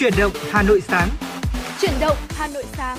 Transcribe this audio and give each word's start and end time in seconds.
Chuyển 0.00 0.12
động 0.18 0.32
Hà 0.50 0.62
Nội 0.62 0.80
sáng. 0.80 1.08
Chuyển 1.80 1.92
động 2.00 2.16
Hà 2.28 2.48
Nội 2.48 2.64
sáng. 2.72 2.98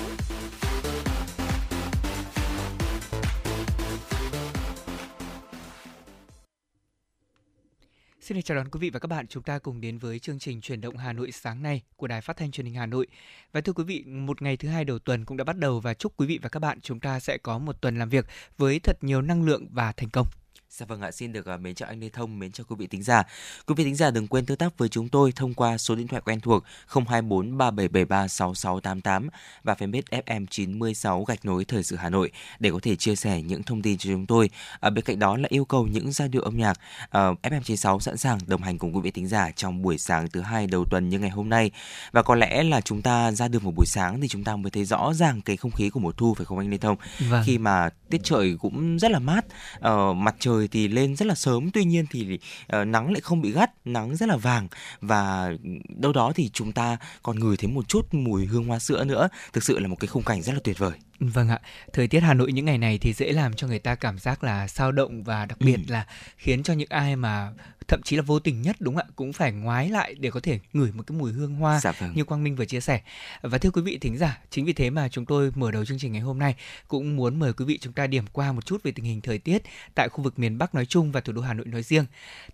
Xin 8.20 8.42
chào 8.42 8.56
đón 8.56 8.68
quý 8.68 8.80
vị 8.80 8.90
và 8.90 8.98
các 8.98 9.06
bạn, 9.06 9.26
chúng 9.26 9.42
ta 9.42 9.58
cùng 9.58 9.80
đến 9.80 9.98
với 9.98 10.18
chương 10.18 10.38
trình 10.38 10.60
chuyển 10.60 10.80
động 10.80 10.96
Hà 10.96 11.12
Nội 11.12 11.32
sáng 11.32 11.62
nay 11.62 11.82
của 11.96 12.06
Đài 12.06 12.20
Phát 12.20 12.36
thanh 12.36 12.50
Truyền 12.50 12.66
hình 12.66 12.74
Hà 12.74 12.86
Nội. 12.86 13.06
Và 13.52 13.60
thưa 13.60 13.72
quý 13.72 13.84
vị, 13.84 14.04
một 14.06 14.42
ngày 14.42 14.56
thứ 14.56 14.68
hai 14.68 14.84
đầu 14.84 14.98
tuần 14.98 15.24
cũng 15.24 15.36
đã 15.36 15.44
bắt 15.44 15.58
đầu 15.58 15.80
và 15.80 15.94
chúc 15.94 16.12
quý 16.16 16.26
vị 16.26 16.38
và 16.42 16.48
các 16.48 16.60
bạn 16.60 16.80
chúng 16.80 17.00
ta 17.00 17.20
sẽ 17.20 17.38
có 17.38 17.58
một 17.58 17.80
tuần 17.80 17.98
làm 17.98 18.08
việc 18.08 18.26
với 18.58 18.78
thật 18.78 18.96
nhiều 19.00 19.22
năng 19.22 19.44
lượng 19.44 19.66
và 19.70 19.92
thành 19.92 20.10
công. 20.10 20.26
Dạ 20.74 20.86
vâng 20.86 21.00
ạ, 21.00 21.10
xin 21.10 21.32
được 21.32 21.46
uh, 21.54 21.60
mến 21.60 21.74
chào 21.74 21.88
anh 21.88 22.00
Lê 22.00 22.08
Thông, 22.08 22.38
mến 22.38 22.52
chào 22.52 22.64
quý 22.68 22.76
vị 22.78 22.86
thính 22.86 23.02
giả. 23.02 23.22
Quý 23.66 23.74
vị 23.74 23.84
thính 23.84 23.94
giả 23.94 24.10
đừng 24.10 24.26
quên 24.26 24.46
tương 24.46 24.56
tác 24.56 24.78
với 24.78 24.88
chúng 24.88 25.08
tôi 25.08 25.32
thông 25.32 25.54
qua 25.54 25.78
số 25.78 25.94
điện 25.94 26.08
thoại 26.08 26.22
quen 26.24 26.40
thuộc 26.40 26.64
024 26.86 27.58
3773 27.58 28.28
6688 28.28 29.28
và 29.64 29.74
fanpage 29.74 30.22
FM 30.26 30.46
96 30.50 31.24
gạch 31.24 31.44
nối 31.44 31.64
thời 31.64 31.82
sự 31.82 31.96
Hà 31.96 32.10
Nội 32.10 32.30
để 32.58 32.70
có 32.70 32.78
thể 32.82 32.96
chia 32.96 33.16
sẻ 33.16 33.42
những 33.42 33.62
thông 33.62 33.82
tin 33.82 33.98
cho 33.98 34.10
chúng 34.10 34.26
tôi. 34.26 34.50
Ở 34.80 34.90
bên 34.90 35.04
cạnh 35.04 35.18
đó 35.18 35.36
là 35.36 35.46
yêu 35.48 35.64
cầu 35.64 35.86
những 35.86 36.12
giai 36.12 36.28
điệu 36.28 36.42
âm 36.42 36.56
nhạc 36.56 36.80
uh, 37.04 37.12
FM 37.42 37.62
96 37.62 38.00
sẵn 38.00 38.16
sàng 38.16 38.38
đồng 38.46 38.62
hành 38.62 38.78
cùng 38.78 38.94
quý 38.94 39.00
vị 39.00 39.10
thính 39.10 39.28
giả 39.28 39.50
trong 39.50 39.82
buổi 39.82 39.98
sáng 39.98 40.30
thứ 40.30 40.40
hai 40.40 40.66
đầu 40.66 40.84
tuần 40.90 41.08
như 41.08 41.18
ngày 41.18 41.30
hôm 41.30 41.48
nay. 41.48 41.70
Và 42.12 42.22
có 42.22 42.34
lẽ 42.34 42.62
là 42.62 42.80
chúng 42.80 43.02
ta 43.02 43.32
ra 43.32 43.48
đường 43.48 43.64
một 43.64 43.72
buổi 43.76 43.86
sáng 43.86 44.20
thì 44.20 44.28
chúng 44.28 44.44
ta 44.44 44.56
mới 44.56 44.70
thấy 44.70 44.84
rõ 44.84 45.12
ràng 45.14 45.40
cái 45.42 45.56
không 45.56 45.70
khí 45.70 45.90
của 45.90 46.00
mùa 46.00 46.12
thu 46.12 46.34
phải 46.34 46.46
không 46.46 46.58
anh 46.58 46.70
Lê 46.70 46.78
Thông? 46.78 46.96
Vâng. 47.30 47.42
Khi 47.46 47.58
mà 47.58 47.90
tiết 48.10 48.20
trời 48.24 48.56
cũng 48.60 48.98
rất 48.98 49.10
là 49.10 49.18
mát, 49.18 49.44
uh, 49.78 50.16
mặt 50.16 50.36
trời 50.38 50.61
thì 50.68 50.88
lên 50.88 51.16
rất 51.16 51.26
là 51.26 51.34
sớm 51.34 51.70
tuy 51.70 51.84
nhiên 51.84 52.06
thì 52.10 52.38
uh, 52.76 52.86
nắng 52.86 53.12
lại 53.12 53.20
không 53.20 53.42
bị 53.42 53.52
gắt 53.52 53.70
nắng 53.84 54.16
rất 54.16 54.28
là 54.28 54.36
vàng. 54.36 54.68
Và 55.00 55.52
đâu 55.88 56.12
đó 56.12 56.32
thì 56.34 56.50
chúng 56.52 56.72
ta 56.72 56.96
còn 57.22 57.40
ngửi 57.40 57.56
thấy 57.56 57.70
một 57.70 57.88
chút 57.88 58.14
mùi 58.14 58.46
hương 58.46 58.64
hoa 58.64 58.78
sữa 58.78 59.04
nữa. 59.04 59.28
Thực 59.52 59.64
sự 59.64 59.78
là 59.78 59.88
một 59.88 59.96
cái 60.00 60.08
khung 60.08 60.22
cảnh 60.22 60.42
rất 60.42 60.52
là 60.52 60.60
tuyệt 60.64 60.78
vời. 60.78 60.92
Vâng 61.20 61.48
ạ, 61.48 61.60
thời 61.92 62.08
tiết 62.08 62.20
Hà 62.20 62.34
Nội 62.34 62.52
những 62.52 62.64
ngày 62.64 62.78
này 62.78 62.98
thì 62.98 63.12
dễ 63.12 63.32
làm 63.32 63.54
cho 63.54 63.66
người 63.66 63.78
ta 63.78 63.94
cảm 63.94 64.18
giác 64.18 64.44
là 64.44 64.68
sao 64.68 64.92
động 64.92 65.22
và 65.24 65.46
đặc 65.46 65.58
biệt 65.60 65.76
Ừ. 65.76 65.82
là 65.88 66.06
khiến 66.36 66.62
cho 66.62 66.74
những 66.74 66.88
ai 66.90 67.16
mà 67.16 67.52
thậm 67.88 68.02
chí 68.02 68.16
là 68.16 68.22
vô 68.22 68.38
tình 68.38 68.62
nhất 68.62 68.76
đúng 68.80 68.94
không 68.96 69.04
ạ 69.08 69.12
cũng 69.16 69.32
phải 69.32 69.52
ngoái 69.52 69.88
lại 69.90 70.14
để 70.14 70.30
có 70.30 70.40
thể 70.40 70.58
ngửi 70.72 70.92
một 70.92 71.02
cái 71.06 71.18
mùi 71.18 71.32
hương 71.32 71.54
hoa 71.54 71.80
dạ 71.80 71.92
vâng 71.98 72.12
như 72.14 72.24
Quang 72.24 72.44
Minh 72.44 72.56
vừa 72.56 72.64
chia 72.64 72.80
sẻ. 72.80 73.00
Và 73.42 73.58
thưa 73.58 73.70
quý 73.70 73.82
vị 73.82 73.98
thính 73.98 74.18
giả, 74.18 74.38
chính 74.50 74.64
vì 74.64 74.72
thế 74.72 74.90
mà 74.90 75.08
chúng 75.08 75.26
tôi 75.26 75.52
mở 75.54 75.70
đầu 75.70 75.84
chương 75.84 75.98
trình 75.98 76.12
ngày 76.12 76.20
hôm 76.20 76.38
nay 76.38 76.54
cũng 76.88 77.16
muốn 77.16 77.38
mời 77.38 77.52
quý 77.52 77.64
vị 77.64 77.78
chúng 77.80 77.92
ta 77.92 78.06
điểm 78.06 78.24
qua 78.32 78.52
một 78.52 78.66
chút 78.66 78.82
về 78.82 78.92
tình 78.92 79.04
hình 79.04 79.20
thời 79.20 79.38
tiết 79.38 79.62
tại 79.94 80.08
khu 80.08 80.24
vực 80.24 80.38
miền 80.38 80.58
Bắc 80.58 80.74
nói 80.74 80.86
chung 80.86 81.12
và 81.12 81.20
thủ 81.20 81.32
đô 81.32 81.42
Hà 81.42 81.54
Nội 81.54 81.66
nói 81.66 81.82
riêng. 81.82 82.04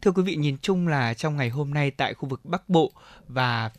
Thưa 0.00 0.10
quý 0.10 0.22
vị, 0.22 0.36
nhìn 0.36 0.56
chung 0.62 0.88
là 0.88 1.14
trong 1.14 1.36
ngày 1.36 1.48
hôm 1.48 1.74
nay 1.74 1.90
tại 1.90 2.14
khu 2.14 2.28
vực 2.28 2.44
Bắc 2.44 2.68
Bộ 2.68 2.92
và 3.28 3.70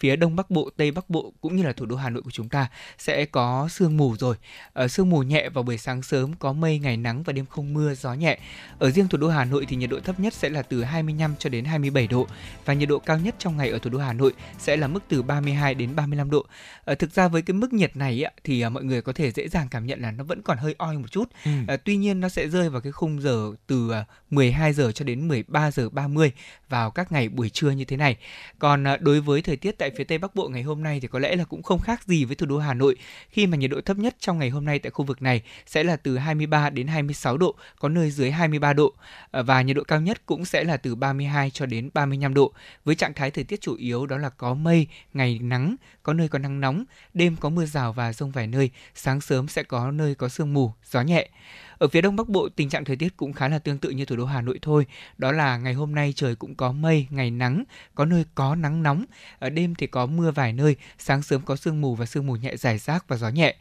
phía 0.00 0.16
đông 0.16 0.36
bắc 0.36 0.50
bộ 0.50 0.70
tây 0.76 0.90
bắc 0.90 1.10
bộ 1.10 1.32
cũng 1.40 1.56
như 1.56 1.62
là 1.62 1.72
thủ 1.72 1.86
đô 1.86 1.96
hà 1.96 2.10
nội 2.10 2.22
của 2.22 2.30
chúng 2.30 2.48
ta 2.48 2.68
sẽ 2.98 3.24
có 3.24 3.68
sương 3.70 3.96
mù 3.96 4.16
rồi 4.16 4.36
ở 4.72 4.88
sương 4.88 5.10
mù 5.10 5.22
nhẹ 5.22 5.48
vào 5.48 5.64
buổi 5.64 5.78
sáng 5.78 6.02
sớm 6.02 6.34
có 6.38 6.52
mây 6.52 6.78
ngày 6.78 6.96
nắng 6.96 7.22
và 7.22 7.32
đêm 7.32 7.46
không 7.46 7.74
mưa 7.74 7.94
gió 7.94 8.14
nhẹ 8.14 8.38
ở 8.78 8.90
riêng 8.90 9.08
thủ 9.08 9.18
đô 9.18 9.28
hà 9.28 9.44
nội 9.44 9.66
thì 9.68 9.76
nhiệt 9.76 9.90
độ 9.90 10.00
thấp 10.00 10.20
nhất 10.20 10.34
sẽ 10.34 10.48
là 10.48 10.62
từ 10.62 10.84
25 10.84 11.34
cho 11.38 11.50
đến 11.50 11.64
27 11.64 12.06
độ 12.06 12.26
và 12.64 12.74
nhiệt 12.74 12.88
độ 12.88 12.98
cao 12.98 13.18
nhất 13.18 13.34
trong 13.38 13.56
ngày 13.56 13.70
ở 13.70 13.78
thủ 13.78 13.90
đô 13.90 13.98
hà 13.98 14.12
nội 14.12 14.32
sẽ 14.58 14.76
là 14.76 14.86
mức 14.86 15.02
từ 15.08 15.22
32 15.22 15.74
đến 15.74 15.96
35 15.96 16.30
độ 16.30 16.46
ở 16.84 16.94
thực 16.94 17.12
ra 17.12 17.28
với 17.28 17.42
cái 17.42 17.54
mức 17.54 17.72
nhiệt 17.72 17.96
này 17.96 18.24
thì 18.44 18.60
à, 18.60 18.68
mọi 18.68 18.84
người 18.84 19.02
có 19.02 19.12
thể 19.12 19.30
dễ 19.30 19.48
dàng 19.48 19.68
cảm 19.70 19.86
nhận 19.86 20.00
là 20.00 20.10
nó 20.10 20.24
vẫn 20.24 20.42
còn 20.42 20.58
hơi 20.58 20.74
oi 20.78 20.98
một 20.98 21.10
chút 21.10 21.30
ừ. 21.44 21.50
À, 21.68 21.76
tuy 21.76 21.96
nhiên 21.96 22.20
nó 22.20 22.28
sẽ 22.28 22.48
rơi 22.48 22.70
vào 22.70 22.80
cái 22.80 22.92
khung 22.92 23.22
giờ 23.22 23.52
từ 23.66 23.90
à, 23.90 24.04
12 24.30 24.72
giờ 24.72 24.92
cho 24.92 25.04
đến 25.04 25.28
13 25.28 25.70
giờ 25.70 25.88
30 25.88 26.32
vào 26.68 26.90
các 26.90 27.12
ngày 27.12 27.28
buổi 27.28 27.50
trưa 27.50 27.70
như 27.70 27.84
thế 27.84 27.96
này. 27.96 28.16
Còn 28.58 28.86
à, 28.86 28.96
đối 28.96 29.20
với 29.20 29.42
thời 29.42 29.56
tiết 29.56 29.78
tại 29.78 29.89
phía 29.96 30.04
Tây 30.04 30.18
Bắc 30.18 30.34
Bộ 30.34 30.48
ngày 30.48 30.62
hôm 30.62 30.82
nay 30.82 31.00
thì 31.00 31.08
có 31.08 31.18
lẽ 31.18 31.36
là 31.36 31.44
cũng 31.44 31.62
không 31.62 31.80
khác 31.80 32.04
gì 32.04 32.24
với 32.24 32.36
thủ 32.36 32.46
đô 32.46 32.58
Hà 32.58 32.74
Nội 32.74 32.96
khi 33.28 33.46
mà 33.46 33.56
nhiệt 33.56 33.70
độ 33.70 33.80
thấp 33.80 33.98
nhất 33.98 34.16
trong 34.18 34.38
ngày 34.38 34.50
hôm 34.50 34.64
nay 34.64 34.78
tại 34.78 34.90
khu 34.90 35.04
vực 35.04 35.22
này 35.22 35.42
sẽ 35.66 35.82
là 35.82 35.96
từ 35.96 36.18
23 36.18 36.70
đến 36.70 36.86
26 36.86 37.36
độ, 37.36 37.54
có 37.78 37.88
nơi 37.88 38.10
dưới 38.10 38.30
23 38.30 38.72
độ 38.72 38.92
ờ, 39.30 39.42
và 39.42 39.62
nhiệt 39.62 39.76
độ 39.76 39.84
cao 39.84 40.00
nhất 40.00 40.26
cũng 40.26 40.44
sẽ 40.44 40.64
là 40.64 40.76
từ 40.76 40.94
32 40.94 41.50
cho 41.50 41.66
đến 41.66 41.90
35 41.94 42.34
độ 42.34 42.52
với 42.84 42.94
trạng 42.94 43.14
thái 43.14 43.30
thời 43.30 43.44
tiết 43.44 43.60
chủ 43.60 43.74
yếu 43.74 44.06
đó 44.06 44.18
là 44.18 44.28
có 44.28 44.54
mây, 44.54 44.86
ngày 45.14 45.38
nắng, 45.42 45.76
có 46.02 46.12
nơi 46.12 46.28
có 46.28 46.38
nắng 46.38 46.60
nóng, 46.60 46.84
đêm 47.14 47.36
có 47.36 47.48
mưa 47.48 47.66
rào 47.66 47.92
và 47.92 48.12
rông 48.12 48.30
vài 48.30 48.46
nơi, 48.46 48.70
sáng 48.94 49.20
sớm 49.20 49.48
sẽ 49.48 49.62
có 49.62 49.90
nơi 49.90 50.14
có 50.14 50.28
sương 50.28 50.54
mù, 50.54 50.72
gió 50.84 51.02
nhẹ. 51.02 51.28
Ở 51.80 51.88
phía 51.88 52.00
đông 52.00 52.16
bắc 52.16 52.28
bộ, 52.28 52.48
tình 52.48 52.68
trạng 52.68 52.84
thời 52.84 52.96
tiết 52.96 53.16
cũng 53.16 53.32
khá 53.32 53.48
là 53.48 53.58
tương 53.58 53.78
tự 53.78 53.90
như 53.90 54.04
thủ 54.04 54.16
đô 54.16 54.24
Hà 54.24 54.42
Nội 54.42 54.58
thôi. 54.62 54.86
Đó 55.18 55.32
là 55.32 55.56
ngày 55.56 55.74
hôm 55.74 55.94
nay 55.94 56.12
trời 56.16 56.34
cũng 56.34 56.54
có 56.54 56.72
mây, 56.72 57.06
ngày 57.10 57.30
nắng, 57.30 57.64
có 57.94 58.04
nơi 58.04 58.24
có 58.34 58.54
nắng 58.54 58.82
nóng. 58.82 59.04
Ở 59.38 59.50
đêm 59.50 59.74
thì 59.74 59.86
có 59.86 60.06
mưa 60.06 60.30
vài 60.30 60.52
nơi, 60.52 60.76
sáng 60.98 61.22
sớm 61.22 61.42
có 61.42 61.56
sương 61.56 61.80
mù 61.80 61.94
và 61.94 62.06
sương 62.06 62.26
mù 62.26 62.36
nhẹ 62.36 62.56
rải 62.56 62.78
rác 62.78 63.08
và 63.08 63.16
gió 63.16 63.28
nhẹ. 63.28 63.54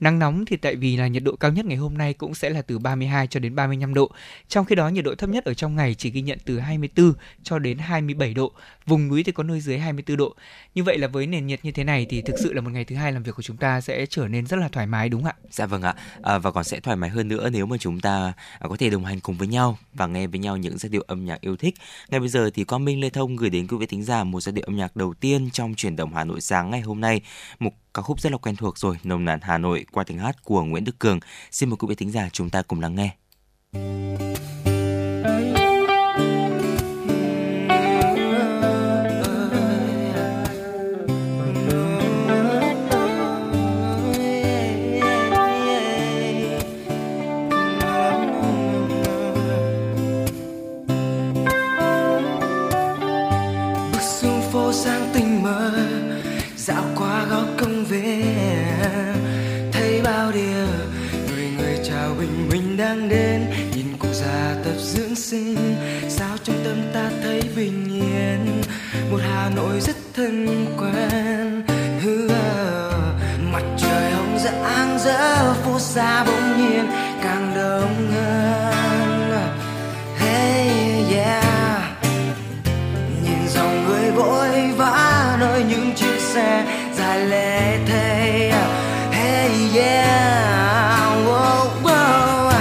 Nắng 0.00 0.18
nóng 0.18 0.44
thì 0.44 0.56
tại 0.56 0.76
vì 0.76 0.96
là 0.96 1.06
nhiệt 1.06 1.22
độ 1.22 1.36
cao 1.36 1.52
nhất 1.52 1.64
ngày 1.64 1.76
hôm 1.76 1.98
nay 1.98 2.14
cũng 2.14 2.34
sẽ 2.34 2.50
là 2.50 2.62
từ 2.62 2.78
32 2.78 3.26
cho 3.26 3.40
đến 3.40 3.54
35 3.54 3.94
độ. 3.94 4.10
Trong 4.48 4.64
khi 4.64 4.74
đó 4.74 4.88
nhiệt 4.88 5.04
độ 5.04 5.14
thấp 5.14 5.30
nhất 5.30 5.44
ở 5.44 5.54
trong 5.54 5.76
ngày 5.76 5.94
chỉ 5.94 6.10
ghi 6.10 6.22
nhận 6.22 6.38
từ 6.44 6.58
24 6.58 7.12
cho 7.42 7.58
đến 7.58 7.78
27 7.78 8.34
độ. 8.34 8.52
Vùng 8.86 9.08
núi 9.08 9.22
thì 9.22 9.32
có 9.32 9.42
nơi 9.42 9.60
dưới 9.60 9.78
24 9.78 10.16
độ. 10.16 10.34
Như 10.74 10.82
vậy 10.82 10.98
là 10.98 11.08
với 11.08 11.26
nền 11.26 11.46
nhiệt 11.46 11.64
như 11.64 11.72
thế 11.72 11.84
này 11.84 12.06
thì 12.08 12.22
thực 12.22 12.36
sự 12.42 12.52
là 12.52 12.60
một 12.60 12.70
ngày 12.72 12.84
thứ 12.84 12.96
hai 12.96 13.12
làm 13.12 13.22
việc 13.22 13.32
của 13.36 13.42
chúng 13.42 13.56
ta 13.56 13.80
sẽ 13.80 14.06
trở 14.06 14.28
nên 14.28 14.46
rất 14.46 14.56
là 14.56 14.68
thoải 14.68 14.86
mái 14.86 15.08
đúng 15.08 15.22
không 15.22 15.32
ạ? 15.40 15.48
Dạ 15.50 15.66
vâng 15.66 15.82
ạ, 15.82 15.94
à, 16.22 16.38
và 16.38 16.50
còn 16.50 16.64
sẽ 16.64 16.80
thoải 16.80 16.96
mái 16.96 17.10
hơn 17.10 17.28
nữa 17.28 17.50
nếu 17.52 17.65
mà 17.66 17.76
chúng 17.76 18.00
ta 18.00 18.32
à, 18.58 18.68
có 18.68 18.76
thể 18.76 18.90
đồng 18.90 19.04
hành 19.04 19.20
cùng 19.20 19.36
với 19.36 19.48
nhau 19.48 19.78
và 19.94 20.06
nghe 20.06 20.26
với 20.26 20.40
nhau 20.40 20.56
những 20.56 20.78
giai 20.78 20.90
điệu 20.90 21.04
âm 21.06 21.24
nhạc 21.24 21.40
yêu 21.40 21.56
thích. 21.56 21.74
Ngay 22.08 22.20
bây 22.20 22.28
giờ 22.28 22.50
thì 22.54 22.64
Quang 22.64 22.84
Minh 22.84 23.00
Lê 23.00 23.10
Thông 23.10 23.36
gửi 23.36 23.50
đến 23.50 23.66
quý 23.66 23.76
vị 23.76 23.86
thính 23.86 24.04
giả 24.04 24.24
một 24.24 24.40
giai 24.40 24.52
điệu 24.52 24.64
âm 24.66 24.76
nhạc 24.76 24.96
đầu 24.96 25.14
tiên 25.14 25.50
trong 25.52 25.74
chuyển 25.74 25.96
động 25.96 26.14
Hà 26.14 26.24
Nội 26.24 26.40
sáng 26.40 26.70
ngày 26.70 26.80
hôm 26.80 27.00
nay. 27.00 27.20
Một 27.58 27.70
ca 27.94 28.02
khúc 28.02 28.20
rất 28.20 28.32
là 28.32 28.38
quen 28.38 28.56
thuộc 28.56 28.78
rồi, 28.78 28.96
nồng 29.04 29.24
nàn 29.24 29.38
Hà 29.42 29.58
Nội 29.58 29.86
qua 29.92 30.04
tiếng 30.04 30.18
hát 30.18 30.44
của 30.44 30.64
Nguyễn 30.64 30.84
Đức 30.84 30.98
Cường. 30.98 31.20
Xin 31.50 31.70
mời 31.70 31.76
quý 31.76 31.86
vị 31.88 31.94
thính 31.94 32.10
giả 32.10 32.28
chúng 32.32 32.50
ta 32.50 32.62
cùng 32.62 32.80
lắng 32.80 32.94
nghe. 32.94 33.16
bước 33.72 34.75
tâm 66.66 66.76
ta 66.94 67.10
thấy 67.22 67.42
bình 67.56 67.84
yên. 67.92 68.62
Một 69.10 69.20
hà 69.22 69.50
nội 69.56 69.80
rất 69.80 69.96
thân 70.14 70.66
quen. 70.78 71.62
Hư 72.02 72.28
mặt 73.52 73.62
trời 73.78 74.10
hồng 74.10 74.38
rạng 74.38 74.98
rỡ 74.98 75.54
phố 75.54 75.78
xa 75.78 76.24
bỗng 76.24 76.56
nhiên 76.58 76.86
càng 77.22 77.52
đông 77.54 78.10
hơn. 78.10 79.50
Hey 80.18 80.68
yeah. 81.14 81.84
Nhìn 83.24 83.48
dòng 83.48 83.86
người 83.88 84.10
vội 84.10 84.72
vã 84.76 85.36
nơi 85.40 85.64
những 85.68 85.94
chiếc 85.94 86.20
xe 86.20 86.66
dài 86.98 87.20
lê 87.20 87.78
thê. 87.86 88.52
Hey 89.12 89.50
yeah. 89.76 91.26
Wow, 91.26 91.66
wow. 91.82 92.52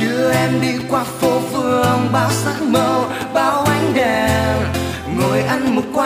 đưa 0.00 0.30
em 0.30 0.60
đi 0.60 0.72
qua 0.88 1.04
phố 1.04 1.40
phường 1.52 2.08
bao 2.12 2.30
sắc 2.30 2.62
màu 2.62 3.05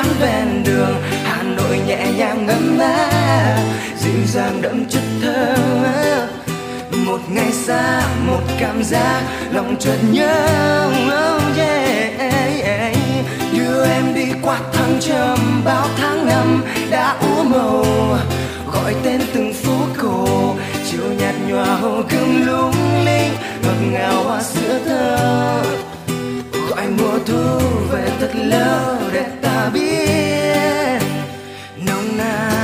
quán 0.01 0.15
ven 0.21 0.65
đường, 0.65 1.03
hà 1.25 1.43
nội 1.43 1.81
nhẹ 1.87 2.13
nhàng 2.17 2.47
ngấm 2.47 2.79
mát 2.79 3.63
dịu 3.99 4.25
dàng 4.27 4.63
đậm 4.63 4.85
chất 4.89 5.03
thơ 5.23 5.57
một 7.07 7.21
ngày 7.31 7.53
xa, 7.53 8.03
một 8.27 8.41
cảm 8.61 8.83
giác, 8.83 9.23
lòng 9.53 9.77
chợt 9.81 9.97
nhớ 10.13 10.91
oh 11.07 11.59
yeah. 11.59 12.97
đưa 13.53 13.85
em 13.85 14.15
đi 14.15 14.27
qua 14.43 14.61
thăng 14.73 14.97
trầm 15.01 15.63
bao 15.65 15.87
tháng 15.97 16.27
năm 16.27 16.65
đã 16.91 17.17
úa 17.21 17.43
màu. 17.43 17.85
Gọi 18.73 18.95
tên 19.03 19.21
từng 19.35 19.53
phố 19.55 19.79
cổ, 19.99 20.55
chiều 20.91 21.13
nhạt 21.19 21.35
nhòa 21.49 21.65
hồ 21.65 22.03
gươm 22.11 22.47
lung 22.47 23.05
linh, 23.05 23.33
ngọt 23.63 23.91
ngào 23.93 24.23
hoa 24.25 24.43
sữa 24.43 24.79
thơ 24.85 25.90
mùa 27.01 27.19
thu 27.27 27.59
về 27.91 28.11
thật 28.21 28.31
lâu 28.35 28.97
để 29.13 29.27
ta 29.43 29.71
biết 29.75 31.01
nồng 31.87 32.17
nàn. 32.17 32.60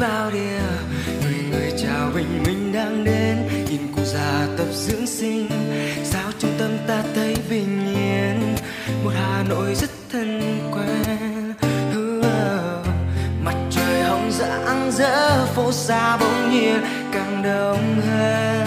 Bao 0.00 0.30
điều. 0.30 0.40
Người 1.22 1.38
người 1.50 1.72
chào 1.82 2.10
bình 2.14 2.42
minh 2.46 2.72
đang 2.72 3.04
đến, 3.04 3.36
nhìn 3.68 3.80
cụ 3.96 4.02
già 4.04 4.46
tập 4.58 4.66
dưỡng 4.72 5.06
sinh. 5.06 5.48
Sao 6.04 6.30
trong 6.38 6.50
tâm 6.58 6.70
ta 6.86 7.02
thấy 7.14 7.36
bình 7.50 7.94
yên? 7.94 8.54
Một 9.04 9.10
hà 9.14 9.44
nội 9.48 9.74
rất 9.74 9.90
thân 10.12 10.40
quen. 10.72 11.54
Mặt 13.44 13.56
trời 13.70 14.02
hồng 14.02 14.30
rạng 14.32 14.90
rỡ, 14.92 15.46
phố 15.46 15.72
xa 15.72 16.16
bỗng 16.16 16.50
nhiên 16.50 16.80
càng 17.12 17.42
đông 17.44 18.00
hơn. 18.10 18.59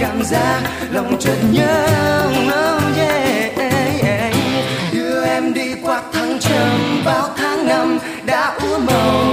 Cảm 0.00 0.22
giác 0.22 0.62
lòng 0.92 1.16
chợt 1.20 1.36
nhớ 1.52 1.86
oh 2.48 2.96
yeah, 2.96 3.56
yeah. 4.02 4.34
đưa 4.92 5.24
em 5.24 5.54
đi 5.54 5.74
qua 5.82 6.02
tháng 6.12 6.38
trầm 6.40 7.02
bao 7.04 7.28
tháng 7.36 7.66
năm 7.68 7.98
đã 8.26 8.58
úa 8.62 8.78
màu 8.78 9.24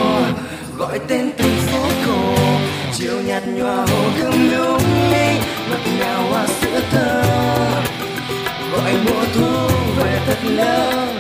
gọi 0.77 0.99
tên 1.07 1.31
từng 1.37 1.57
phố 1.67 1.87
cổ 2.05 2.35
chiều 2.93 3.21
nhạt 3.25 3.43
nhòa 3.47 3.75
hồ 3.75 4.09
gươm 4.19 4.51
lung 4.51 5.11
linh 5.11 5.41
ngọt 5.69 5.91
ngào 5.99 6.21
hoa 6.29 6.47
sữa 6.47 6.81
thơ. 6.91 7.23
gọi 8.71 8.93
mùa 9.05 9.23
thu 9.33 9.67
về 9.97 10.19
thật 10.27 10.39
lâu 10.43 11.16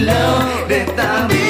lâu 0.00 0.40
để 0.68 0.86
ta 0.96 1.26
biết 1.28 1.47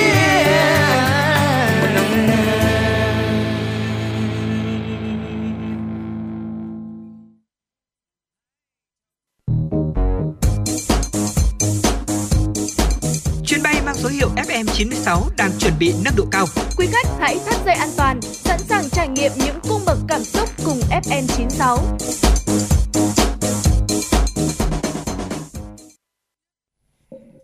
FM96 14.58 15.30
đang 15.36 15.50
chuẩn 15.58 15.72
bị 15.78 15.94
nâng 16.04 16.14
độ 16.16 16.24
cao. 16.30 16.46
Quý 16.76 16.86
khách 16.86 17.06
hãy 17.20 17.38
thắt 17.46 17.64
dây 17.66 17.74
an 17.74 17.88
toàn, 17.96 18.20
sẵn 18.22 18.58
sàng 18.58 18.90
trải 18.90 19.08
nghiệm 19.08 19.32
những 19.36 19.58
cung 19.68 19.80
bậc 19.86 19.98
cảm 20.08 20.24
xúc 20.24 20.48
cùng 20.64 20.80
FN96. 20.90 21.78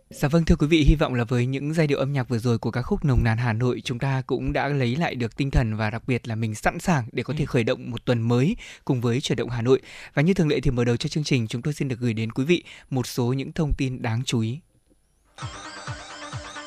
Dạ 0.09 0.27
vâng 0.27 0.45
thưa 0.45 0.55
quý 0.55 0.67
vị, 0.67 0.83
hy 0.83 0.95
vọng 0.95 1.13
là 1.13 1.23
với 1.23 1.45
những 1.45 1.73
giai 1.73 1.87
điệu 1.87 1.99
âm 1.99 2.13
nhạc 2.13 2.29
vừa 2.29 2.37
rồi 2.37 2.57
của 2.57 2.71
ca 2.71 2.81
khúc 2.81 3.05
Nồng 3.05 3.23
nàn 3.23 3.37
Hà 3.37 3.53
Nội 3.53 3.81
chúng 3.83 3.99
ta 3.99 4.21
cũng 4.27 4.53
đã 4.53 4.67
lấy 4.67 4.95
lại 4.95 5.15
được 5.15 5.37
tinh 5.37 5.51
thần 5.51 5.75
và 5.75 5.89
đặc 5.89 6.03
biệt 6.07 6.27
là 6.27 6.35
mình 6.35 6.55
sẵn 6.55 6.79
sàng 6.79 7.05
để 7.11 7.23
có 7.23 7.33
thể 7.37 7.45
khởi 7.45 7.63
động 7.63 7.91
một 7.91 8.05
tuần 8.05 8.21
mới 8.21 8.55
cùng 8.85 9.01
với 9.01 9.21
chuyển 9.21 9.37
động 9.37 9.49
Hà 9.49 9.61
Nội. 9.61 9.81
Và 10.13 10.21
như 10.21 10.33
thường 10.33 10.47
lệ 10.47 10.59
thì 10.59 10.71
mở 10.71 10.85
đầu 10.85 10.97
cho 10.97 11.09
chương 11.09 11.23
trình 11.23 11.47
chúng 11.47 11.61
tôi 11.61 11.73
xin 11.73 11.87
được 11.87 11.99
gửi 11.99 12.13
đến 12.13 12.31
quý 12.31 12.45
vị 12.45 12.63
một 12.89 13.07
số 13.07 13.33
những 13.33 13.51
thông 13.51 13.73
tin 13.77 14.01
đáng 14.01 14.23
chú 14.25 14.39
ý. 14.39 14.59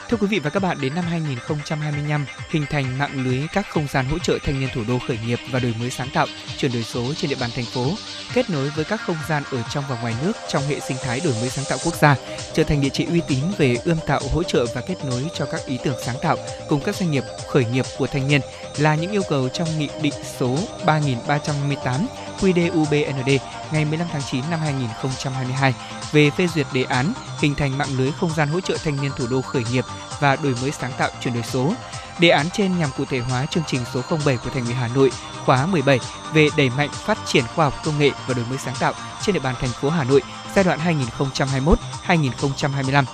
Thưa 0.08 0.16
quý 0.16 0.26
vị 0.26 0.38
và 0.38 0.50
các 0.50 0.62
bạn, 0.62 0.76
đến 0.80 0.94
năm 0.94 1.04
2025, 1.04 2.26
hình 2.50 2.64
thành 2.70 2.98
mạng 2.98 3.24
lưới 3.24 3.46
các 3.52 3.66
không 3.70 3.86
gian 3.90 4.06
hỗ 4.06 4.18
trợ 4.18 4.38
thanh 4.42 4.60
niên 4.60 4.68
thủ 4.74 4.82
đô 4.88 4.98
khởi 5.08 5.18
nghiệp 5.26 5.38
và 5.50 5.58
đổi 5.58 5.74
mới 5.80 5.90
sáng 5.90 6.08
tạo, 6.14 6.26
chuyển 6.56 6.72
đổi 6.72 6.82
số 6.82 7.14
trên 7.14 7.30
địa 7.30 7.36
bàn 7.40 7.50
thành 7.54 7.64
phố, 7.64 7.90
kết 8.34 8.50
nối 8.50 8.70
với 8.70 8.84
các 8.84 9.00
không 9.00 9.16
gian 9.28 9.42
ở 9.52 9.62
trong 9.70 9.84
và 9.90 10.00
ngoài 10.00 10.14
nước 10.22 10.32
trong 10.48 10.62
hệ 10.68 10.80
sinh 10.80 10.96
thái 11.02 11.20
đổi 11.24 11.34
mới 11.40 11.48
sáng 11.48 11.64
tạo 11.68 11.78
quốc 11.84 11.94
gia, 11.94 12.16
trở 12.52 12.64
thành 12.64 12.80
địa 12.80 12.88
chỉ 12.92 13.04
uy 13.04 13.20
tín 13.28 13.38
về 13.58 13.76
ươm 13.84 13.98
tạo, 14.06 14.20
hỗ 14.32 14.42
trợ 14.42 14.66
và 14.74 14.80
kết 14.80 15.04
nối 15.04 15.24
cho 15.34 15.46
các 15.46 15.66
ý 15.66 15.78
tưởng 15.84 15.96
sáng 16.04 16.16
tạo 16.22 16.36
cùng 16.68 16.80
các 16.84 16.96
doanh 16.96 17.10
nghiệp 17.10 17.24
khởi 17.48 17.64
nghiệp 17.64 17.84
của 17.98 18.06
thanh 18.06 18.28
niên 18.28 18.40
là 18.78 18.94
những 18.94 19.12
yêu 19.12 19.22
cầu 19.28 19.48
trong 19.48 19.68
nghị 19.78 19.88
định 20.02 20.14
số 20.38 20.58
3358 20.86 22.06
QĐ-UBND 22.40 23.38
ngày 23.72 23.84
15 23.84 24.08
tháng 24.12 24.22
9 24.30 24.44
năm 24.50 24.60
2022 24.60 25.74
về 26.12 26.30
phê 26.30 26.46
duyệt 26.54 26.66
đề 26.72 26.82
án 26.82 27.12
hình 27.40 27.54
thành 27.54 27.78
mạng 27.78 27.88
lưới 27.98 28.10
không 28.12 28.30
gian 28.30 28.48
hỗ 28.48 28.60
trợ 28.60 28.76
thanh 28.84 29.02
niên 29.02 29.10
thủ 29.16 29.26
đô 29.30 29.42
khởi 29.42 29.64
nghiệp 29.72 29.84
và 30.20 30.36
đổi 30.36 30.54
mới 30.62 30.70
sáng 30.70 30.92
tạo 30.98 31.10
chuyển 31.20 31.34
đổi 31.34 31.42
số. 31.42 31.72
Đề 32.18 32.28
án 32.28 32.46
trên 32.52 32.78
nhằm 32.78 32.90
cụ 32.96 33.04
thể 33.04 33.18
hóa 33.18 33.46
chương 33.46 33.64
trình 33.66 33.80
số 33.94 34.02
07 34.24 34.36
của 34.36 34.50
Thành 34.50 34.64
ủy 34.64 34.74
Hà 34.74 34.88
Nội 34.88 35.10
khóa 35.44 35.66
17 35.66 36.00
về 36.32 36.48
đẩy 36.56 36.70
mạnh 36.70 36.88
phát 36.92 37.18
triển 37.26 37.44
khoa 37.54 37.64
học 37.64 37.74
công 37.84 37.98
nghệ 37.98 38.10
và 38.26 38.34
đổi 38.34 38.44
mới 38.48 38.58
sáng 38.58 38.74
tạo 38.80 38.92
trên 39.22 39.34
địa 39.34 39.40
bàn 39.40 39.54
thành 39.60 39.70
phố 39.70 39.90
Hà 39.90 40.04
Nội 40.04 40.22
giai 40.54 40.64
đoạn 40.64 40.78
2021-2025. 42.06 43.04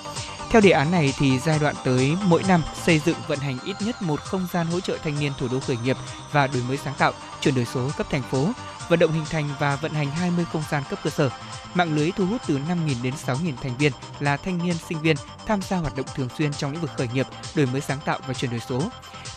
Theo 0.49 0.61
đề 0.61 0.71
án 0.71 0.91
này 0.91 1.13
thì 1.17 1.39
giai 1.39 1.59
đoạn 1.59 1.75
tới 1.83 2.17
mỗi 2.23 2.43
năm 2.47 2.61
xây 2.85 3.01
dựng 3.05 3.17
vận 3.27 3.39
hành 3.39 3.57
ít 3.65 3.75
nhất 3.79 4.01
một 4.01 4.21
không 4.23 4.47
gian 4.53 4.67
hỗ 4.67 4.79
trợ 4.79 4.97
thanh 5.03 5.19
niên 5.19 5.31
thủ 5.39 5.47
đô 5.51 5.59
khởi 5.59 5.77
nghiệp 5.83 5.97
và 6.31 6.47
đổi 6.47 6.63
mới 6.67 6.77
sáng 6.77 6.93
tạo, 6.97 7.13
chuyển 7.41 7.55
đổi 7.55 7.65
số 7.73 7.89
cấp 7.97 8.07
thành 8.09 8.23
phố, 8.31 8.47
vận 8.89 8.99
động 8.99 9.11
hình 9.11 9.25
thành 9.29 9.49
và 9.59 9.75
vận 9.75 9.91
hành 9.91 10.11
20 10.11 10.45
không 10.51 10.63
gian 10.69 10.83
cấp 10.89 10.99
cơ 11.03 11.09
sở. 11.09 11.29
Mạng 11.73 11.95
lưới 11.95 12.11
thu 12.11 12.25
hút 12.25 12.41
từ 12.47 12.57
5.000 12.57 12.95
đến 13.03 13.13
6.000 13.25 13.53
thành 13.61 13.77
viên 13.77 13.91
là 14.19 14.37
thanh 14.37 14.57
niên, 14.57 14.75
sinh 14.89 15.01
viên 15.01 15.15
tham 15.45 15.61
gia 15.61 15.77
hoạt 15.77 15.95
động 15.95 16.05
thường 16.15 16.29
xuyên 16.37 16.53
trong 16.53 16.71
lĩnh 16.71 16.81
vực 16.81 16.91
khởi 16.97 17.07
nghiệp, 17.13 17.27
đổi 17.55 17.65
mới 17.65 17.81
sáng 17.81 17.99
tạo 18.05 18.19
và 18.27 18.33
chuyển 18.33 18.51
đổi 18.51 18.59
số. 18.59 18.81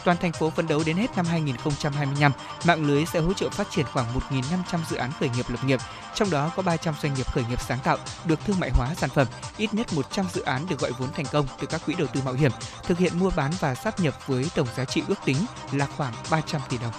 Toàn 0.04 0.16
thành 0.20 0.32
phố 0.32 0.50
phấn 0.50 0.66
đấu 0.66 0.82
đến 0.86 0.96
hết 0.96 1.16
năm 1.16 1.26
2025, 1.26 2.32
mạng 2.64 2.86
lưới 2.86 3.06
sẽ 3.06 3.20
hỗ 3.20 3.32
trợ 3.32 3.48
phát 3.50 3.70
triển 3.70 3.86
khoảng 3.92 4.06
1.500 4.30 4.78
dự 4.90 4.96
án 4.96 5.10
khởi 5.20 5.28
nghiệp 5.28 5.50
lập 5.50 5.64
nghiệp, 5.64 5.80
trong 6.14 6.30
đó 6.30 6.50
có 6.56 6.62
300 6.62 6.94
doanh 7.02 7.14
nghiệp 7.14 7.26
khởi 7.32 7.44
nghiệp 7.48 7.60
sáng 7.60 7.78
tạo 7.84 7.98
được 8.24 8.40
thương 8.46 8.60
mại 8.60 8.70
hóa 8.70 8.94
sản 8.94 9.10
phẩm, 9.10 9.26
ít 9.56 9.74
nhất 9.74 9.92
100 9.92 10.26
dự 10.32 10.42
án 10.42 10.66
được 10.68 10.80
gọi 10.80 10.92
vốn 10.98 11.08
thành 11.12 11.26
công 11.32 11.46
từ 11.60 11.66
các 11.66 11.80
quỹ 11.86 11.94
đầu 11.94 12.06
tư 12.06 12.20
mạo 12.24 12.34
hiểm, 12.34 12.50
thực 12.82 12.98
hiện 12.98 13.18
mua 13.18 13.30
bán 13.30 13.52
và 13.60 13.74
sáp 13.74 14.00
nhập 14.00 14.26
với 14.26 14.50
tổng 14.54 14.68
giá 14.76 14.84
trị 14.84 15.02
ước 15.08 15.18
tính 15.24 15.36
là 15.72 15.86
khoảng 15.96 16.12
300 16.30 16.60
tỷ 16.68 16.78
đồng. 16.78 16.92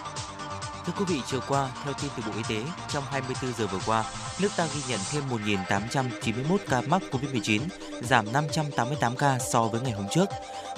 Thưa 0.86 0.94
quý 0.98 1.06
vị, 1.08 1.22
chiều 1.28 1.40
qua, 1.48 1.70
theo 1.84 1.94
tin 2.02 2.12
từ 2.18 2.24
Bộ 2.28 2.32
Y 2.38 2.44
tế, 2.50 2.64
trong 2.90 3.04
24 3.12 3.54
giờ 3.54 3.68
vừa 3.68 3.80
qua, 3.86 4.04
nước 4.42 4.52
ta 4.58 4.68
ghi 4.76 4.82
nhận 4.88 5.00
thêm 5.12 5.24
1.891 5.30 6.58
ca 6.70 6.82
mắc 6.82 7.02
COVID-19, 7.12 7.62
giảm 8.02 8.34
588 8.34 9.16
ca 9.16 9.40
so 9.52 9.64
với 9.64 9.82
ngày 9.82 9.92
hôm 9.92 10.06
trước. 10.12 10.26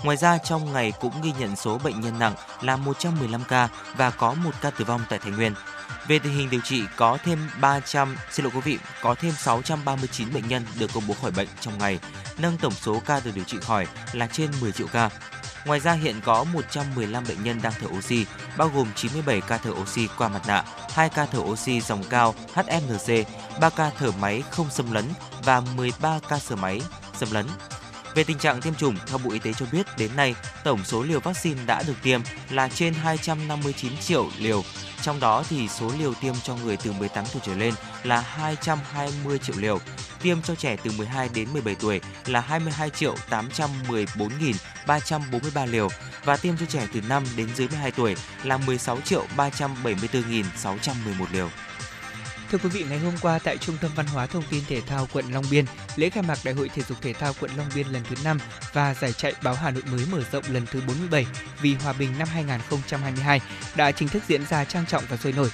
Ngoài 0.03 0.17
ra, 0.17 0.37
trong 0.37 0.73
ngày 0.73 0.93
cũng 1.01 1.21
ghi 1.21 1.33
nhận 1.39 1.55
số 1.55 1.77
bệnh 1.77 2.01
nhân 2.01 2.19
nặng 2.19 2.35
là 2.61 2.75
115 2.75 3.43
ca 3.43 3.69
và 3.95 4.09
có 4.09 4.33
một 4.33 4.51
ca 4.61 4.69
tử 4.69 4.85
vong 4.85 5.01
tại 5.09 5.19
Thái 5.19 5.31
Nguyên. 5.31 5.53
Về 6.07 6.19
tình 6.19 6.33
hình 6.33 6.49
điều 6.49 6.61
trị, 6.61 6.83
có 6.95 7.17
thêm 7.23 7.49
300, 7.61 8.15
xin 8.31 8.43
lỗi 8.45 8.51
quý 8.55 8.61
vị, 8.61 8.77
có 9.01 9.15
thêm 9.15 9.33
639 9.37 10.33
bệnh 10.33 10.47
nhân 10.47 10.65
được 10.79 10.93
công 10.93 11.07
bố 11.07 11.13
khỏi 11.21 11.31
bệnh 11.31 11.47
trong 11.59 11.77
ngày, 11.77 11.99
nâng 12.37 12.57
tổng 12.57 12.73
số 12.73 13.01
ca 13.05 13.19
được 13.19 13.31
điều 13.35 13.43
trị 13.43 13.57
khỏi 13.61 13.87
là 14.13 14.27
trên 14.27 14.51
10 14.61 14.71
triệu 14.71 14.87
ca. 14.87 15.09
Ngoài 15.65 15.79
ra 15.79 15.93
hiện 15.93 16.21
có 16.23 16.43
115 16.43 17.23
bệnh 17.27 17.43
nhân 17.43 17.59
đang 17.63 17.73
thở 17.79 17.87
oxy, 17.97 18.25
bao 18.57 18.71
gồm 18.75 18.87
97 18.95 19.41
ca 19.41 19.57
thở 19.57 19.71
oxy 19.71 20.07
qua 20.17 20.27
mặt 20.27 20.41
nạ, 20.47 20.63
2 20.89 21.09
ca 21.09 21.25
thở 21.25 21.39
oxy 21.39 21.81
dòng 21.81 22.03
cao 22.09 22.35
HFNC, 22.53 23.23
3 23.61 23.69
ca 23.69 23.91
thở 23.97 24.11
máy 24.11 24.43
không 24.51 24.69
xâm 24.69 24.91
lấn 24.91 25.05
và 25.43 25.61
13 25.75 26.19
ca 26.29 26.39
thở 26.47 26.55
máy 26.55 26.81
xâm 27.19 27.31
lấn. 27.31 27.45
Về 28.15 28.23
tình 28.23 28.37
trạng 28.37 28.61
tiêm 28.61 28.75
chủng, 28.75 28.95
theo 29.07 29.17
Bộ 29.17 29.31
Y 29.31 29.39
tế 29.39 29.53
cho 29.53 29.65
biết 29.71 29.85
đến 29.97 30.15
nay, 30.15 30.35
tổng 30.63 30.83
số 30.83 31.03
liều 31.03 31.19
vaccine 31.19 31.65
đã 31.65 31.83
được 31.87 31.95
tiêm 32.03 32.21
là 32.49 32.69
trên 32.69 32.93
259 32.93 33.97
triệu 33.97 34.27
liều. 34.37 34.63
Trong 35.01 35.19
đó 35.19 35.43
thì 35.49 35.67
số 35.67 35.91
liều 35.99 36.13
tiêm 36.13 36.33
cho 36.43 36.55
người 36.55 36.77
từ 36.77 36.91
18 36.91 37.25
tuổi 37.33 37.41
trở 37.45 37.55
lên 37.55 37.73
là 38.03 38.19
220 38.19 39.39
triệu 39.39 39.55
liều. 39.59 39.79
Tiêm 40.21 40.41
cho 40.41 40.55
trẻ 40.55 40.77
từ 40.83 40.91
12 40.97 41.29
đến 41.35 41.47
17 41.53 41.75
tuổi 41.75 42.01
là 42.25 42.41
22 42.41 42.89
triệu 42.89 43.15
814.343 43.29 45.67
liều 45.67 45.87
và 46.23 46.37
tiêm 46.37 46.57
cho 46.57 46.65
trẻ 46.65 46.87
từ 46.93 47.01
5 47.01 47.23
đến 47.37 47.49
dưới 47.55 47.67
12 47.67 47.91
tuổi 47.91 48.15
là 48.43 48.57
16 48.57 49.01
triệu 49.01 49.25
374.611 49.37 51.25
liều. 51.31 51.49
Thưa 52.51 52.57
quý 52.57 52.69
vị, 52.69 52.85
ngày 52.89 52.99
hôm 52.99 53.13
qua 53.21 53.39
tại 53.39 53.57
Trung 53.57 53.77
tâm 53.81 53.91
Văn 53.95 54.05
hóa 54.05 54.25
Thông 54.25 54.43
tin 54.49 54.63
Thể 54.67 54.81
thao 54.81 55.07
quận 55.13 55.25
Long 55.31 55.43
Biên, 55.51 55.65
lễ 55.95 56.09
khai 56.09 56.23
mạc 56.27 56.37
Đại 56.45 56.53
hội 56.53 56.69
Thể 56.69 56.81
dục 56.81 56.97
Thể 57.01 57.13
thao 57.13 57.33
quận 57.39 57.51
Long 57.57 57.67
Biên 57.75 57.87
lần 57.87 58.03
thứ 58.09 58.15
5 58.23 58.39
và 58.73 58.93
giải 58.93 59.13
chạy 59.13 59.33
báo 59.43 59.53
Hà 59.53 59.71
Nội 59.71 59.83
mới 59.91 60.05
mở 60.11 60.23
rộng 60.31 60.43
lần 60.49 60.65
thứ 60.71 60.81
47 60.87 61.25
vì 61.61 61.73
hòa 61.73 61.93
bình 61.93 62.09
năm 62.19 62.27
2022 62.31 63.41
đã 63.75 63.91
chính 63.91 64.07
thức 64.07 64.23
diễn 64.27 64.45
ra 64.45 64.65
trang 64.65 64.85
trọng 64.85 65.03
và 65.09 65.17
sôi 65.17 65.31
nổi. 65.31 65.49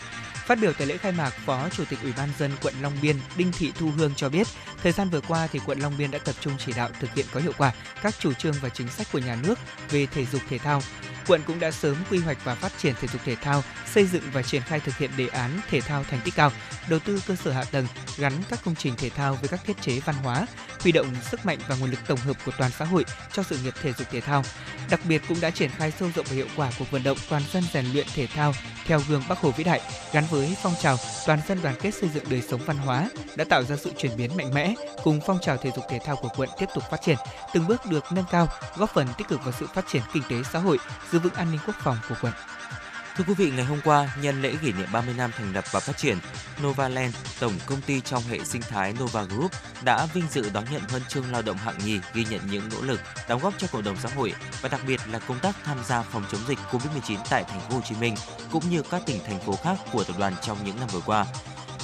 Phát 0.46 0.58
biểu 0.62 0.74
tại 0.74 0.88
lễ 0.88 0.98
khai 0.98 1.12
mạc, 1.12 1.30
Phó 1.30 1.70
Chủ 1.70 1.84
tịch 1.90 2.00
Ủy 2.04 2.14
ban 2.18 2.30
dân 2.40 2.52
quận 2.62 2.74
Long 2.82 2.94
Biên 3.02 3.16
Đinh 3.38 3.52
Thị 3.52 3.72
Thu 3.76 3.90
Hương 3.98 4.16
cho 4.16 4.30
biết, 4.30 4.48
thời 4.84 4.92
gian 4.92 5.10
vừa 5.10 5.22
qua 5.22 5.48
thì 5.48 5.60
quận 5.66 5.80
Long 5.80 5.98
Biên 5.98 6.12
đã 6.12 6.20
tập 6.20 6.36
trung 6.40 6.54
chỉ 6.66 6.74
đạo 6.74 6.90
thực 7.00 7.14
hiện 7.14 7.26
có 7.34 7.40
hiệu 7.40 7.54
quả 7.58 7.74
các 8.02 8.16
chủ 8.20 8.34
trương 8.34 8.54
và 8.62 8.70
chính 8.70 8.88
sách 8.88 9.08
của 9.12 9.20
nhà 9.20 9.38
nước 9.44 9.60
về 9.90 10.06
thể 10.06 10.26
dục 10.26 10.42
thể 10.50 10.58
thao. 10.58 10.82
Quận 11.28 11.42
cũng 11.48 11.60
đã 11.60 11.72
sớm 11.72 11.96
quy 12.10 12.18
hoạch 12.18 12.38
và 12.44 12.56
phát 12.56 12.72
triển 12.78 12.96
thể 13.02 13.08
dục 13.08 13.22
thể 13.26 13.36
thao, 13.36 13.64
xây 13.94 14.06
dựng 14.06 14.24
và 14.34 14.42
triển 14.42 14.62
khai 14.62 14.80
thực 14.80 14.98
hiện 14.98 15.12
đề 15.18 15.28
án 15.28 15.60
thể 15.70 15.82
thao 15.82 16.04
thành 16.04 16.20
tích 16.24 16.36
cao, 16.36 16.52
đầu 16.90 17.00
tư 17.00 17.22
cơ 17.28 17.36
sở 17.36 17.52
hạ 17.52 17.64
tầng 17.64 17.88
gắn 18.18 18.34
các 18.50 18.60
công 18.66 18.76
trình 18.76 18.94
thể 18.98 19.10
thao 19.10 19.34
với 19.34 19.50
các 19.50 19.60
thiết 19.66 19.82
chế 19.82 20.00
văn 20.00 20.16
hóa, 20.16 20.48
huy 20.80 20.92
động 20.92 21.16
sức 21.32 21.46
mạnh 21.46 21.58
và 21.68 21.76
nguồn 21.76 21.90
lực 21.90 22.00
tổng 22.08 22.20
hợp 22.20 22.38
của 22.46 22.52
toàn 22.58 22.72
xã 22.80 22.86
hội 22.86 23.06
cho 23.34 23.44
sự 23.44 23.58
nghiệp 23.64 23.74
thể 23.82 23.94
dục 23.94 24.08
thể 24.12 24.22
thao. 24.22 24.44
Đặc 24.90 25.00
biệt 25.08 25.22
cũng 25.28 25.42
đã 25.42 25.52
triển 25.52 25.70
khai 25.70 25.92
sâu 26.00 26.10
rộng 26.16 26.26
và 26.30 26.36
hiệu 26.36 26.48
quả 26.56 26.72
cuộc 26.80 26.92
vận 26.92 27.04
động 27.04 27.18
toàn 27.30 27.42
dân 27.54 27.64
rèn 27.74 27.86
luyện 27.94 28.08
thể 28.16 28.28
thao 28.28 28.54
theo 28.86 29.02
gương 29.10 29.24
Bắc 29.30 29.38
Hồ 29.38 29.52
vĩ 29.52 29.64
đại 29.64 29.82
gắn 30.14 30.24
với 30.30 30.56
phong 30.64 30.74
trào 30.82 30.98
toàn 31.28 31.40
dân 31.48 31.62
đoàn 31.64 31.76
kết 31.82 31.92
xây 31.92 32.10
dựng 32.10 32.24
đời 32.30 32.42
sống 32.42 32.62
văn 32.66 32.78
hóa 32.78 33.10
đã 33.36 33.46
tạo 33.46 33.64
ra 33.64 33.76
sự 33.76 33.92
chuyển 33.98 34.18
biến 34.18 34.38
mạnh 34.38 34.54
mẽ 34.54 34.67
cùng 35.04 35.20
phong 35.26 35.40
trào 35.42 35.58
thể 35.58 35.72
dục 35.76 35.86
thể 35.90 36.00
thao 36.06 36.16
của 36.16 36.30
quận 36.38 36.50
tiếp 36.58 36.70
tục 36.74 36.84
phát 36.90 37.02
triển, 37.02 37.18
từng 37.54 37.68
bước 37.68 37.86
được 37.86 38.04
nâng 38.12 38.26
cao, 38.32 38.48
góp 38.76 38.90
phần 38.94 39.08
tích 39.18 39.28
cực 39.28 39.44
vào 39.44 39.54
sự 39.60 39.68
phát 39.68 39.86
triển 39.88 40.02
kinh 40.14 40.24
tế 40.30 40.36
xã 40.54 40.60
hội, 40.60 40.78
giữ 41.12 41.20
vững 41.20 41.34
an 41.34 41.52
ninh 41.52 41.60
quốc 41.66 41.76
phòng 41.80 41.98
của 42.10 42.16
quận. 42.22 42.34
Thưa 43.18 43.24
quý 43.28 43.34
vị, 43.34 43.52
ngày 43.56 43.66
hôm 43.66 43.80
qua, 43.84 44.16
nhân 44.22 44.42
lễ 44.42 44.56
kỷ 44.62 44.72
niệm 44.72 44.88
30 44.94 45.14
năm 45.18 45.32
thành 45.38 45.54
lập 45.54 45.64
và 45.72 45.80
phát 45.80 45.98
triển, 45.98 46.18
Novaland, 46.64 47.16
tổng 47.40 47.54
công 47.66 47.82
ty 47.82 48.02
trong 48.02 48.24
hệ 48.30 48.40
sinh 48.44 48.62
thái 48.62 48.94
Nova 48.94 49.24
Group 49.24 49.52
đã 49.84 50.06
vinh 50.06 50.28
dự 50.32 50.50
đón 50.54 50.64
nhận 50.72 50.82
huân 50.90 51.02
chương 51.08 51.32
lao 51.32 51.42
động 51.42 51.58
hạng 51.58 51.78
nhì 51.86 52.00
ghi 52.14 52.26
nhận 52.30 52.42
những 52.52 52.70
nỗ 52.70 52.82
lực 52.82 53.00
đóng 53.30 53.42
góp 53.44 53.54
cho 53.58 53.68
cộng 53.72 53.84
đồng 53.84 53.96
xã 54.04 54.10
hội 54.16 54.34
và 54.62 54.70
đặc 54.70 54.82
biệt 54.88 55.00
là 55.12 55.20
công 55.20 55.40
tác 55.40 55.56
tham 55.64 55.78
gia 55.88 56.02
phòng 56.02 56.24
chống 56.32 56.42
dịch 56.48 56.60
Covid-19 56.72 57.18
tại 57.30 57.44
thành 57.44 57.60
phố 57.60 57.76
Hồ 57.76 57.82
Chí 57.90 57.96
Minh 57.96 58.16
cũng 58.52 58.70
như 58.70 58.82
các 58.82 59.02
tỉnh 59.06 59.20
thành 59.28 59.40
phố 59.40 59.56
khác 59.64 59.78
của 59.92 60.04
tập 60.04 60.16
đoàn 60.20 60.34
trong 60.42 60.58
những 60.66 60.80
năm 60.80 60.88
vừa 60.92 61.02
qua. 61.06 61.26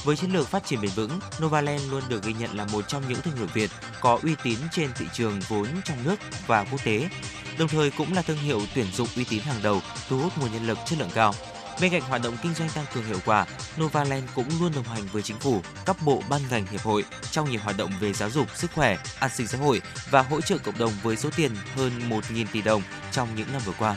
Với 0.04 0.16
chiến 0.16 0.34
lược 0.34 0.48
phát 0.48 0.66
triển 0.66 0.82
bền 0.82 0.92
vững, 0.96 1.20
Novaland 1.42 1.92
luôn 1.92 2.04
được 2.10 2.24
ghi 2.24 2.34
nhận 2.34 2.58
là 2.58 2.66
một 2.66 2.88
trong 2.88 3.04
những 3.10 3.22
thương 3.22 3.36
hiệu 3.36 3.48
Việt 3.54 3.72
có 4.02 4.20
uy 4.24 4.36
tín 4.44 4.60
trên 4.72 4.90
thị 4.96 5.06
trường 5.14 5.40
vốn 5.48 5.68
trong 5.86 6.04
nước 6.04 6.16
và 6.48 6.64
quốc 6.64 6.84
tế 6.84 7.10
đồng 7.58 7.68
thời 7.68 7.92
cũng 7.92 8.14
là 8.14 8.22
thương 8.22 8.38
hiệu 8.38 8.62
tuyển 8.76 8.86
dụng 8.94 9.08
uy 9.16 9.24
tín 9.24 9.40
hàng 9.40 9.60
đầu, 9.64 9.82
thu 10.10 10.20
hút 10.20 10.34
nguồn 10.38 10.52
nhân 10.52 10.68
lực 10.68 10.78
chất 10.86 11.00
lượng 11.00 11.10
cao. 11.14 11.34
Bên 11.82 11.92
cạnh 11.92 12.02
hoạt 12.02 12.22
động 12.24 12.38
kinh 12.44 12.54
doanh 12.54 12.70
tăng 12.70 12.86
cường 12.94 13.04
hiệu 13.04 13.20
quả, 13.26 13.46
Novaland 13.80 14.24
cũng 14.36 14.48
luôn 14.60 14.72
đồng 14.76 14.84
hành 14.84 15.04
với 15.12 15.22
chính 15.22 15.40
phủ, 15.40 15.62
các 15.86 15.98
bộ 16.06 16.24
ban 16.30 16.42
ngành 16.50 16.66
hiệp 16.66 16.82
hội 16.82 17.06
trong 17.32 17.52
nhiều 17.52 17.60
hoạt 17.64 17.78
động 17.78 17.92
về 18.00 18.14
giáo 18.14 18.30
dục, 18.30 18.48
sức 18.56 18.72
khỏe, 18.74 18.98
an 19.20 19.32
sinh 19.34 19.48
xã 19.48 19.58
hội 19.58 19.82
và 20.10 20.22
hỗ 20.22 20.42
trợ 20.42 20.58
cộng 20.58 20.78
đồng 20.78 20.92
với 21.04 21.16
số 21.16 21.30
tiền 21.36 21.52
hơn 21.76 21.92
1.000 22.10 22.46
tỷ 22.52 22.62
đồng 22.62 22.82
trong 23.12 23.36
những 23.36 23.52
năm 23.54 23.62
vừa 23.66 23.74
qua. 23.80 23.96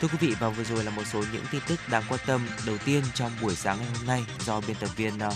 Thưa 0.00 0.08
quý 0.08 0.18
vị, 0.20 0.34
và 0.40 0.48
vừa 0.48 0.64
rồi 0.64 0.84
là 0.84 0.90
một 0.90 1.02
số 1.06 1.24
những 1.32 1.44
tin 1.52 1.60
tức 1.68 1.80
đáng 1.90 2.02
quan 2.08 2.20
tâm 2.26 2.46
đầu 2.66 2.78
tiên 2.84 3.02
trong 3.14 3.30
buổi 3.42 3.54
sáng 3.54 3.78
ngày 3.78 3.88
hôm 3.98 4.06
nay 4.06 4.24
do 4.40 4.60
biên 4.60 4.76
tập 4.80 4.88
viên 4.96 5.18
ờ, 5.18 5.30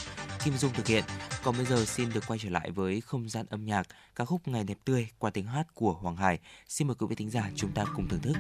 Kim 0.45 0.55
Dung 0.55 0.73
thực 0.73 0.87
hiện. 0.87 1.05
Còn 1.43 1.57
bây 1.57 1.67
giờ 1.67 1.85
xin 1.85 2.09
được 2.15 2.25
quay 2.27 2.39
trở 2.43 2.51
lại 2.51 2.71
với 2.71 3.01
không 3.01 3.29
gian 3.29 3.47
âm 3.51 3.65
nhạc, 3.65 3.87
ca 4.17 4.25
khúc 4.25 4.49
Ngày 4.49 4.65
đẹp 4.65 4.79
tươi 4.85 5.09
qua 5.19 5.31
tiếng 5.31 5.47
hát 5.47 5.67
của 5.75 5.93
Hoàng 5.93 6.17
Hải. 6.17 6.39
Xin 6.69 6.89
mời 6.89 6.95
quý 6.99 7.07
vị 7.11 7.15
thính 7.15 7.31
giả 7.31 7.51
chúng 7.57 7.73
ta 7.73 7.85
cùng 7.97 8.09
thưởng 8.09 8.21
thức. 8.21 8.37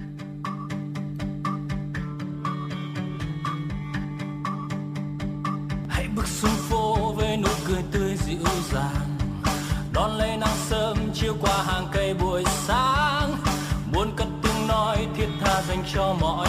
Hãy 5.88 6.08
bước 6.16 6.26
xuống 6.28 6.56
phố 6.68 7.12
với 7.12 7.36
nụ 7.36 7.50
cười 7.66 7.82
tươi 7.92 8.16
dịu 8.26 8.44
dàng, 8.72 9.18
đón 9.92 10.18
lấy 10.18 10.36
nắng 10.36 10.56
sớm 10.68 10.96
chiều 11.14 11.36
qua 11.40 11.62
hàng 11.62 11.86
cây 11.92 12.14
buổi 12.14 12.44
sáng 12.46 12.91
cho 15.94 16.16
mọi 16.20 16.48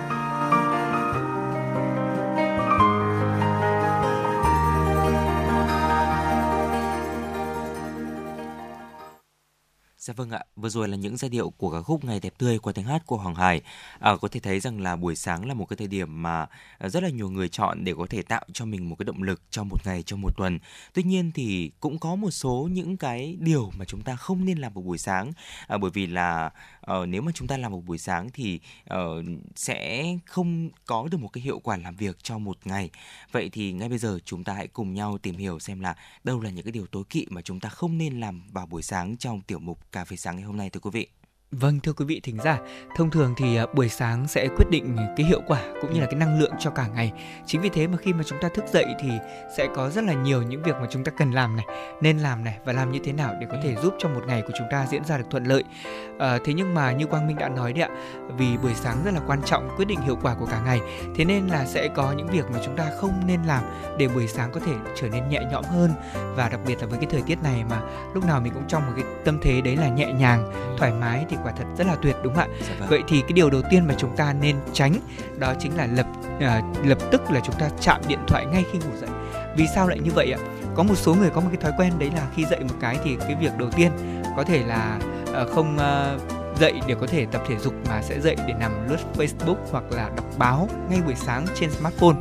Dạ 10.01 10.13
vâng 10.17 10.29
ạ, 10.29 10.43
vừa 10.55 10.69
rồi 10.69 10.87
là 10.87 10.97
những 10.97 11.17
giai 11.17 11.29
điệu 11.29 11.49
của 11.49 11.71
ca 11.71 11.81
khúc 11.81 12.03
Ngày 12.03 12.19
đẹp 12.19 12.33
tươi 12.37 12.59
qua 12.59 12.73
tiếng 12.73 12.85
hát 12.85 13.05
của 13.05 13.17
Hoàng 13.17 13.35
Hải. 13.35 13.61
À, 13.99 14.15
có 14.21 14.27
thể 14.27 14.39
thấy 14.39 14.59
rằng 14.59 14.81
là 14.81 14.95
buổi 14.95 15.15
sáng 15.15 15.47
là 15.47 15.53
một 15.53 15.65
cái 15.65 15.77
thời 15.77 15.87
điểm 15.87 16.21
mà 16.21 16.45
à, 16.77 16.89
rất 16.89 17.03
là 17.03 17.09
nhiều 17.09 17.29
người 17.29 17.49
chọn 17.49 17.83
để 17.83 17.93
có 17.97 18.05
thể 18.09 18.21
tạo 18.21 18.45
cho 18.53 18.65
mình 18.65 18.89
một 18.89 18.95
cái 18.95 19.03
động 19.03 19.23
lực 19.23 19.41
trong 19.51 19.67
một 19.69 19.85
ngày, 19.85 20.03
trong 20.03 20.21
một 20.21 20.37
tuần. 20.37 20.59
Tuy 20.93 21.03
nhiên 21.03 21.31
thì 21.31 21.71
cũng 21.79 21.99
có 21.99 22.15
một 22.15 22.31
số 22.31 22.69
những 22.71 22.97
cái 22.97 23.37
điều 23.39 23.71
mà 23.77 23.85
chúng 23.85 24.01
ta 24.01 24.15
không 24.15 24.45
nên 24.45 24.57
làm 24.57 24.73
vào 24.73 24.81
buổi 24.81 24.97
sáng 24.97 25.31
à, 25.67 25.77
bởi 25.77 25.91
vì 25.93 26.07
là 26.07 26.51
à, 26.81 26.95
nếu 27.07 27.21
mà 27.21 27.31
chúng 27.35 27.47
ta 27.47 27.57
làm 27.57 27.71
vào 27.71 27.81
buổi 27.81 27.97
sáng 27.97 28.29
thì 28.33 28.59
à, 28.85 28.97
sẽ 29.55 30.05
không 30.25 30.69
có 30.85 31.07
được 31.11 31.17
một 31.17 31.29
cái 31.33 31.41
hiệu 31.41 31.59
quả 31.59 31.77
làm 31.77 31.95
việc 31.95 32.17
cho 32.23 32.37
một 32.37 32.57
ngày. 32.65 32.89
Vậy 33.31 33.49
thì 33.49 33.71
ngay 33.71 33.89
bây 33.89 33.97
giờ 33.97 34.19
chúng 34.25 34.43
ta 34.43 34.53
hãy 34.53 34.67
cùng 34.67 34.93
nhau 34.93 35.17
tìm 35.17 35.35
hiểu 35.35 35.59
xem 35.59 35.79
là 35.79 35.95
đâu 36.23 36.39
là 36.39 36.49
những 36.49 36.65
cái 36.65 36.71
điều 36.71 36.85
tối 36.87 37.03
kỵ 37.09 37.25
mà 37.29 37.41
chúng 37.41 37.59
ta 37.59 37.69
không 37.69 37.97
nên 37.97 38.19
làm 38.19 38.41
vào 38.51 38.65
buổi 38.65 38.81
sáng 38.81 39.17
trong 39.17 39.41
tiểu 39.41 39.59
mục 39.59 39.90
cà 39.91 40.05
phê 40.05 40.15
sáng 40.15 40.35
ngày 40.35 40.43
hôm 40.45 40.57
nay 40.57 40.69
thưa 40.69 40.79
quý 40.79 40.89
vị. 40.93 41.07
Vâng 41.59 41.79
thưa 41.79 41.93
quý 41.93 42.05
vị 42.05 42.19
thính 42.23 42.37
giả, 42.43 42.59
thông 42.95 43.09
thường 43.09 43.33
thì 43.37 43.55
à, 43.55 43.65
buổi 43.73 43.89
sáng 43.89 44.27
sẽ 44.27 44.47
quyết 44.57 44.65
định 44.69 44.97
cái 45.17 45.25
hiệu 45.25 45.41
quả 45.47 45.61
cũng 45.81 45.93
như 45.93 45.99
là 45.99 46.05
cái 46.05 46.15
năng 46.15 46.39
lượng 46.39 46.51
cho 46.59 46.69
cả 46.69 46.87
ngày. 46.95 47.11
Chính 47.45 47.61
vì 47.61 47.69
thế 47.69 47.87
mà 47.87 47.97
khi 47.97 48.13
mà 48.13 48.23
chúng 48.23 48.39
ta 48.41 48.49
thức 48.49 48.65
dậy 48.73 48.85
thì 49.01 49.09
sẽ 49.57 49.67
có 49.75 49.89
rất 49.89 50.03
là 50.03 50.13
nhiều 50.13 50.41
những 50.41 50.63
việc 50.63 50.75
mà 50.81 50.87
chúng 50.89 51.03
ta 51.03 51.11
cần 51.17 51.31
làm 51.31 51.55
này, 51.55 51.65
nên 52.01 52.17
làm 52.17 52.43
này 52.43 52.57
và 52.65 52.73
làm 52.73 52.91
như 52.91 52.99
thế 53.03 53.13
nào 53.13 53.35
để 53.41 53.47
có 53.51 53.57
thể 53.63 53.75
giúp 53.75 53.93
cho 53.99 54.09
một 54.09 54.21
ngày 54.27 54.41
của 54.41 54.53
chúng 54.57 54.67
ta 54.71 54.85
diễn 54.89 55.03
ra 55.03 55.17
được 55.17 55.23
thuận 55.29 55.43
lợi. 55.43 55.63
À, 56.19 56.37
thế 56.45 56.53
nhưng 56.53 56.73
mà 56.73 56.91
như 56.91 57.05
Quang 57.05 57.27
Minh 57.27 57.37
đã 57.37 57.49
nói 57.49 57.73
đấy 57.73 57.81
ạ, 57.81 57.89
vì 58.37 58.57
buổi 58.57 58.73
sáng 58.75 58.97
rất 59.05 59.13
là 59.13 59.21
quan 59.27 59.41
trọng 59.45 59.69
quyết 59.77 59.85
định 59.85 60.01
hiệu 60.01 60.17
quả 60.21 60.35
của 60.35 60.45
cả 60.45 60.61
ngày, 60.65 60.79
thế 61.15 61.25
nên 61.25 61.47
là 61.47 61.65
sẽ 61.65 61.87
có 61.95 62.11
những 62.11 62.27
việc 62.27 62.45
mà 62.53 62.59
chúng 62.65 62.75
ta 62.75 62.91
không 62.97 63.13
nên 63.27 63.43
làm 63.43 63.63
để 63.97 64.07
buổi 64.07 64.27
sáng 64.27 64.51
có 64.51 64.59
thể 64.59 64.73
trở 65.01 65.09
nên 65.09 65.29
nhẹ 65.29 65.41
nhõm 65.51 65.63
hơn 65.63 65.91
và 66.35 66.49
đặc 66.49 66.59
biệt 66.67 66.81
là 66.81 66.87
với 66.87 66.97
cái 66.97 67.07
thời 67.09 67.21
tiết 67.21 67.43
này 67.43 67.63
mà 67.69 67.81
lúc 68.13 68.25
nào 68.25 68.41
mình 68.41 68.53
cũng 68.53 68.67
trong 68.67 68.85
một 68.85 68.93
cái 68.95 69.05
tâm 69.25 69.39
thế 69.41 69.61
đấy 69.61 69.75
là 69.75 69.89
nhẹ 69.89 70.13
nhàng, 70.13 70.51
thoải 70.77 70.93
mái 70.93 71.25
thì 71.29 71.37
quả 71.43 71.51
thật 71.57 71.65
rất 71.77 71.87
là 71.87 71.95
tuyệt 72.01 72.15
đúng 72.23 72.33
không 72.35 72.49
ạ? 72.51 72.57
Dạ 72.67 72.75
vâng. 72.79 72.89
Vậy 72.89 73.03
thì 73.07 73.21
cái 73.21 73.31
điều 73.33 73.49
đầu 73.49 73.61
tiên 73.69 73.87
mà 73.87 73.93
chúng 73.97 74.15
ta 74.15 74.33
nên 74.33 74.55
tránh 74.73 74.93
đó 75.39 75.53
chính 75.59 75.77
là 75.77 75.87
lập 75.95 76.05
à, 76.39 76.61
lập 76.83 76.97
tức 77.11 77.21
là 77.31 77.39
chúng 77.43 77.55
ta 77.59 77.69
chạm 77.81 78.01
điện 78.07 78.19
thoại 78.27 78.45
ngay 78.45 78.63
khi 78.71 78.79
ngủ 78.79 78.95
dậy. 79.01 79.09
Vì 79.55 79.67
sao 79.75 79.87
lại 79.87 79.99
như 79.99 80.11
vậy 80.15 80.31
ạ? 80.31 80.39
Có 80.75 80.83
một 80.83 80.95
số 80.95 81.13
người 81.13 81.29
có 81.29 81.41
một 81.41 81.47
cái 81.51 81.61
thói 81.61 81.71
quen 81.77 81.93
đấy 81.99 82.11
là 82.15 82.27
khi 82.35 82.45
dậy 82.45 82.59
một 82.59 82.75
cái 82.79 82.97
thì 83.03 83.15
cái 83.19 83.35
việc 83.35 83.57
đầu 83.57 83.69
tiên 83.71 83.91
có 84.37 84.43
thể 84.43 84.63
là 84.63 84.99
à, 85.33 85.45
không 85.55 85.77
à, 85.77 86.15
dậy 86.61 86.73
để 86.87 86.95
có 87.01 87.07
thể 87.07 87.25
tập 87.25 87.41
thể 87.47 87.57
dục 87.57 87.73
mà 87.89 88.01
sẽ 88.01 88.19
dậy 88.19 88.35
để 88.47 88.53
nằm 88.59 88.89
lướt 88.89 88.97
Facebook 89.17 89.55
hoặc 89.71 89.83
là 89.91 90.09
đọc 90.15 90.25
báo 90.37 90.69
ngay 90.89 91.01
buổi 91.05 91.15
sáng 91.15 91.45
trên 91.55 91.71
smartphone. 91.71 92.15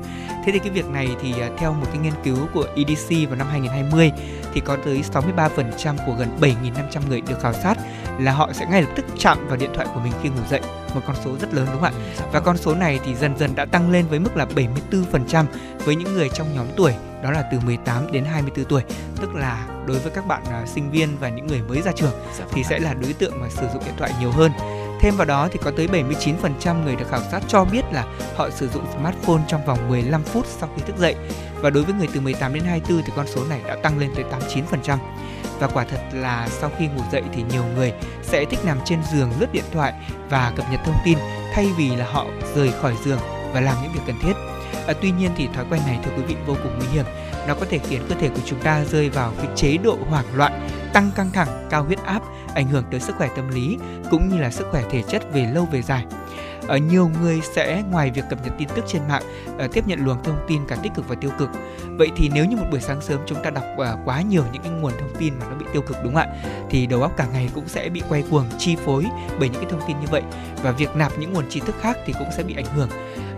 Thế 0.44 0.52
thì 0.52 0.58
cái 0.58 0.70
việc 0.70 0.88
này 0.88 1.08
thì 1.22 1.32
à, 1.40 1.48
theo 1.58 1.72
một 1.72 1.86
cái 1.86 1.98
nghiên 1.98 2.12
cứu 2.24 2.36
của 2.54 2.66
EDC 2.76 3.28
vào 3.28 3.36
năm 3.36 3.46
2020 3.50 4.12
thì 4.54 4.60
có 4.60 4.76
tới 4.84 5.02
63% 5.12 5.96
của 6.06 6.12
gần 6.18 6.28
7.500 6.40 7.00
người 7.08 7.20
được 7.20 7.40
khảo 7.40 7.52
sát 7.52 7.74
là 8.18 8.32
họ 8.32 8.52
sẽ 8.52 8.66
ngay 8.70 8.82
lập 8.82 8.88
tức 8.96 9.04
chạm 9.18 9.48
vào 9.48 9.56
điện 9.56 9.70
thoại 9.74 9.86
của 9.94 10.00
mình 10.00 10.12
khi 10.22 10.28
ngủ 10.28 10.42
dậy, 10.50 10.60
một 10.94 11.00
con 11.06 11.16
số 11.24 11.36
rất 11.40 11.54
lớn 11.54 11.66
đúng 11.72 11.80
không 11.80 11.92
ạ? 11.92 12.24
Và 12.32 12.40
con 12.40 12.56
số 12.56 12.74
này 12.74 13.00
thì 13.04 13.14
dần 13.14 13.36
dần 13.38 13.50
đã 13.54 13.64
tăng 13.64 13.90
lên 13.90 14.06
với 14.06 14.18
mức 14.18 14.36
là 14.36 14.46
74% 14.90 15.44
với 15.84 15.96
những 15.96 16.14
người 16.14 16.28
trong 16.28 16.54
nhóm 16.54 16.66
tuổi 16.76 16.92
đó 17.22 17.30
là 17.30 17.42
từ 17.52 17.60
18 17.60 18.12
đến 18.12 18.24
24 18.24 18.64
tuổi, 18.64 18.82
tức 19.20 19.34
là 19.34 19.66
đối 19.86 19.98
với 19.98 20.12
các 20.14 20.26
bạn 20.26 20.42
à, 20.50 20.66
sinh 20.66 20.90
viên 20.90 21.08
và 21.20 21.28
những 21.28 21.46
người 21.46 21.62
mới 21.68 21.82
ra 21.82 21.92
trường 21.96 22.12
Dạ 22.38 22.44
vâng 22.44 22.48
thì 22.54 22.62
ạ. 22.62 22.66
sẽ 22.70 22.78
là 22.78 22.94
đối 22.94 23.12
tượng 23.12 23.40
mà 23.40 23.48
sử 23.48 23.66
dụng 23.72 23.84
điện 23.84 23.94
thoại 23.98 24.12
nhiều 24.20 24.30
hơn. 24.30 24.52
Thêm 25.00 25.16
vào 25.16 25.26
đó 25.26 25.48
thì 25.52 25.58
có 25.62 25.70
tới 25.76 25.86
79% 25.86 26.84
người 26.84 26.96
được 26.96 27.08
khảo 27.10 27.20
sát 27.30 27.40
cho 27.48 27.64
biết 27.64 27.82
là 27.92 28.04
họ 28.36 28.50
sử 28.50 28.68
dụng 28.68 28.84
smartphone 28.94 29.40
trong 29.48 29.64
vòng 29.66 29.88
15 29.88 30.22
phút 30.22 30.46
sau 30.46 30.68
khi 30.76 30.82
thức 30.86 30.96
dậy. 30.98 31.14
Và 31.60 31.70
đối 31.70 31.84
với 31.84 31.94
người 31.94 32.08
từ 32.14 32.20
18 32.20 32.54
đến 32.54 32.64
24 32.64 33.02
thì 33.02 33.12
con 33.16 33.26
số 33.26 33.44
này 33.44 33.60
đã 33.66 33.76
tăng 33.82 33.98
lên 33.98 34.10
tới 34.14 34.24
89%. 34.84 34.98
Và 35.58 35.66
quả 35.66 35.84
thật 35.90 36.00
là 36.12 36.48
sau 36.50 36.70
khi 36.78 36.86
ngủ 36.86 37.02
dậy 37.12 37.22
thì 37.32 37.42
nhiều 37.50 37.64
người 37.74 37.92
sẽ 38.22 38.44
thích 38.44 38.58
nằm 38.64 38.78
trên 38.84 38.98
giường 39.12 39.30
lướt 39.38 39.52
điện 39.52 39.64
thoại 39.72 39.92
và 40.30 40.52
cập 40.56 40.66
nhật 40.70 40.80
thông 40.84 40.96
tin 41.04 41.18
thay 41.54 41.66
vì 41.76 41.96
là 41.96 42.04
họ 42.12 42.26
rời 42.54 42.72
khỏi 42.82 42.94
giường 43.04 43.18
và 43.52 43.60
làm 43.60 43.76
những 43.82 43.92
việc 43.92 44.00
cần 44.06 44.16
thiết. 44.22 44.32
À, 44.90 44.94
tuy 45.02 45.10
nhiên 45.10 45.30
thì 45.36 45.48
thói 45.54 45.64
quen 45.70 45.80
này 45.86 45.98
thưa 46.04 46.10
quý 46.16 46.22
vị 46.22 46.36
vô 46.46 46.56
cùng 46.62 46.78
nguy 46.78 46.86
hiểm. 46.92 47.04
Nó 47.48 47.54
có 47.54 47.66
thể 47.70 47.78
khiến 47.78 48.02
cơ 48.08 48.14
thể 48.20 48.28
của 48.28 48.40
chúng 48.46 48.60
ta 48.60 48.84
rơi 48.84 49.08
vào 49.08 49.32
cái 49.38 49.46
chế 49.56 49.76
độ 49.76 49.98
hoảng 50.08 50.24
loạn, 50.34 50.68
tăng 50.92 51.10
căng 51.16 51.30
thẳng, 51.30 51.66
cao 51.70 51.84
huyết 51.84 51.98
áp, 52.04 52.22
ảnh 52.54 52.68
hưởng 52.68 52.84
tới 52.90 53.00
sức 53.00 53.16
khỏe 53.16 53.28
tâm 53.36 53.48
lý 53.48 53.78
cũng 54.10 54.28
như 54.28 54.38
là 54.38 54.50
sức 54.50 54.66
khỏe 54.70 54.82
thể 54.90 55.02
chất 55.02 55.32
về 55.32 55.46
lâu 55.54 55.68
về 55.72 55.82
dài. 55.82 56.04
Ở 56.70 56.76
nhiều 56.76 57.10
người 57.22 57.40
sẽ 57.54 57.82
ngoài 57.90 58.10
việc 58.10 58.24
cập 58.30 58.44
nhật 58.44 58.52
tin 58.58 58.68
tức 58.76 58.84
trên 58.88 59.02
mạng, 59.08 59.22
ờ, 59.58 59.68
tiếp 59.72 59.86
nhận 59.86 60.04
luồng 60.04 60.22
thông 60.22 60.36
tin 60.48 60.66
cả 60.68 60.76
tích 60.82 60.92
cực 60.94 61.08
và 61.08 61.14
tiêu 61.14 61.30
cực. 61.38 61.50
Vậy 61.98 62.08
thì 62.16 62.30
nếu 62.34 62.44
như 62.44 62.56
một 62.56 62.64
buổi 62.70 62.80
sáng 62.80 63.00
sớm 63.00 63.20
chúng 63.26 63.42
ta 63.42 63.50
đọc 63.50 63.64
ờ, 63.78 63.98
quá 64.04 64.22
nhiều 64.22 64.44
những 64.52 64.62
cái 64.62 64.72
nguồn 64.72 64.92
thông 65.00 65.14
tin 65.18 65.34
mà 65.40 65.46
nó 65.50 65.56
bị 65.56 65.66
tiêu 65.72 65.82
cực 65.82 65.96
đúng 66.02 66.14
không 66.14 66.22
ạ? 66.22 66.34
Thì 66.70 66.86
đầu 66.86 67.02
óc 67.02 67.12
cả 67.16 67.26
ngày 67.32 67.50
cũng 67.54 67.68
sẽ 67.68 67.88
bị 67.88 68.02
quay 68.08 68.24
cuồng, 68.30 68.44
chi 68.58 68.76
phối 68.84 69.06
bởi 69.38 69.48
những 69.48 69.62
cái 69.62 69.70
thông 69.70 69.80
tin 69.88 70.00
như 70.00 70.06
vậy 70.10 70.22
và 70.62 70.70
việc 70.70 70.96
nạp 70.96 71.18
những 71.18 71.32
nguồn 71.32 71.48
tri 71.48 71.60
thức 71.60 71.74
khác 71.80 71.96
thì 72.06 72.12
cũng 72.18 72.28
sẽ 72.36 72.42
bị 72.42 72.54
ảnh 72.54 72.76
hưởng. 72.76 72.88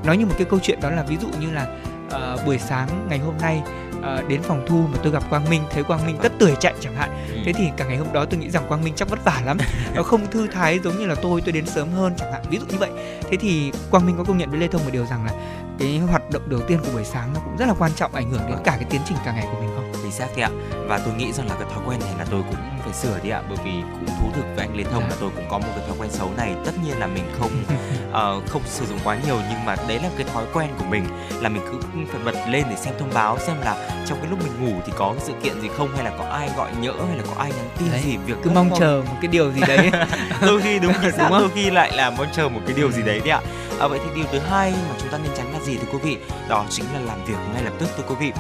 Nói 0.05 0.16
như 0.16 0.27
một 0.27 0.35
cái 0.38 0.47
câu 0.51 0.59
chuyện 0.62 0.81
đó 0.81 0.90
là 0.90 1.03
ví 1.03 1.16
dụ 1.16 1.29
như 1.40 1.51
là 1.51 1.66
uh, 2.07 2.47
buổi 2.47 2.59
sáng 2.59 2.88
ngày 3.09 3.18
hôm 3.18 3.35
nay 3.40 3.62
ờ, 4.03 4.23
đến 4.29 4.43
phòng 4.43 4.65
thu 4.67 4.87
mà 4.93 4.99
tôi 5.03 5.12
gặp 5.12 5.23
Quang 5.31 5.51
Minh 5.51 5.62
thấy 5.71 5.83
Quang 5.83 6.07
Minh 6.07 6.17
tất 6.23 6.33
tưởi 6.38 6.55
chạy 6.61 6.75
chẳng 6.81 6.97
hạn. 6.97 7.11
Ừ. 7.29 7.38
thế 7.45 7.53
thì 7.53 7.65
cả 7.77 7.85
ngày 7.85 7.97
hôm 7.97 8.12
đó 8.12 8.25
tôi 8.25 8.41
nghĩ 8.41 8.51
rằng 8.51 8.65
Quang 8.69 8.85
Minh 8.85 8.95
chắc 8.97 9.11
vất 9.11 9.25
vả 9.25 9.43
lắm. 9.45 9.59
Nó 9.95 10.03
không 10.03 10.31
thư 10.31 10.47
thái 10.47 10.79
giống 10.79 10.99
như 10.99 11.07
là 11.07 11.15
tôi 11.15 11.41
tôi 11.41 11.53
đến 11.53 11.67
sớm 11.67 11.91
hơn 11.91 12.15
chẳng 12.19 12.33
hạn 12.33 12.43
ví 12.51 12.59
dụ 12.59 12.67
như 12.67 12.79
vậy. 12.79 12.91
Thế 13.31 13.37
thì 13.37 13.73
Quang 13.91 14.07
Minh 14.07 14.17
có 14.19 14.25
công 14.25 14.38
nhận 14.38 14.51
với 14.51 14.61
Lê 14.61 14.69
Thông 14.69 14.85
một 14.85 14.91
điều 14.93 15.07
rằng 15.07 15.25
là 15.25 15.33
cái 15.79 15.99
hoạt 15.99 16.31
động 16.31 16.43
đầu 16.51 16.61
tiên 16.61 16.79
của 16.83 16.93
buổi 16.93 17.05
sáng 17.05 17.33
nó 17.35 17.41
cũng 17.41 17.57
rất 17.57 17.67
là 17.67 17.75
quan 17.79 17.93
trọng 17.97 18.15
ảnh 18.15 18.31
hưởng 18.31 18.43
đến 18.49 18.59
cả 18.65 18.77
cái 18.77 18.87
tiến 18.91 19.01
trình 19.09 19.17
cả 19.25 19.33
ngày 19.33 19.47
của 19.53 19.61
mình 19.61 19.71
không 19.77 19.91
xác 20.12 20.27
đấy 20.37 20.42
ạ. 20.42 20.51
Và 20.88 20.98
tôi 21.05 21.14
nghĩ 21.14 21.33
rằng 21.33 21.48
là 21.48 21.55
cái 21.55 21.68
thói 21.75 21.85
quen 21.87 22.01
này 22.01 22.12
là 22.18 22.25
tôi 22.31 22.42
cũng 22.51 22.57
phải 22.85 22.92
sửa 22.92 23.18
đi 23.22 23.31
ạ 23.31 23.42
bởi 23.48 23.59
vì 23.64 23.70
cũng 23.92 24.07
thú 24.07 24.31
thực 24.35 24.44
với 24.57 24.66
anh 24.66 24.77
Lê 24.77 24.85
Thông 24.85 25.03
là 25.03 25.16
tôi 25.20 25.31
cũng 25.37 25.44
có 25.51 25.59
một 25.59 25.68
cái 25.77 25.85
thói 25.88 25.96
quen 26.01 26.11
xấu 26.11 26.31
này. 26.37 26.55
Tất 26.64 26.72
nhiên 26.85 26.98
là 26.98 27.07
mình 27.07 27.25
không 27.38 27.51
ờ, 28.12 28.40
không 28.48 28.62
sử 28.66 28.87
dụng 28.87 28.98
quá 29.05 29.16
nhiều 29.27 29.37
nhưng 29.51 29.64
mà 29.64 29.77
đấy 29.88 30.01
là 30.03 30.09
cái 30.16 30.27
thói 30.35 30.44
quen 30.55 30.68
của 30.79 30.85
mình 30.85 31.05
là 31.40 31.48
mình 31.48 31.62
cứ 31.72 31.79
phải 32.12 32.20
bật 32.25 32.35
lên 32.48 32.64
để 32.70 32.77
xem 32.77 32.94
thông 32.98 33.11
báo 33.14 33.38
xem 33.38 33.57
là 33.64 33.88
trong 34.07 34.18
cái 34.20 34.31
lúc 34.31 34.38
mình 34.44 34.53
ngủ 34.66 34.81
thì 34.87 34.92
có 34.96 35.12
cái 35.18 35.25
sự 35.27 35.33
kiện 35.42 35.61
gì 35.61 35.68
không 35.77 35.88
hay 35.94 36.05
là 36.05 36.11
có 36.18 36.25
ai 36.25 36.51
gọi 36.57 36.70
nhỡ 36.81 36.92
hay 37.09 37.16
là 37.16 37.25
có 37.29 37.35
ai 37.42 37.53
nhắn 37.57 37.68
tin 37.79 37.88
Đấy, 37.92 38.01
gì 38.05 38.16
việc 38.16 38.35
cứ 38.42 38.51
mong 38.51 38.70
chờ 38.79 39.03
một 39.07 39.16
cái 39.22 39.29
điều 39.29 39.53
gì 39.53 39.61
đấy. 39.68 39.90
Đôi 40.42 40.61
khi 40.62 40.79
đúng, 40.79 40.92
Đúng 41.03 41.11
đúng 41.18 41.29
không? 41.31 41.38
đôi 41.38 41.48
khi 41.55 41.70
lại 41.70 41.92
là 41.96 42.11
mong 42.11 42.27
chờ 42.33 42.48
một 42.48 42.61
cái 42.66 42.77
điều 42.77 42.90
gì 42.92 43.03
đấy 43.03 43.20
đấy 43.20 43.31
ạ. 43.31 43.40
À, 43.81 43.88
vậy 43.88 44.01
thì 44.05 44.11
điều 44.16 44.25
thứ 44.33 44.38
hai 44.38 44.70
mà 44.70 44.94
chúng 45.01 45.09
ta 45.09 45.18
nên 45.18 45.33
tránh 45.37 45.52
gì 45.66 45.77
thưa 45.77 45.92
quý 45.92 45.98
vị 46.03 46.16
đó 46.48 46.64
chính 46.70 46.85
là 46.94 47.01
làm 47.01 47.25
việc 47.25 47.38
ngay 47.55 47.62
lập 47.62 47.72
tức 47.79 47.88
thưa 47.96 48.05
quý 48.09 48.14
vị 48.20 48.33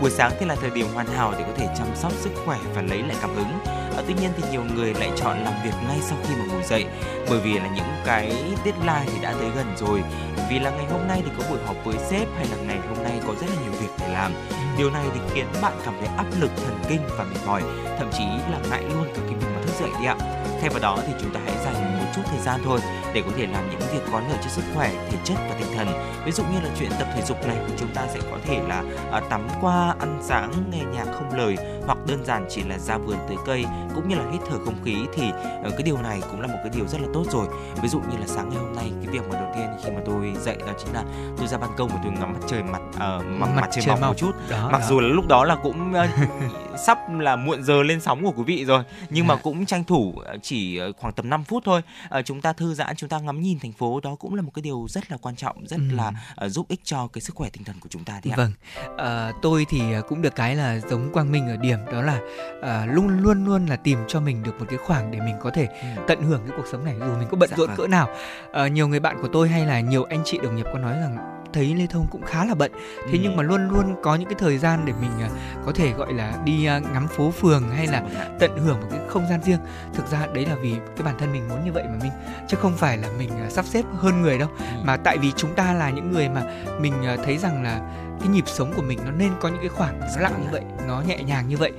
buổi 0.00 0.10
sáng 0.10 0.32
thì 0.40 0.46
là 0.46 0.54
thời 0.54 0.70
điểm 0.70 0.86
hoàn 0.94 1.06
hảo 1.06 1.34
để 1.38 1.44
có 1.46 1.52
thể 1.56 1.68
chăm 1.78 1.86
sóc 1.94 2.12
sức 2.12 2.30
khỏe 2.44 2.58
và 2.74 2.82
lấy 2.82 3.02
lại 3.02 3.16
cảm 3.20 3.34
hứng 3.34 3.78
À, 3.98 4.04
tuy 4.06 4.14
nhiên 4.14 4.30
thì 4.36 4.42
nhiều 4.50 4.64
người 4.74 4.94
lại 4.94 5.10
chọn 5.16 5.44
làm 5.44 5.52
việc 5.64 5.74
ngay 5.88 5.98
sau 6.02 6.18
khi 6.22 6.34
mà 6.38 6.44
ngủ 6.44 6.62
dậy 6.68 6.86
bởi 7.30 7.40
vì 7.40 7.58
là 7.58 7.68
những 7.74 7.84
cái 8.04 8.32
deadline 8.64 9.04
thì 9.06 9.22
đã 9.22 9.32
tới 9.32 9.50
gần 9.56 9.66
rồi. 9.76 10.02
Vì 10.50 10.58
là 10.58 10.70
ngày 10.70 10.86
hôm 10.90 11.08
nay 11.08 11.22
thì 11.24 11.30
có 11.38 11.44
buổi 11.50 11.58
họp 11.66 11.76
với 11.84 11.96
sếp 11.98 12.28
hay 12.36 12.46
là 12.50 12.56
ngày 12.66 12.78
hôm 12.88 13.04
nay 13.04 13.20
có 13.26 13.34
rất 13.40 13.46
là 13.46 13.62
nhiều 13.62 13.80
việc 13.80 13.90
để 14.00 14.08
làm. 14.08 14.32
Điều 14.78 14.90
này 14.90 15.04
thì 15.14 15.20
khiến 15.34 15.46
bạn 15.62 15.72
cảm 15.84 15.94
thấy 15.98 16.08
áp 16.16 16.26
lực 16.40 16.50
thần 16.56 16.78
kinh 16.88 17.00
và 17.18 17.24
mệt 17.24 17.40
mỏi, 17.46 17.62
thậm 17.98 18.10
chí 18.18 18.24
là 18.24 18.58
ngại 18.70 18.82
luôn 18.82 19.04
cả 19.14 19.20
cái 19.26 19.34
việc 19.34 19.46
mà 19.54 19.62
thức 19.62 19.74
dậy 19.80 19.90
đi 20.00 20.06
ạ. 20.06 20.16
Thay 20.60 20.68
vào 20.68 20.80
đó 20.80 20.98
thì 21.06 21.12
chúng 21.20 21.34
ta 21.34 21.40
hãy 21.44 21.54
dành 21.64 21.97
chút 22.16 22.22
thời 22.26 22.40
gian 22.40 22.60
thôi 22.64 22.80
để 23.14 23.22
có 23.22 23.30
thể 23.36 23.46
làm 23.46 23.70
những 23.70 23.80
việc 23.92 24.00
có 24.12 24.20
lợi 24.20 24.38
cho 24.44 24.48
sức 24.50 24.62
khỏe, 24.74 24.90
thể 25.10 25.18
chất 25.24 25.34
và 25.48 25.56
tinh 25.58 25.68
thần. 25.76 25.88
Ví 26.24 26.32
dụ 26.32 26.42
như 26.44 26.60
là 26.60 26.70
chuyện 26.78 26.90
tập 26.98 27.08
thể 27.14 27.22
dục 27.22 27.46
này 27.46 27.56
chúng 27.78 27.88
ta 27.94 28.06
sẽ 28.14 28.20
có 28.30 28.38
thể 28.46 28.60
là 28.68 28.82
à, 29.12 29.20
tắm 29.30 29.48
qua, 29.60 29.94
ăn 30.00 30.18
sáng, 30.22 30.52
nghe 30.70 30.82
nhạc 30.94 31.04
không 31.12 31.36
lời 31.38 31.56
hoặc 31.86 31.98
đơn 32.06 32.24
giản 32.24 32.46
chỉ 32.50 32.62
là 32.62 32.78
ra 32.78 32.98
vườn 32.98 33.16
tưới 33.28 33.36
cây 33.46 33.64
cũng 33.94 34.08
như 34.08 34.14
là 34.14 34.24
hít 34.32 34.40
thở 34.50 34.58
không 34.64 34.84
khí 34.84 34.96
thì 35.14 35.28
uh, 35.28 35.70
cái 35.70 35.82
điều 35.84 35.98
này 36.02 36.20
cũng 36.30 36.40
là 36.40 36.46
một 36.46 36.58
cái 36.62 36.72
điều 36.76 36.86
rất 36.86 37.00
là 37.00 37.08
tốt 37.14 37.24
rồi. 37.30 37.46
Ví 37.82 37.88
dụ 37.88 38.00
như 38.00 38.18
là 38.20 38.26
sáng 38.26 38.48
ngày 38.48 38.58
hôm 38.58 38.76
nay 38.76 38.92
cái 39.04 39.14
việc 39.14 39.22
mà 39.32 39.40
đầu 39.40 39.52
tiên 39.56 39.68
khi 39.84 39.90
mà 39.90 40.00
tôi 40.06 40.32
dậy 40.44 40.56
đó 40.66 40.72
chính 40.78 40.94
là 40.94 41.04
tôi 41.38 41.46
ra 41.46 41.58
ban 41.58 41.70
công 41.76 41.88
và 41.88 41.96
tôi 42.02 42.12
ngắm 42.12 42.32
mặt 42.32 42.40
trời 42.48 42.62
mặt 42.62 42.82
uh, 42.88 43.24
mặt, 43.26 43.48
mặt 43.56 43.68
trời 43.72 43.84
mọc 43.86 44.00
một 44.00 44.16
chút. 44.16 44.32
Đó, 44.50 44.68
Mặc 44.72 44.78
đó. 44.78 44.86
dù 44.88 45.00
là 45.00 45.08
lúc 45.08 45.26
đó 45.26 45.44
là 45.44 45.54
cũng 45.62 45.92
uh, 45.92 46.28
sắp 46.86 46.98
là 47.18 47.36
muộn 47.36 47.62
giờ 47.62 47.82
lên 47.82 48.00
sóng 48.00 48.24
của 48.24 48.32
quý 48.36 48.42
vị 48.46 48.64
rồi 48.64 48.82
nhưng 49.10 49.26
mà 49.26 49.34
Dạ. 49.34 49.40
cũng 49.42 49.66
tranh 49.66 49.84
thủ 49.84 50.14
chỉ 50.42 50.80
khoảng 50.98 51.12
tầm 51.12 51.30
5 51.30 51.44
phút 51.44 51.62
thôi. 51.66 51.82
Uh, 52.18 52.24
chúng 52.26 52.40
ta 52.40 52.52
thư 52.52 52.74
giãn, 52.74 52.96
chúng 52.96 53.08
ta 53.08 53.18
ngắm 53.18 53.40
nhìn 53.40 53.58
thành 53.58 53.72
phố 53.72 54.00
đó 54.00 54.14
cũng 54.14 54.34
là 54.34 54.42
một 54.42 54.50
cái 54.54 54.62
điều 54.62 54.86
rất 54.90 55.10
là 55.10 55.16
quan 55.16 55.36
trọng, 55.36 55.66
rất 55.66 55.76
Ừ. 55.90 55.96
là 55.96 56.12
uh, 56.44 56.50
giúp 56.50 56.66
ích 56.68 56.80
cho 56.84 57.06
cái 57.06 57.20
sức 57.22 57.34
khỏe 57.36 57.50
tinh 57.50 57.64
thần 57.64 57.76
của 57.80 57.88
chúng 57.90 58.04
ta 58.04 58.20
thì. 58.22 58.30
Vâng, 58.36 58.52
Ờ, 58.98 59.32
tôi 59.42 59.66
thì 59.68 59.92
ờ, 59.92 60.02
cũng 60.02 60.22
được 60.22 60.34
cái 60.36 60.56
là 60.56 60.78
giống 60.78 61.12
Quang 61.12 61.32
Minh 61.32 61.48
ở 61.48 61.56
điểm 61.56 61.78
đó 61.92 62.02
là 62.02 62.20
ờ, 62.62 62.86
luôn 62.86 63.18
luôn 63.20 63.44
luôn 63.44 63.66
là 63.66 63.76
tìm 63.76 63.98
cho 64.08 64.20
mình 64.20 64.42
được 64.42 64.58
một 64.60 64.66
cái 64.68 64.78
khoảng 64.78 65.10
để 65.10 65.20
mình 65.20 65.34
có 65.42 65.50
thể 65.50 65.66
Ừ. 65.66 65.86
tận 66.08 66.22
hưởng 66.22 66.40
cái 66.48 66.56
cuộc 66.56 66.66
sống 66.72 66.84
này 66.84 66.94
dù 67.00 67.14
mình 67.18 67.28
có 67.30 67.36
bận 67.36 67.50
Dạ 67.50 67.56
rộn 67.56 67.66
vâng. 67.68 67.76
cỡ 67.76 67.86
nào. 67.86 68.08
Ờ, 68.52 68.66
nhiều 68.66 68.88
người 68.88 69.00
bạn 69.00 69.16
của 69.22 69.28
tôi 69.32 69.48
hay 69.48 69.66
là 69.66 69.80
nhiều 69.80 70.04
anh 70.04 70.22
chị 70.24 70.38
đồng 70.42 70.56
nghiệp 70.56 70.66
có 70.72 70.78
nói 70.78 70.92
rằng 71.00 71.42
thấy 71.52 71.74
Lê 71.74 71.86
Thông 71.86 72.06
cũng 72.10 72.22
khá 72.26 72.44
là 72.44 72.54
bận, 72.54 72.72
thế 73.06 73.12
Ừ. 73.12 73.18
nhưng 73.22 73.36
mà 73.36 73.42
luôn 73.42 73.68
luôn 73.68 73.96
có 74.02 74.14
những 74.14 74.28
cái 74.28 74.36
thời 74.38 74.58
gian 74.58 74.80
để 74.84 74.92
mình 75.00 75.10
ờ, 75.22 75.28
có 75.66 75.72
thể 75.74 75.92
gọi 75.92 76.12
là 76.12 76.32
đi 76.44 76.64
ờ, 76.66 76.80
ngắm 76.80 77.08
phố 77.08 77.30
phường 77.30 77.70
hay 77.76 77.86
là 77.86 78.00
Vâng 78.00 78.14
ạ. 78.14 78.26
tận 78.40 78.58
hưởng 78.58 78.80
một 78.80 78.86
cái 78.90 79.00
không 79.08 79.26
gian 79.30 79.40
riêng. 79.42 79.58
Thực 79.94 80.06
ra 80.10 80.26
đấy 80.34 80.46
là 80.46 80.54
vì 80.62 80.72
cái 80.96 81.04
bản 81.04 81.14
thân 81.18 81.32
mình 81.32 81.48
muốn 81.48 81.64
như 81.64 81.72
vậy 81.72 81.82
mà 81.86 81.98
mình 82.02 82.12
chứ 82.48 82.56
không 82.60 82.72
phải 82.76 82.96
là 82.96 83.08
mình 83.18 83.30
ờ, 83.42 83.50
sắp 83.50 83.64
xếp 83.64 83.82
hơn 83.96 84.22
người 84.22 84.38
đâu 84.38 84.48
Ừ. 84.58 84.64
mà 84.84 84.96
tại 84.96 85.18
vì 85.18 85.32
chúng 85.36 85.54
ta 85.54 85.72
là 85.74 85.90
những 85.90 86.12
người 86.12 86.28
mà 86.28 86.42
mình 86.80 86.94
thấy 87.24 87.38
rằng 87.38 87.62
là 87.62 87.80
cái 88.18 88.28
nhịp 88.28 88.44
sống 88.46 88.72
của 88.76 88.82
mình 88.82 88.98
nó 89.04 89.10
nên 89.10 89.32
có 89.40 89.48
những 89.48 89.60
cái 89.60 89.68
khoảng 89.68 90.00
nó 90.00 90.06
lặng 90.20 90.40
như 90.44 90.48
vậy 90.52 90.62
nó 90.88 91.02
nhẹ 91.08 91.22
nhàng 91.22 91.48
như 91.48 91.56
vậy. 91.56 91.72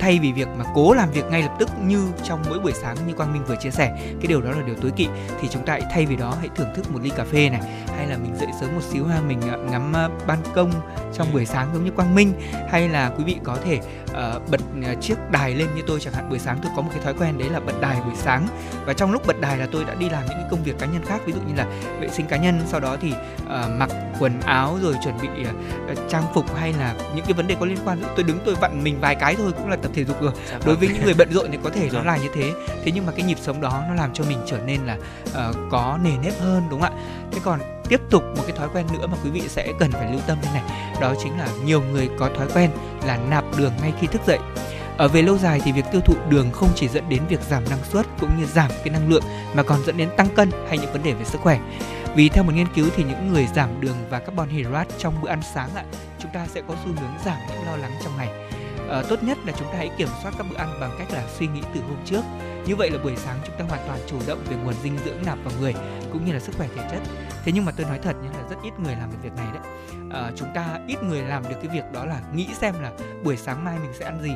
Thay 0.00 0.18
vì 0.18 0.32
việc 0.32 0.48
mà 0.58 0.64
cố 0.74 0.94
làm 0.94 1.10
việc 1.10 1.24
ngay 1.30 1.42
lập 1.42 1.56
tức 1.58 1.68
như 1.86 2.08
trong 2.24 2.42
mỗi 2.48 2.58
buổi 2.58 2.72
sáng 2.72 2.96
như 3.06 3.14
quang 3.14 3.32
minh 3.32 3.44
vừa 3.44 3.56
chia 3.56 3.70
sẻ 3.70 3.92
cái 3.96 4.26
điều 4.28 4.40
đó 4.40 4.50
là 4.50 4.62
điều 4.66 4.74
tối 4.74 4.92
kỵ 4.96 5.08
thì 5.40 5.48
chúng 5.48 5.66
ta 5.66 5.72
hãy 5.72 5.82
thay 5.90 6.06
vì 6.06 6.16
đó 6.16 6.36
hãy 6.40 6.48
thưởng 6.56 6.68
thức 6.74 6.92
một 6.92 6.98
ly 7.02 7.10
cà 7.16 7.24
phê 7.24 7.50
này 7.50 7.60
hay 7.96 8.06
là 8.06 8.16
mình 8.16 8.36
dậy 8.36 8.48
sớm 8.60 8.74
một 8.74 8.82
xíu 8.82 9.06
ha 9.06 9.20
mình 9.20 9.40
ờ, 9.50 9.58
ngắm 9.58 9.92
ờ, 9.92 10.10
ban 10.26 10.38
công 10.54 10.72
trong 11.14 11.32
buổi 11.32 11.46
sáng 11.46 11.70
giống 11.74 11.84
như 11.84 11.90
quang 11.90 12.14
minh 12.14 12.32
hay 12.68 12.88
là 12.88 13.10
quý 13.18 13.24
vị 13.24 13.36
có 13.44 13.56
thể 13.64 13.80
uh, 14.10 14.50
bật 14.50 14.60
chiếc 15.00 15.14
đài 15.30 15.54
lên 15.54 15.68
như 15.76 15.82
tôi 15.86 16.00
chẳng 16.00 16.14
hạn. 16.14 16.28
Buổi 16.28 16.38
sáng 16.38 16.58
tôi 16.62 16.72
có 16.76 16.82
một 16.82 16.90
cái 16.94 17.04
thói 17.04 17.14
quen 17.14 17.38
đấy 17.38 17.48
là 17.50 17.60
bật 17.60 17.80
đài 17.80 18.00
buổi 18.00 18.14
sáng 18.16 18.48
và 18.86 18.92
trong 18.92 19.12
lúc 19.12 19.26
bật 19.26 19.40
đài 19.40 19.58
là 19.58 19.68
tôi 19.72 19.84
đã 19.84 19.94
đi 19.94 20.08
làm 20.08 20.22
những 20.26 20.38
cái 20.38 20.46
công 20.50 20.62
việc 20.62 20.78
cá 20.78 20.86
nhân 20.86 21.02
khác 21.06 21.20
ví 21.26 21.32
dụ 21.32 21.40
như 21.40 21.54
là 21.56 21.66
vệ 22.00 22.08
sinh 22.08 22.26
cá 22.26 22.36
nhân 22.36 22.60
sau 22.66 22.80
đó 22.80 22.96
thì 23.00 23.12
uh, 23.12 23.50
mặc 23.78 23.90
quần 24.20 24.40
áo 24.40 24.78
rồi 24.82 24.94
chuẩn 25.04 25.14
bị 25.22 25.28
uh, 25.28 25.85
trang 26.08 26.24
phục 26.34 26.56
hay 26.56 26.72
là 26.72 26.94
những 27.14 27.24
cái 27.24 27.32
vấn 27.32 27.46
đề 27.46 27.56
có 27.60 27.66
liên 27.66 27.78
quan 27.84 28.02
tôi 28.16 28.24
đứng 28.24 28.38
tôi 28.44 28.54
vặn 28.54 28.84
mình 28.84 29.00
vài 29.00 29.14
cái 29.14 29.34
thôi 29.34 29.52
cũng 29.56 29.68
là 29.68 29.76
tập 29.76 29.90
thể 29.94 30.04
dục 30.04 30.20
rồi. 30.20 30.32
Dạ 30.50 30.58
đối 30.58 30.74
vâng. 30.74 30.76
với 30.78 30.88
những 30.88 31.04
người 31.04 31.14
bận 31.14 31.32
rộn 31.32 31.46
thì 31.52 31.58
có 31.64 31.70
thể 31.70 31.88
nó 31.92 31.92
Rồi. 31.92 32.04
là 32.04 32.16
như 32.16 32.28
thế. 32.34 32.52
Thế 32.84 32.92
nhưng 32.94 33.06
mà 33.06 33.12
cái 33.12 33.26
nhịp 33.26 33.38
sống 33.42 33.60
đó 33.60 33.82
nó 33.88 33.94
làm 33.94 34.12
cho 34.12 34.24
mình 34.24 34.38
trở 34.46 34.58
nên 34.66 34.80
là 34.86 34.96
ờ, 35.34 35.52
có 35.70 35.98
nề 36.04 36.10
nếp 36.22 36.40
hơn 36.40 36.62
đúng 36.70 36.80
không 36.80 36.94
ạ? 36.96 37.02
Thế 37.32 37.40
còn 37.44 37.60
tiếp 37.88 38.00
tục 38.10 38.22
một 38.36 38.42
cái 38.46 38.56
thói 38.56 38.68
quen 38.74 38.86
nữa 38.92 39.06
mà 39.06 39.16
quý 39.24 39.30
vị 39.30 39.42
sẽ 39.48 39.72
cần 39.78 39.92
phải 39.92 40.12
lưu 40.12 40.20
tâm 40.26 40.38
đây 40.42 40.50
này 40.54 40.62
đó 41.00 41.14
chính 41.22 41.38
là 41.38 41.48
nhiều 41.64 41.82
người 41.82 42.08
có 42.18 42.30
thói 42.36 42.46
quen 42.54 42.70
là 43.06 43.18
nạp 43.30 43.44
đường 43.58 43.72
ngay 43.80 43.92
khi 44.00 44.06
thức 44.06 44.22
dậy. 44.26 44.38
Ở 44.98 45.08
về 45.08 45.22
lâu 45.22 45.38
dài 45.38 45.60
thì 45.64 45.72
việc 45.72 45.84
tiêu 45.92 46.00
thụ 46.00 46.14
đường 46.28 46.50
không 46.52 46.68
chỉ 46.74 46.88
dẫn 46.88 47.08
đến 47.08 47.22
việc 47.28 47.40
giảm 47.40 47.64
năng 47.70 47.84
suất 47.84 48.06
cũng 48.20 48.30
như 48.38 48.46
giảm 48.46 48.70
cái 48.84 48.90
năng 48.90 49.08
lượng 49.08 49.22
mà 49.54 49.62
còn 49.62 49.84
dẫn 49.86 49.96
đến 49.96 50.08
tăng 50.16 50.28
cân 50.28 50.50
hay 50.68 50.78
những 50.78 50.92
vấn 50.92 51.02
đề 51.02 51.12
về 51.12 51.24
sức 51.24 51.40
khỏe 51.40 51.58
vì 52.16 52.28
theo 52.28 52.44
một 52.44 52.52
nghiên 52.54 52.66
cứu 52.74 52.86
thì 52.96 53.04
những 53.04 53.32
người 53.32 53.46
giảm 53.54 53.80
đường 53.80 53.96
và 54.10 54.18
carbon 54.18 54.48
hydrate 54.48 54.90
trong 54.98 55.22
bữa 55.22 55.28
ăn 55.28 55.40
sáng 55.54 55.74
ạ, 55.74 55.84
chúng 56.18 56.30
ta 56.34 56.46
sẽ 56.46 56.62
có 56.68 56.74
xu 56.84 56.86
hướng 56.86 57.12
giảm 57.24 57.38
những 57.48 57.66
lo 57.66 57.76
lắng 57.76 57.92
trong 58.04 58.16
ngày. 58.16 58.28
À, 58.90 59.02
tốt 59.08 59.22
nhất 59.22 59.38
là 59.44 59.52
chúng 59.58 59.68
ta 59.72 59.78
hãy 59.78 59.90
kiểm 59.98 60.08
soát 60.22 60.34
các 60.38 60.46
bữa 60.50 60.56
ăn 60.56 60.80
bằng 60.80 60.90
cách 60.98 61.10
là 61.10 61.24
suy 61.38 61.46
nghĩ 61.46 61.60
từ 61.74 61.80
hôm 61.80 61.96
trước. 62.04 62.22
Như 62.66 62.76
vậy 62.76 62.90
là 62.90 62.98
buổi 63.02 63.16
sáng 63.16 63.38
chúng 63.46 63.56
ta 63.58 63.64
hoàn 63.68 63.86
toàn 63.86 64.00
chủ 64.06 64.16
động 64.26 64.38
về 64.50 64.56
nguồn 64.56 64.74
dinh 64.82 64.98
dưỡng 65.04 65.18
nạp 65.26 65.38
vào 65.44 65.54
người 65.60 65.74
cũng 66.12 66.24
như 66.24 66.32
là 66.32 66.40
sức 66.40 66.54
khỏe 66.56 66.68
thể 66.76 66.88
chất. 66.90 67.00
Thế 67.44 67.52
nhưng 67.52 67.64
mà 67.64 67.72
tôi 67.76 67.86
nói 67.86 67.98
thật 68.02 68.16
nhé 68.22 68.28
là 68.28 68.48
rất 68.48 68.56
ít 68.62 68.72
người 68.78 68.96
làm 68.96 69.10
được 69.10 69.18
việc 69.22 69.32
này 69.36 69.46
đấy. 69.54 69.62
À, 70.12 70.30
chúng 70.36 70.48
ta 70.54 70.78
ít 70.86 71.02
người 71.02 71.22
làm 71.22 71.42
được 71.48 71.56
cái 71.62 71.70
việc 71.74 71.84
đó 71.92 72.04
là 72.04 72.20
nghĩ 72.34 72.48
xem 72.60 72.74
là 72.82 72.92
buổi 73.24 73.36
sáng 73.36 73.64
mai 73.64 73.78
mình 73.78 73.92
sẽ 73.98 74.04
ăn 74.04 74.22
gì. 74.22 74.32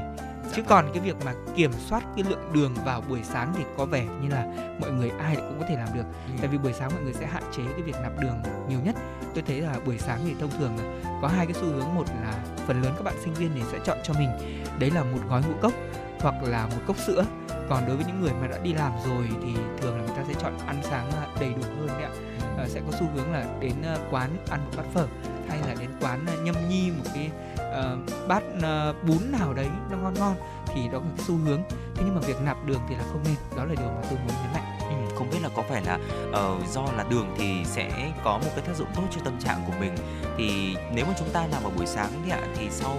Chứ 0.54 0.62
còn 0.68 0.90
cái 0.94 1.02
việc 1.02 1.16
mà 1.24 1.34
kiểm 1.56 1.72
soát 1.72 2.02
cái 2.16 2.24
lượng 2.28 2.52
đường 2.52 2.74
vào 2.84 3.02
buổi 3.08 3.20
sáng 3.22 3.52
thì 3.56 3.64
có 3.76 3.84
vẻ 3.84 4.06
như 4.22 4.28
là 4.28 4.46
mọi 4.80 4.90
người 4.90 5.10
ai 5.10 5.36
cũng 5.36 5.56
có 5.60 5.66
thể 5.68 5.76
làm 5.76 5.88
được. 5.94 6.04
Ừ. 6.26 6.32
tại 6.38 6.48
vì 6.48 6.58
buổi 6.58 6.72
sáng 6.72 6.90
mọi 6.94 7.02
người 7.02 7.14
sẽ 7.14 7.26
hạn 7.26 7.42
chế 7.56 7.62
cái 7.72 7.82
việc 7.82 7.96
nạp 8.02 8.12
đường 8.20 8.42
nhiều 8.68 8.78
nhất. 8.84 8.96
Tôi 9.34 9.44
thấy 9.46 9.60
là 9.60 9.76
buổi 9.86 9.98
sáng 9.98 10.20
thì 10.24 10.34
thông 10.40 10.50
thường 10.58 10.76
là 10.78 10.84
có 11.22 11.28
hai 11.28 11.46
cái 11.46 11.54
xu 11.54 11.64
hướng. 11.64 11.94
Một 11.94 12.04
là 12.22 12.34
phần 12.66 12.82
lớn 12.82 12.92
các 12.96 13.02
bạn 13.02 13.14
sinh 13.24 13.34
viên 13.34 13.50
thì 13.54 13.62
sẽ 13.72 13.78
chọn 13.84 13.98
cho 14.02 14.14
mình. 14.18 14.30
Đấy 14.78 14.90
là 14.90 15.02
một 15.02 15.18
gói 15.28 15.42
ngũ 15.42 15.54
cốc 15.60 15.72
hoặc 16.20 16.34
là 16.42 16.66
một 16.66 16.82
cốc 16.86 16.98
sữa. 16.98 17.24
Còn 17.68 17.86
đối 17.86 17.96
với 17.96 18.04
những 18.04 18.20
người 18.20 18.32
mà 18.40 18.46
đã 18.46 18.58
đi 18.58 18.72
làm 18.72 18.92
rồi 19.08 19.28
thì 19.42 19.54
thường 19.80 19.96
là 19.96 20.02
người 20.02 20.16
ta 20.16 20.24
sẽ 20.28 20.34
chọn 20.40 20.58
ăn 20.66 20.80
sáng 20.82 21.10
đầy 21.40 21.54
đủ 21.54 21.62
hơn 21.78 21.86
đấy 21.86 22.02
ạ. 22.02 22.10
Ờ, 22.56 22.68
sẽ 22.68 22.80
có 22.80 22.96
xu 22.98 23.06
hướng 23.14 23.32
là 23.32 23.46
đến 23.60 23.74
ờ, 23.84 23.98
quán 24.10 24.30
ăn 24.50 24.60
một 24.64 24.70
bát 24.76 24.84
phở 24.94 25.06
hay 25.48 25.58
là 25.58 25.74
đến 25.80 25.90
quán 26.00 26.26
ờ, 26.26 26.42
nhâm 26.42 26.54
nhi 26.68 26.90
một 26.90 27.10
cái 27.14 27.30
uh, 27.70 28.28
bát 28.28 28.42
uh, 28.56 29.04
bún 29.04 29.32
nào 29.38 29.54
đấy 29.54 29.68
nó 29.90 29.96
ngon 29.96 30.14
ngon 30.14 30.34
thì 30.66 30.88
đó 30.88 30.98
là 30.98 31.10
cái 31.16 31.26
xu 31.26 31.36
hướng. 31.36 31.62
Thế 31.94 32.02
nhưng 32.06 32.14
mà 32.14 32.20
việc 32.20 32.40
nạp 32.42 32.56
đường 32.66 32.80
thì 32.88 32.94
là 32.94 33.02
không 33.12 33.22
nên 33.24 33.34
đó 33.56 33.64
là 33.64 33.74
điều 33.74 33.88
mà 33.88 34.00
tôi 34.02 34.18
muốn 34.18 34.34
nhấn 34.42 34.52
mạnh. 34.52 34.78
Ừ, 34.80 35.14
không 35.16 35.30
biết 35.30 35.38
là 35.42 35.48
có 35.56 35.62
phải 35.68 35.82
là 35.84 35.98
uh, 36.28 36.68
do 36.68 36.82
là 36.96 37.04
đường 37.10 37.34
thì 37.38 37.64
sẽ 37.64 38.12
có 38.24 38.38
một 38.38 38.50
cái 38.56 38.64
tác 38.66 38.76
dụng 38.76 38.88
tốt 38.96 39.02
cho 39.10 39.20
tâm 39.24 39.38
trạng 39.40 39.64
của 39.66 39.72
mình. 39.80 39.94
Thì 40.38 40.76
nếu 40.94 41.04
mà 41.06 41.12
chúng 41.18 41.28
ta 41.32 41.46
làm 41.46 41.62
vào 41.62 41.72
buổi 41.76 41.86
sáng 41.86 42.10
thì 42.24 42.30
ạ 42.30 42.40
thì 42.56 42.68
sau 42.70 42.96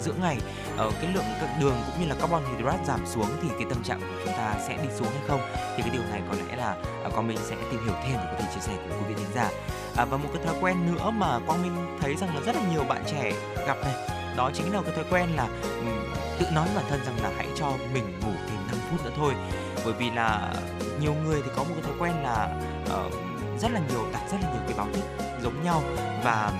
giữa 0.00 0.14
ngày 0.20 0.38
ờ, 0.76 0.90
cái 1.00 1.12
lượng 1.14 1.24
các 1.40 1.56
đường 1.60 1.74
cũng 1.86 2.00
như 2.00 2.08
là 2.08 2.14
carbon 2.14 2.42
hydrate 2.56 2.84
giảm 2.84 3.06
xuống 3.06 3.28
thì 3.42 3.48
cái 3.48 3.66
tâm 3.68 3.82
trạng 3.82 4.00
của 4.00 4.16
chúng 4.24 4.34
ta 4.34 4.54
sẽ 4.68 4.76
đi 4.82 4.88
xuống 4.94 5.08
hay 5.08 5.22
không? 5.28 5.40
Thì 5.76 5.82
cái 5.82 5.90
điều 5.92 6.02
này 6.02 6.22
có 6.28 6.34
lẽ 6.34 6.43
là 6.64 6.76
à, 7.04 7.08
Quang 7.14 7.28
Minh 7.28 7.38
sẽ 7.42 7.56
tìm 7.70 7.84
hiểu 7.84 7.94
thêm 8.04 8.16
để 8.16 8.26
có 8.30 8.36
thể 8.38 8.46
chia 8.54 8.60
sẻ 8.60 8.72
cùng 8.76 8.98
quý 8.98 9.04
vị 9.08 9.14
thính 9.14 9.34
giả. 9.34 9.50
À, 9.96 10.04
và 10.04 10.16
một 10.16 10.28
cái 10.34 10.44
thói 10.46 10.54
quen 10.60 10.76
nữa 10.94 11.10
mà 11.10 11.38
Quang 11.46 11.62
Minh 11.62 11.98
thấy 12.00 12.16
rằng 12.16 12.34
là 12.34 12.40
rất 12.40 12.56
là 12.56 12.62
nhiều 12.72 12.84
bạn 12.84 13.02
trẻ 13.10 13.32
gặp 13.66 13.76
này 13.82 13.94
đó 14.36 14.50
chính 14.54 14.72
là 14.72 14.82
cái 14.82 14.94
thói 14.94 15.04
quen 15.10 15.28
là 15.36 15.48
tự 16.38 16.46
nói 16.52 16.66
với 16.66 16.76
bản 16.76 16.84
thân 16.90 17.00
rằng 17.04 17.22
là 17.22 17.30
hãy 17.36 17.46
cho 17.56 17.72
mình 17.94 18.20
ngủ 18.20 18.32
thêm 18.48 18.58
5 18.66 18.76
phút 18.90 19.04
nữa 19.04 19.10
thôi. 19.16 19.34
Bởi 19.84 19.94
vì 19.98 20.10
là 20.10 20.54
nhiều 21.00 21.14
người 21.24 21.42
thì 21.44 21.50
có 21.56 21.64
một 21.64 21.70
cái 21.74 21.82
thói 21.82 21.94
quen 21.98 22.12
là 22.22 22.60
uh, 22.84 23.12
rất 23.60 23.72
là 23.72 23.80
nhiều 23.88 24.06
đặt 24.12 24.22
rất 24.30 24.36
là 24.42 24.50
nhiều 24.52 24.62
cái 24.66 24.78
báo 24.78 24.88
thức 24.92 25.04
giống 25.42 25.64
nhau 25.64 25.82
và 26.24 26.52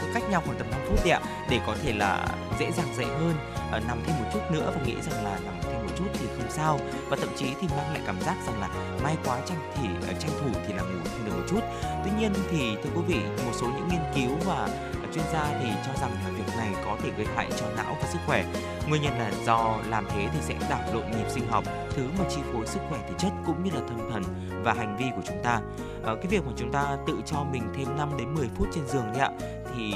cứ 0.00 0.06
cách 0.14 0.22
nhau 0.30 0.42
khoảng 0.46 0.58
tầm 0.58 0.70
5 0.70 0.80
phút 0.88 0.98
đấy 1.04 1.10
ạ 1.10 1.20
để 1.50 1.60
có 1.66 1.76
thể 1.82 1.92
là 1.92 2.26
dễ 2.58 2.70
dàng 2.72 2.94
dậy 2.96 3.06
hơn 3.06 3.34
uh, 3.76 3.86
nằm 3.88 3.98
thêm 4.06 4.16
một 4.18 4.30
chút 4.32 4.40
nữa 4.50 4.72
và 4.74 4.82
nghĩ 4.86 4.94
rằng 5.10 5.24
là 5.24 5.38
nằm 5.44 5.54
chút 5.98 6.06
thì 6.14 6.26
không 6.36 6.50
sao. 6.50 6.80
Và 7.08 7.16
thậm 7.16 7.28
chí 7.36 7.46
thì 7.60 7.68
mang 7.76 7.92
lại 7.92 8.00
cảm 8.06 8.20
giác 8.20 8.36
rằng 8.46 8.60
là 8.60 8.68
may 9.02 9.16
quá 9.24 9.40
tranh 9.46 9.58
thì 9.74 9.88
ờ, 10.08 10.14
tranh 10.20 10.30
thủ 10.40 10.60
thì 10.66 10.74
là 10.74 10.82
ngủ 10.82 10.98
thêm 11.04 11.26
được 11.26 11.32
một 11.36 11.44
chút. 11.48 11.60
Tuy 12.04 12.10
nhiên 12.18 12.32
thì 12.50 12.76
thưa 12.82 12.90
quý 12.94 13.02
vị 13.06 13.20
một 13.46 13.52
số 13.60 13.66
những 13.66 13.88
nghiên 13.88 14.00
cứu 14.14 14.38
và 14.46 14.68
ờ, 15.02 15.08
chuyên 15.14 15.24
gia 15.32 15.58
thì 15.60 15.70
cho 15.86 15.92
rằng 16.00 16.10
là 16.24 16.30
việc 16.30 16.56
này 16.56 16.68
có 16.84 16.96
thể 17.02 17.10
gây 17.16 17.26
hại 17.36 17.48
cho 17.60 17.66
não 17.76 17.96
và 18.02 18.08
sức 18.12 18.18
khỏe. 18.26 18.44
Nguyên 18.88 19.02
nhân 19.02 19.18
là 19.18 19.30
do 19.46 19.76
làm 19.88 20.06
thế 20.08 20.28
thì 20.32 20.38
sẽ 20.40 20.54
đảo 20.70 20.82
lộn 20.94 21.10
nhịp 21.10 21.26
sinh 21.28 21.48
học 21.48 21.64
thứ 21.90 22.08
mà 22.18 22.24
chi 22.30 22.40
phối 22.52 22.66
sức 22.66 22.80
khỏe 22.88 22.98
thể 23.08 23.14
chất 23.18 23.32
cũng 23.46 23.64
như 23.64 23.70
là 23.74 23.80
tâm 23.80 24.10
thần 24.12 24.22
và 24.64 24.72
hành 24.72 24.96
vi 24.96 25.06
của 25.16 25.22
chúng 25.26 25.42
ta. 25.44 25.60
Ờ, 26.02 26.14
cái 26.14 26.26
việc 26.26 26.46
mà 26.46 26.52
chúng 26.56 26.72
ta 26.72 26.96
tự 27.06 27.14
cho 27.26 27.44
mình 27.52 27.62
thêm 27.76 27.96
5 27.96 28.08
đến 28.18 28.34
10 28.34 28.48
phút 28.56 28.68
trên 28.74 28.86
giường 28.86 29.06
đấy 29.12 29.20
ạ 29.20 29.30
thì 29.76 29.92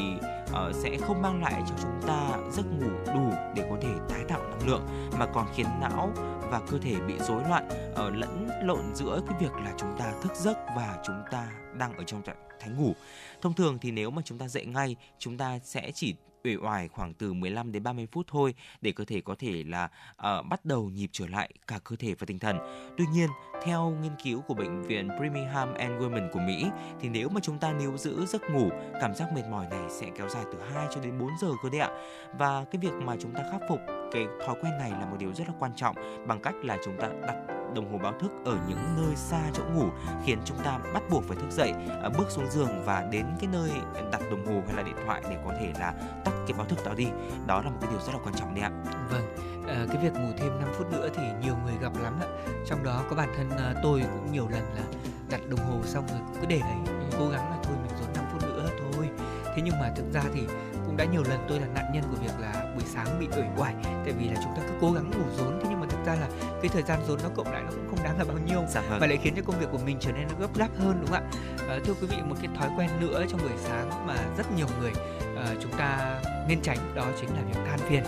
ờ, 0.53 0.73
sẽ 0.75 0.99
không 1.07 1.23
mang 1.23 1.43
lại 1.43 1.63
cho 1.69 1.75
chúng 1.83 2.01
ta 2.07 2.29
giấc 2.53 2.67
ngủ 2.67 2.91
đủ 3.15 3.31
để 3.55 3.65
có 3.71 3.77
thể 3.83 3.89
tái 4.09 4.21
tạo 4.29 4.41
lượng 4.67 5.11
mà 5.19 5.27
còn 5.27 5.47
khiến 5.55 5.67
não 5.81 6.13
và 6.51 6.61
cơ 6.71 6.79
thể 6.79 6.95
bị 7.09 7.15
rối 7.19 7.43
loạn 7.49 7.69
ở 7.95 8.11
lẫn 8.11 8.49
lộn 8.63 8.95
giữa 8.95 9.21
cái 9.29 9.39
việc 9.41 9.53
là 9.53 9.73
chúng 9.79 9.97
ta 9.99 10.13
thức 10.23 10.33
giấc 10.35 10.59
và 10.77 10.99
chúng 11.07 11.23
ta 11.31 11.49
đang 11.79 11.97
ở 11.97 12.05
trong 12.05 12.23
trạng 12.23 12.37
thái 12.61 12.71
ngủ. 12.71 12.95
Thông 13.43 13.55
thường 13.55 13.79
thì 13.81 13.91
nếu 13.91 14.11
mà 14.11 14.23
chúng 14.25 14.39
ta 14.39 14.49
dậy 14.49 14.67
ngay, 14.67 14.97
chúng 15.19 15.37
ta 15.37 15.59
sẽ 15.59 15.91
chỉ 15.95 16.15
uể 16.45 16.57
oải 16.57 16.89
khoảng 16.89 17.15
từ 17.15 17.33
15 17.33 17.73
đến 17.73 17.83
30 17.83 18.07
phút 18.13 18.27
thôi 18.29 18.55
để 18.81 18.93
cơ 18.93 19.05
thể 19.05 19.21
có 19.21 19.35
thể 19.39 19.65
là 19.67 19.85
uh, 20.15 20.47
bắt 20.47 20.65
đầu 20.65 20.91
nhịp 20.91 21.09
trở 21.13 21.27
lại 21.27 21.51
cả 21.67 21.79
cơ 21.85 21.97
thể 21.97 22.15
và 22.19 22.25
tinh 22.27 22.39
thần. 22.39 22.59
Tuy 22.99 23.05
nhiên, 23.13 23.31
theo 23.65 23.97
nghiên 24.03 24.13
cứu 24.25 24.41
của 24.41 24.55
bệnh 24.55 24.83
viện 24.83 25.09
Birmingham 25.21 25.75
and 25.75 25.93
Women 25.93 26.31
của 26.33 26.41
Mỹ 26.41 26.67
thì 27.01 27.09
nếu 27.09 27.29
mà 27.29 27.41
chúng 27.41 27.59
ta 27.59 27.73
níu 27.73 27.97
giữ 27.97 28.27
giấc 28.27 28.43
ngủ, 28.51 28.71
cảm 29.01 29.15
giác 29.15 29.33
mệt 29.35 29.43
mỏi 29.51 29.67
này 29.71 29.91
sẽ 29.91 30.11
kéo 30.19 30.29
dài 30.29 30.45
từ 30.53 30.59
2 30.75 30.87
cho 30.95 31.01
đến 31.01 31.19
4 31.19 31.29
giờ 31.41 31.49
cơ 31.63 31.71
đấy 31.71 31.81
ạ. 31.81 31.91
Và 32.39 32.65
cái 32.65 32.81
việc 32.83 32.93
mà 33.05 33.17
chúng 33.21 33.35
ta 33.35 33.43
khắc 33.53 33.61
phục 33.69 34.02
cái 34.13 34.27
thói 34.47 34.57
quen 34.63 34.79
này 34.79 34.91
là 34.91 35.07
một 35.07 35.17
điều 35.19 35.35
rất 35.35 35.49
là 35.49 35.55
quan 35.59 35.73
trọng 35.77 35.97
bằng 36.27 36.41
cách 36.41 36.55
là 36.63 36.79
chúng 36.85 36.97
ta 36.97 37.09
đặt 37.27 37.37
đồng 37.75 37.93
hồ 37.93 37.99
báo 37.99 38.13
thức 38.21 38.31
ở 38.45 38.59
những 38.69 38.97
nơi 38.97 39.17
xa 39.17 39.41
chỗ 39.55 39.63
ngủ 39.75 39.87
khiến 40.25 40.39
chúng 40.45 40.59
ta 40.65 40.79
bắt 40.95 41.03
buộc 41.11 41.25
phải 41.25 41.37
thức 41.37 41.51
dậy 41.51 41.73
à, 42.03 42.09
bước 42.19 42.31
xuống 42.31 42.51
giường 42.51 42.83
và 42.85 43.09
đến 43.11 43.27
cái 43.41 43.49
nơi 43.53 43.71
đặt 44.13 44.21
đồng 44.31 44.47
hồ 44.47 44.63
hay 44.67 44.77
là 44.77 44.83
điện 44.83 44.97
thoại 45.07 45.23
để 45.31 45.37
có 45.45 45.53
thể 45.61 45.73
là 45.81 45.95
tắt 46.25 46.33
cái 46.47 46.57
báo 46.59 46.67
thức 46.67 46.79
đó 46.85 46.93
đi 46.97 47.07
đó 47.47 47.63
là 47.63 47.71
một 47.71 47.79
cái 47.81 47.91
điều 47.91 48.01
rất 48.01 48.13
là 48.13 48.19
quan 48.25 48.35
trọng 48.35 48.55
đấy 48.55 48.65
ạ 48.65 48.71
Vâng, 49.11 49.37
à, 49.69 49.87
cái 49.89 50.03
việc 50.03 50.13
ngủ 50.15 50.29
thêm 50.39 50.61
5 50.61 50.69
phút 50.79 50.93
nữa 50.93 51.09
thì 51.15 51.23
nhiều 51.43 51.55
người 51.65 51.75
gặp 51.81 51.93
lắm 52.03 52.15
ạ. 52.21 52.29
Trong 52.67 52.85
đó 52.85 53.05
có 53.11 53.17
bản 53.17 53.29
thân 53.37 53.51
à, 53.51 53.75
tôi 53.83 54.01
cũng 54.01 54.33
nhiều 54.33 54.49
lần 54.49 54.63
là 54.75 54.83
đặt 55.31 55.41
đồng 55.49 55.61
hồ 55.61 55.81
xong 55.85 56.07
rồi 56.09 56.19
cứ 56.41 56.47
để 56.49 56.61
đấy, 56.61 56.97
cố 57.19 57.29
gắng 57.29 57.51
là 57.51 57.59
thôi 57.63 57.77
mình 57.83 57.99
dồn 58.01 58.13
5 58.15 58.25
phút 58.33 58.43
nữa 58.43 58.69
thôi. 58.79 59.09
Thế 59.45 59.63
nhưng 59.65 59.79
mà 59.81 59.93
thực 59.97 60.13
ra 60.13 60.23
thì 60.35 60.47
cũng 60.93 60.97
đã 60.97 61.05
nhiều 61.05 61.23
lần 61.29 61.47
tôi 61.49 61.61
là 61.61 61.67
nạn 61.75 61.85
nhân 61.93 62.05
của 62.11 62.17
việc 62.17 62.33
là 62.39 62.53
buổi 62.75 62.85
sáng 62.87 63.21
bị 63.21 63.29
uể 63.37 63.45
oải. 63.57 63.75
Tại 63.85 64.13
vì 64.19 64.29
là 64.29 64.41
chúng 64.45 64.53
ta 64.57 64.63
cứ 64.69 64.75
cố 64.81 64.93
gắng 64.93 65.11
ngủ 65.11 65.25
dồn 65.37 65.61
thế 65.61 65.67
nhưng 65.71 65.81
mà 65.81 65.87
thực 65.91 66.05
ra 66.07 66.15
là 66.15 66.29
cái 66.63 66.69
thời 66.69 66.83
gian 66.83 67.01
dồn 67.09 67.19
nó 67.23 67.29
cộng 67.35 67.53
lại 67.53 67.63
nó 67.63 67.71
cũng 67.71 67.87
không 67.91 68.05
đáng 68.05 68.19
là 68.19 68.25
bao 68.25 68.39
nhiêu. 68.47 68.63
Dạ 68.69 68.81
vâng. 68.81 69.01
Và 69.01 69.07
lại 69.07 69.19
khiến 69.23 69.35
cho 69.37 69.43
công 69.47 69.59
việc 69.61 69.67
của 69.73 69.79
mình 69.79 69.97
trở 70.01 70.13
nên 70.13 70.29
nó 70.29 70.35
gấp 70.41 70.59
gáp 70.59 70.69
hơn 70.79 70.97
đúng 71.01 71.11
không 71.11 71.15
ạ? 71.15 71.23
À, 71.69 71.79
thưa 71.85 71.95
quý 72.01 72.07
vị 72.07 72.17
một 72.29 72.35
cái 72.43 72.51
thói 72.59 72.69
quen 72.77 72.91
nữa 73.01 73.25
trong 73.29 73.41
buổi 73.41 73.59
sáng 73.59 74.07
mà 74.07 74.17
rất 74.37 74.53
nhiều 74.57 74.67
người 74.81 74.93
à, 75.37 75.47
chúng 75.63 75.73
ta 75.73 76.21
nên 76.49 76.61
tránh 76.63 76.79
đó 76.95 77.07
chính 77.21 77.31
là 77.31 77.43
việc 77.49 77.61
than 77.67 77.79
phiền. 77.79 78.05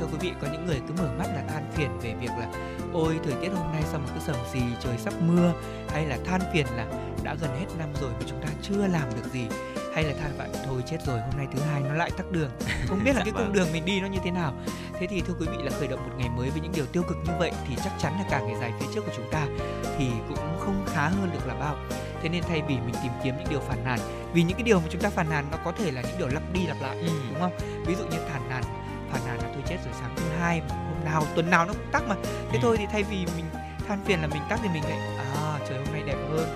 Thưa 0.00 0.06
quý 0.12 0.18
vị 0.20 0.32
có 0.42 0.48
những 0.52 0.66
người 0.66 0.80
cứ 0.88 0.94
mở 1.02 1.08
mắt 1.18 1.26
là 1.34 1.42
than 1.48 1.70
phiền 1.72 1.98
về 2.02 2.14
việc 2.20 2.30
là 2.38 2.52
ôi 2.92 3.18
thời 3.24 3.34
tiết 3.40 3.48
hôm 3.48 3.72
nay 3.72 3.82
sao 3.90 4.00
mà 4.00 4.14
cứ 4.14 4.20
sầm 4.20 4.36
xì 4.52 4.60
trời 4.80 4.98
sắp 4.98 5.14
mưa? 5.20 5.52
Hay 5.88 6.06
là 6.06 6.18
than 6.24 6.40
phiền 6.52 6.66
là 6.76 6.86
đã 7.24 7.36
gần 7.40 7.50
hết 7.50 7.66
năm 7.78 7.88
rồi 8.00 8.10
mà 8.10 8.26
chúng 8.26 8.42
ta 8.42 8.48
chưa 8.62 8.86
làm 8.86 9.08
được 9.16 9.30
gì 9.32 9.46
hay 9.94 10.04
là 10.04 10.12
than 10.20 10.36
vãn 10.38 10.50
thôi 10.66 10.82
chết 10.90 10.98
rồi 11.06 11.20
hôm 11.20 11.30
nay 11.36 11.46
thứ 11.54 11.60
hai 11.62 11.80
nó 11.80 11.94
lại 11.94 12.10
tắc 12.16 12.30
đường 12.30 12.50
không 12.88 13.04
biết 13.04 13.12
là 13.12 13.18
Dạ 13.18 13.24
cái 13.24 13.32
vâng. 13.32 13.44
cung 13.44 13.52
đường 13.54 13.72
mình 13.72 13.84
đi 13.84 14.00
nó 14.00 14.06
như 14.06 14.18
thế 14.24 14.30
nào 14.30 14.52
thế 15.00 15.06
thì 15.06 15.20
thưa 15.20 15.34
quý 15.40 15.46
vị 15.50 15.56
là 15.64 15.70
khởi 15.78 15.88
động 15.88 16.00
một 16.08 16.14
ngày 16.18 16.28
mới 16.28 16.50
với 16.50 16.60
những 16.60 16.72
điều 16.74 16.86
tiêu 16.86 17.02
cực 17.08 17.16
như 17.26 17.32
vậy 17.38 17.52
thì 17.68 17.76
chắc 17.84 17.92
chắn 17.98 18.12
là 18.12 18.24
cả 18.30 18.40
ngày 18.40 18.54
dài 18.60 18.72
phía 18.80 18.86
trước 18.94 19.00
của 19.06 19.12
chúng 19.16 19.30
ta 19.30 19.46
thì 19.98 20.10
cũng 20.28 20.58
không 20.60 20.84
khá 20.94 21.08
hơn 21.08 21.30
được 21.32 21.46
là 21.46 21.54
bao 21.54 21.76
thế 22.22 22.28
nên 22.28 22.42
thay 22.48 22.62
vì 22.68 22.74
mình 22.74 22.94
tìm 23.02 23.12
kiếm 23.24 23.34
những 23.38 23.46
điều 23.50 23.60
phàn 23.60 23.84
nàn 23.84 23.98
vì 24.32 24.42
những 24.42 24.56
cái 24.56 24.62
điều 24.64 24.80
mà 24.80 24.86
chúng 24.90 25.00
ta 25.00 25.10
phàn 25.10 25.30
nàn 25.30 25.44
nó 25.50 25.58
có 25.64 25.72
thể 25.78 25.90
là 25.90 26.02
những 26.02 26.18
điều 26.18 26.28
lặp 26.28 26.42
đi 26.52 26.66
lặp 26.66 26.76
lại 26.82 26.96
Ừ. 26.98 27.08
đúng 27.30 27.40
không 27.40 27.52
ví 27.86 27.94
dụ 27.94 28.04
như 28.04 28.16
phàn 28.32 28.48
nàn 28.48 28.62
phàn 29.12 29.20
nàn 29.26 29.36
là 29.36 29.48
tôi 29.54 29.62
chết 29.68 29.76
rồi 29.84 29.94
sáng 30.00 30.14
thứ 30.16 30.24
hai 30.40 30.60
mà 30.68 30.74
hôm 30.74 31.04
nào 31.04 31.24
tuần 31.34 31.50
nào 31.50 31.66
nó 31.66 31.72
cũng 31.72 31.92
tắc 31.92 32.02
mà 32.08 32.14
thế 32.24 32.52
Ừ. 32.52 32.58
thôi 32.62 32.76
thì 32.78 32.84
thay 32.92 33.02
vì 33.02 33.16
mình 33.36 33.44
than 33.88 34.04
phiền 34.04 34.20
là 34.20 34.26
mình 34.26 34.42
tắc 34.48 34.60
thì 34.62 34.68
mình 34.68 34.82
lại 34.84 34.98
à 35.34 35.58
trời 35.68 35.78
hôm 35.78 35.86
nay 35.92 36.02
đẹp 36.06 36.16
hơn 36.30 36.48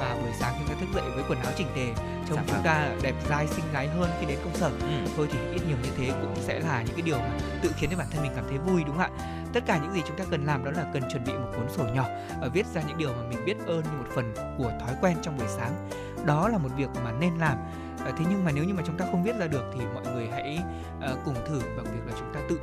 và 0.00 0.16
buổi 0.22 0.32
sáng 0.40 0.54
chúng 0.58 0.68
ta 0.68 0.74
thức 0.80 0.88
dậy 0.94 1.04
với 1.14 1.24
quần 1.28 1.38
áo 1.40 1.52
chỉnh 1.56 1.66
tề 1.76 1.86
trông 2.28 2.36
Dạ 2.36 2.42
chúng 2.46 2.54
vâng. 2.54 2.62
ta 2.64 2.88
đẹp 3.02 3.14
dai 3.28 3.46
xinh 3.46 3.64
gái 3.72 3.88
hơn 3.88 4.10
khi 4.20 4.26
đến 4.26 4.38
công 4.44 4.54
sở 4.54 4.68
ừ. 4.68 5.10
thôi 5.16 5.28
thì 5.32 5.38
ít 5.52 5.60
nhiều 5.68 5.76
như 5.82 5.90
thế 5.96 6.12
cũng 6.20 6.34
sẽ 6.36 6.60
là 6.60 6.82
những 6.82 6.94
cái 6.96 7.02
điều 7.02 7.18
mà 7.18 7.30
tự 7.62 7.70
khiến 7.76 7.90
cho 7.90 7.96
bản 7.96 8.06
thân 8.10 8.22
mình 8.22 8.32
cảm 8.36 8.44
thấy 8.48 8.58
vui 8.58 8.84
đúng 8.86 8.96
không 8.98 9.16
ạ 9.16 9.46
tất 9.52 9.60
cả 9.66 9.78
những 9.82 9.92
gì 9.92 10.00
chúng 10.08 10.16
ta 10.16 10.24
cần 10.30 10.44
làm 10.46 10.64
đó 10.64 10.70
là 10.70 10.84
cần 10.92 11.02
chuẩn 11.12 11.24
bị 11.24 11.32
một 11.32 11.48
cuốn 11.56 11.68
sổ 11.76 11.84
nhỏ 11.94 12.04
viết 12.54 12.66
ra 12.74 12.82
những 12.88 12.98
điều 12.98 13.12
mà 13.12 13.22
mình 13.28 13.44
biết 13.44 13.56
ơn 13.66 13.82
như 13.82 13.90
một 13.98 14.08
phần 14.14 14.34
của 14.58 14.72
thói 14.80 14.94
quen 15.00 15.16
trong 15.22 15.38
buổi 15.38 15.48
sáng 15.48 15.88
đó 16.26 16.48
là 16.48 16.58
một 16.58 16.68
việc 16.76 16.88
mà 17.04 17.12
nên 17.12 17.38
làm 17.38 17.56
Ờ, 18.04 18.12
thế 18.18 18.24
nhưng 18.30 18.44
mà 18.44 18.50
nếu 18.54 18.64
như 18.64 18.74
mà 18.74 18.82
chúng 18.86 18.98
ta 18.98 19.04
không 19.10 19.22
viết 19.24 19.36
ra 19.38 19.46
được 19.46 19.64
thì 19.74 19.80
mọi 19.94 20.14
người 20.14 20.28
hãy 20.32 20.58
ờ, 21.00 21.16
cùng 21.24 21.34
thử 21.48 21.60
bằng 21.76 21.84
việc 21.84 22.00
là 22.06 22.12
chúng 22.18 22.34
ta 22.34 22.40
tự 22.48 22.60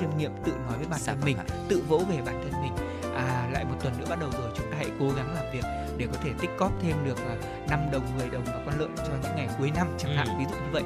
chiêm 0.00 0.08
nghiệm 0.18 0.30
tự 0.44 0.52
nói 0.66 0.78
với 0.78 0.86
bản 0.90 1.00
Dạ 1.00 1.12
thân 1.12 1.16
vâng 1.20 1.26
mình 1.26 1.36
ạ. 1.36 1.44
tự 1.68 1.82
vỗ 1.88 1.98
về 1.98 2.16
bản 2.26 2.42
thân 2.50 2.62
mình 2.62 2.72
à 3.18 3.48
lại 3.52 3.64
một 3.64 3.74
tuần 3.82 3.94
nữa 3.98 4.06
bắt 4.10 4.20
đầu 4.20 4.30
rồi 4.38 4.50
chúng 4.56 4.70
ta 4.70 4.76
hãy 4.76 4.90
cố 5.00 5.10
gắng 5.16 5.34
làm 5.34 5.44
việc 5.52 5.64
để 5.98 6.06
có 6.12 6.18
thể 6.24 6.30
tích 6.40 6.50
cóp 6.58 6.72
thêm 6.82 6.96
được 7.04 7.18
à, 7.18 7.34
5 7.70 7.80
đồng 7.92 8.02
10 8.18 8.28
đồng 8.30 8.44
và 8.44 8.60
con 8.66 8.78
lợn 8.78 8.90
cho 8.96 9.12
những 9.22 9.36
ngày 9.36 9.48
cuối 9.58 9.70
năm 9.76 9.86
chẳng 9.98 10.16
hạn 10.16 10.26
Ừ. 10.28 10.32
ví 10.38 10.44
dụ 10.44 10.56
như 10.56 10.70
vậy. 10.72 10.82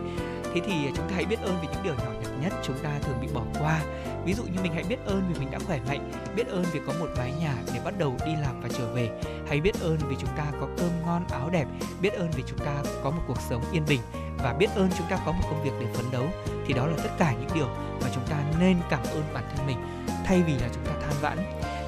Thế 0.55 0.61
thì 0.67 0.73
chúng 0.97 1.09
ta 1.09 1.15
hãy 1.15 1.25
biết 1.25 1.39
ơn 1.43 1.57
vì 1.63 1.69
những 1.73 1.83
điều 1.83 1.95
nhỏ 1.95 2.11
nhặt 2.23 2.31
nhất 2.43 2.53
chúng 2.63 2.79
ta 2.83 2.91
thường 3.03 3.19
bị 3.21 3.29
bỏ 3.35 3.43
qua. 3.59 3.81
Ví 4.25 4.35
dụ 4.35 4.43
như 4.43 4.61
mình 4.63 4.73
hãy 4.75 4.85
biết 4.89 4.97
ơn 5.07 5.23
vì 5.33 5.41
mình 5.41 5.51
đã 5.51 5.59
khỏe 5.67 5.81
mạnh 5.89 6.13
biết 6.37 6.47
ơn 6.49 6.65
vì 6.73 6.81
có 6.87 6.93
một 7.01 7.07
mái 7.19 7.33
nhà 7.41 7.55
để 7.75 7.81
bắt 7.85 7.99
đầu 7.99 8.17
đi 8.27 8.33
làm 8.37 8.61
và 8.61 8.69
trở 8.79 8.93
về. 8.95 9.11
Hãy 9.49 9.61
biết 9.61 9.75
ơn 9.81 9.99
vì 10.09 10.17
chúng 10.19 10.31
ta 10.37 10.45
có 10.61 10.67
cơm 10.79 10.91
ngon 11.07 11.25
áo 11.31 11.51
đẹp 11.51 11.67
biết 12.01 12.13
ơn 12.13 12.31
vì 12.31 12.43
chúng 12.47 12.59
ta 12.59 12.75
có 13.05 13.11
một 13.11 13.23
cuộc 13.29 13.41
sống 13.51 13.63
yên 13.73 13.83
bình 13.89 14.01
và 14.43 14.53
biết 14.53 14.69
ơn 14.75 14.89
chúng 14.99 15.07
ta 15.11 15.19
có 15.27 15.33
một 15.33 15.43
công 15.51 15.63
việc 15.65 15.73
để 15.81 15.87
phấn 15.95 16.05
đấu. 16.13 16.27
Thì 16.67 16.75
đó 16.75 16.87
là 16.87 16.95
tất 17.03 17.11
cả 17.19 17.33
những 17.41 17.51
điều 17.55 17.67
mà 18.03 18.09
chúng 18.15 18.25
ta 18.31 18.37
nên 18.61 18.77
cảm 18.91 19.01
ơn 19.13 19.23
bản 19.35 19.45
thân 19.57 19.67
mình 19.67 19.77
thay 20.25 20.43
vì 20.43 20.53
là 20.53 20.69
chúng 20.75 20.85
ta 20.85 20.93
than 21.03 21.13
vãn 21.21 21.39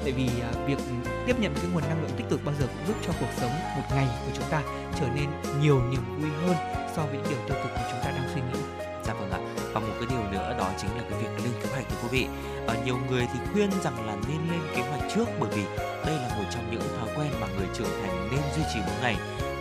tại 0.05 0.13
vì 0.13 0.29
à, 0.41 0.51
việc 0.67 0.77
tiếp 1.25 1.35
nhận 1.39 1.53
cái 1.53 1.65
nguồn 1.73 1.83
năng 1.89 2.01
lượng 2.01 2.11
tích 2.17 2.25
cực 2.29 2.45
bao 2.45 2.55
giờ 2.59 2.67
cũng 2.67 2.87
giúp 2.87 2.95
cho 3.05 3.13
cuộc 3.19 3.33
sống 3.37 3.51
một 3.75 3.83
ngày 3.95 4.07
của 4.25 4.31
chúng 4.35 4.49
ta 4.49 4.61
trở 4.99 5.07
nên 5.15 5.29
nhiều 5.61 5.81
niềm 5.91 6.21
vui 6.21 6.31
hơn 6.45 6.55
so 6.95 7.05
với 7.05 7.13
những 7.13 7.25
điều 7.29 7.39
tiêu 7.47 7.57
cực 7.63 7.71
mà 7.75 7.87
chúng 7.91 7.99
ta 8.03 8.11
đang 8.11 8.29
suy 8.33 8.41
nghĩ 8.41 8.59
Dạ 9.05 9.13
vâng 9.13 9.31
ạ. 9.31 9.39
Và 9.73 9.79
một 9.79 9.93
cái 9.99 10.07
điều 10.09 10.31
nữa 10.31 10.55
đó 10.59 10.69
chính 10.77 10.97
là 10.97 11.03
cái 11.09 11.19
việc 11.19 11.43
lên 11.43 11.53
kế 11.63 11.69
hoạch 11.69 11.85
thưa 11.89 11.95
quý 12.03 12.07
vị. 12.11 12.27
Ở 12.67 12.75
nhiều 12.85 12.97
người 13.09 13.27
thì 13.33 13.39
khuyên 13.53 13.69
rằng 13.83 14.07
là 14.07 14.15
nên 14.27 14.51
lên 14.51 14.61
kế 14.75 14.81
hoạch 14.81 15.01
trước 15.15 15.25
bởi 15.39 15.49
vì 15.55 15.63
đây 16.05 16.15
là 16.15 16.29
một 16.37 16.43
trong 16.51 16.71
những 16.71 16.81
thói 16.99 17.09
quen 17.15 17.31
mà 17.41 17.47
người 17.57 17.67
trưởng 17.73 18.01
thành 18.01 18.27
nên 18.31 18.41
duy 18.55 18.63
trì 18.73 18.79
mỗi 18.87 18.95
ngày. 19.01 19.15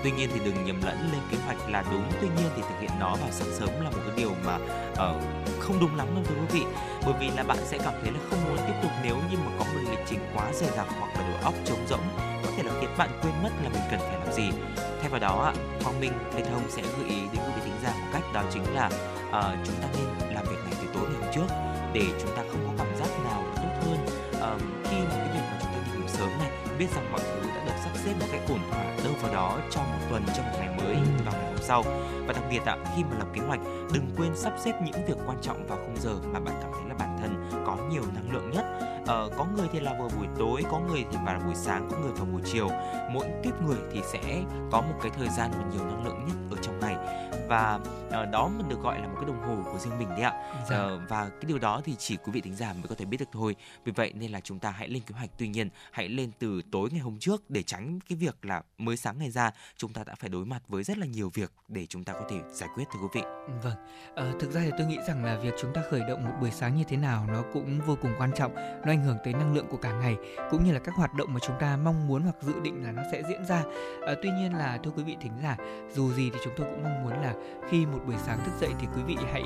Tuy 0.04 0.10
nhiên 0.10 0.30
thì 0.34 0.40
đừng 0.44 0.64
nhầm 0.64 0.80
lẫn 0.82 1.12
lên 1.12 1.20
kế 1.30 1.36
hoạch 1.46 1.68
là 1.68 1.84
đúng, 1.90 2.04
tuy 2.20 2.28
nhiên 2.28 2.50
thì 2.56 2.62
thực 2.62 2.80
hiện 2.80 2.90
nó 3.00 3.16
vào 3.16 3.28
sáng 3.30 3.48
sớm 3.58 3.68
là 3.68 3.90
một 3.90 3.98
cái 4.06 4.16
điều 4.16 4.30
mà 4.44 4.56
uh, 4.92 5.22
không 5.60 5.80
đúng 5.80 5.96
lắm 5.96 6.06
đâu 6.14 6.24
thưa 6.24 6.34
quý 6.34 6.60
vị. 6.60 6.66
Bởi 7.04 7.14
vì 7.20 7.30
là 7.36 7.42
bạn 7.42 7.58
sẽ 7.64 7.78
cảm 7.78 7.94
thấy 8.02 8.12
là 8.12 8.18
không 8.30 8.38
muốn 8.44 8.56
tiếp 8.56 8.74
tục 8.82 8.90
nếu 9.02 9.16
như 9.30 9.36
mà 9.44 9.52
có 9.58 9.64
một 9.64 9.80
lịch 9.90 9.98
trình 10.06 10.18
quá 10.34 10.52
dày 10.52 10.70
đặc 10.76 10.86
hoặc 10.98 11.08
là 11.14 11.28
đầu 11.28 11.42
óc 11.42 11.54
trống 11.64 11.86
rỗng 11.88 12.00
có 12.16 12.50
thể 12.56 12.62
là 12.62 12.72
khiến 12.80 12.90
bạn 12.98 13.08
quên 13.22 13.32
mất 13.42 13.50
là 13.62 13.68
mình 13.68 13.82
cần 13.90 14.00
phải 14.00 14.18
làm 14.18 14.32
gì. 14.32 14.50
Thay 15.00 15.08
vào 15.10 15.20
đó 15.20 15.42
ạ, 15.44 15.52
Quang 15.84 16.00
Minh 16.00 16.12
Lê 16.36 16.42
Thông 16.44 16.70
sẽ 16.70 16.82
gợi 16.82 17.08
ý 17.08 17.16
đến 17.16 17.42
quý 17.46 17.52
vị 17.56 17.60
thính 17.64 17.78
giả 17.82 17.92
một 18.00 18.08
cách 18.12 18.22
đó 18.34 18.42
chính 18.52 18.74
là 18.74 18.86
uh, 19.28 19.66
chúng 19.66 19.76
ta 19.82 19.88
nên 19.96 20.34
làm 20.34 20.44
việc 20.44 20.58
này 20.64 20.74
từ 20.80 20.86
tối 20.94 21.08
ngày 21.10 21.20
hôm 21.22 21.34
trước 21.34 21.54
để 21.92 22.04
chúng 22.20 22.36
ta 22.36 22.42
không 22.50 22.64
có 22.66 22.84
cảm 22.84 22.96
giác 22.96 23.24
nào 23.24 23.44
tốt 23.56 23.72
hơn 23.82 23.98
uh, 24.30 24.60
khi 24.84 24.96
mà 24.96 25.16
cái 25.16 25.28
việc 25.34 25.44
mà 25.50 25.58
chúng 25.60 25.72
ta 25.72 25.78
đi 25.86 26.00
ngủ 26.00 26.08
sớm 26.08 26.28
này 26.38 26.50
biết 26.78 26.86
rằng 26.94 27.12
mọi 27.12 27.20
thứ 27.20 27.48
đã 27.48 27.64
được 27.64 27.74
sắp 27.84 27.90
xếp 28.04 28.12
một 28.20 28.26
cách 28.32 28.40
ổn 28.48 28.60
đó 29.34 29.58
trong 29.70 29.84
một 29.92 30.06
tuần 30.10 30.22
trong 30.36 30.46
một 30.46 30.58
ngày 30.58 30.68
mới 30.76 30.96
vào 31.24 31.34
ngày 31.34 31.46
hôm 31.46 31.58
sau. 31.60 31.82
Và 32.26 32.32
đặc 32.32 32.44
biệt 32.50 32.64
ạ 32.64 32.76
khi 32.96 33.02
mà 33.04 33.18
lập 33.18 33.26
kế 33.34 33.40
hoạch 33.40 33.60
đừng 33.94 34.06
quên 34.16 34.36
sắp 34.36 34.52
xếp 34.58 34.72
những 34.84 35.06
việc 35.06 35.16
quan 35.26 35.38
trọng 35.42 35.66
vào 35.66 35.78
khung 35.78 35.96
giờ 36.00 36.14
mà 36.32 36.40
bạn 36.40 36.54
cảm 36.62 36.70
thấy 36.72 36.88
là 36.88 36.94
bản 36.98 37.18
thân 37.20 37.62
có 37.66 37.76
nhiều 37.90 38.02
năng 38.14 38.32
lượng 38.32 38.50
nhất. 38.50 38.64
Ờ, 39.06 39.30
có 39.38 39.46
người 39.56 39.66
thì 39.72 39.80
là 39.80 39.92
vào 39.92 40.10
buổi 40.18 40.26
tối 40.38 40.62
có 40.70 40.80
người 40.80 41.04
thì 41.10 41.18
vào 41.26 41.40
buổi 41.44 41.54
sáng 41.54 41.88
có 41.90 41.98
người 41.98 42.12
vào 42.12 42.26
buổi 42.32 42.42
chiều. 42.44 42.68
Mỗi 43.10 43.26
tiếp 43.42 43.52
người 43.66 43.78
thì 43.92 44.00
sẽ 44.12 44.42
có 44.72 44.80
một 44.80 44.94
cái 45.02 45.12
thời 45.18 45.28
gian 45.28 45.50
và 45.58 45.64
nhiều 45.72 45.84
năng 45.84 46.04
lượng 46.04 46.24
nhất 46.26 46.36
ở 46.50 46.56
trong 46.62 46.80
ngày 46.80 46.96
và 47.48 47.80
ờ, 48.10 48.26
đó 48.26 48.48
mình 48.48 48.68
được 48.68 48.80
gọi 48.82 49.00
là 49.00 49.06
một 49.08 49.14
cái 49.16 49.24
đồng 49.26 49.40
hồ 49.42 49.72
của 49.72 49.78
riêng 49.78 49.98
mình 49.98 50.08
đấy 50.08 50.22
ạ 50.22 50.32
Dạ. 50.70 50.76
Ờ, 50.76 51.00
và 51.08 51.28
cái 51.28 51.44
điều 51.46 51.58
đó 51.58 51.80
thì 51.84 51.94
chỉ 51.98 52.16
quý 52.16 52.32
vị 52.32 52.40
thính 52.40 52.56
giả 52.56 52.72
mới 52.72 52.82
có 52.88 52.94
thể 52.94 53.04
biết 53.04 53.16
được 53.20 53.28
thôi 53.32 53.56
vì 53.84 53.92
vậy 53.92 54.12
nên 54.14 54.30
là 54.32 54.40
chúng 54.40 54.58
ta 54.58 54.70
hãy 54.70 54.88
lên 54.88 55.02
kế 55.06 55.14
hoạch 55.14 55.30
tuy 55.38 55.48
nhiên 55.48 55.68
hãy 55.92 56.08
lên 56.08 56.30
từ 56.38 56.62
tối 56.72 56.88
ngày 56.90 57.00
hôm 57.00 57.18
trước 57.18 57.50
để 57.50 57.62
tránh 57.62 57.98
cái 58.08 58.18
việc 58.18 58.44
là 58.44 58.62
mới 58.78 58.96
sáng 58.96 59.18
ngày 59.18 59.30
ra 59.30 59.50
chúng 59.76 59.92
ta 59.92 60.04
đã 60.04 60.14
phải 60.18 60.30
đối 60.30 60.44
mặt 60.46 60.62
với 60.68 60.84
rất 60.84 60.98
là 60.98 61.06
nhiều 61.06 61.30
việc 61.34 61.52
để 61.68 61.86
chúng 61.86 62.04
ta 62.04 62.12
có 62.12 62.22
thể 62.30 62.36
giải 62.52 62.68
quyết 62.74 62.84
thưa 62.92 63.00
quý 63.00 63.08
vị 63.12 63.22
Vâng, 63.62 63.76
ờ, 64.14 64.32
thực 64.40 64.50
ra 64.52 64.60
thì 64.64 64.70
tôi 64.78 64.86
nghĩ 64.86 64.98
rằng 65.08 65.24
là 65.24 65.36
việc 65.36 65.54
chúng 65.60 65.72
ta 65.74 65.82
khởi 65.90 66.00
động 66.08 66.24
một 66.24 66.32
buổi 66.40 66.50
sáng 66.50 66.76
như 66.76 66.84
thế 66.88 66.96
nào 66.96 67.26
nó 67.32 67.42
cũng 67.52 67.80
vô 67.86 67.96
cùng 68.02 68.12
quan 68.18 68.30
trọng. 68.36 68.54
Nó 68.54 68.92
ảnh 68.92 69.04
hưởng 69.04 69.16
tới 69.24 69.32
năng 69.32 69.54
lượng 69.54 69.66
của 69.70 69.76
cả 69.76 69.92
ngày 69.92 70.16
cũng 70.50 70.64
như 70.64 70.72
là 70.72 70.78
các 70.78 70.94
hoạt 70.94 71.14
động 71.14 71.34
mà 71.34 71.40
chúng 71.46 71.56
ta 71.60 71.76
mong 71.76 72.08
muốn 72.08 72.22
hoặc 72.22 72.34
dự 72.40 72.60
định 72.62 72.84
là 72.84 72.92
nó 72.92 73.02
sẽ 73.12 73.22
diễn 73.28 73.44
ra. 73.46 73.62
Ờ, 74.00 74.14
tuy 74.22 74.30
nhiên 74.30 74.54
là 74.58 74.78
thưa 74.84 74.90
quý 74.90 75.02
vị 75.02 75.16
thính 75.20 75.32
giả, 75.42 75.56
dù 75.94 76.12
gì 76.12 76.30
thì 76.30 76.38
chúng 76.44 76.52
tôi 76.56 76.66
cũng 76.70 76.82
mong 76.84 77.02
muốn 77.04 77.12
là 77.22 77.33
khi 77.68 77.86
một 77.86 77.98
buổi 78.06 78.16
sáng 78.26 78.38
thức 78.44 78.52
dậy 78.60 78.70
thì 78.80 78.86
quý 78.96 79.02
vị 79.02 79.16
hãy 79.32 79.44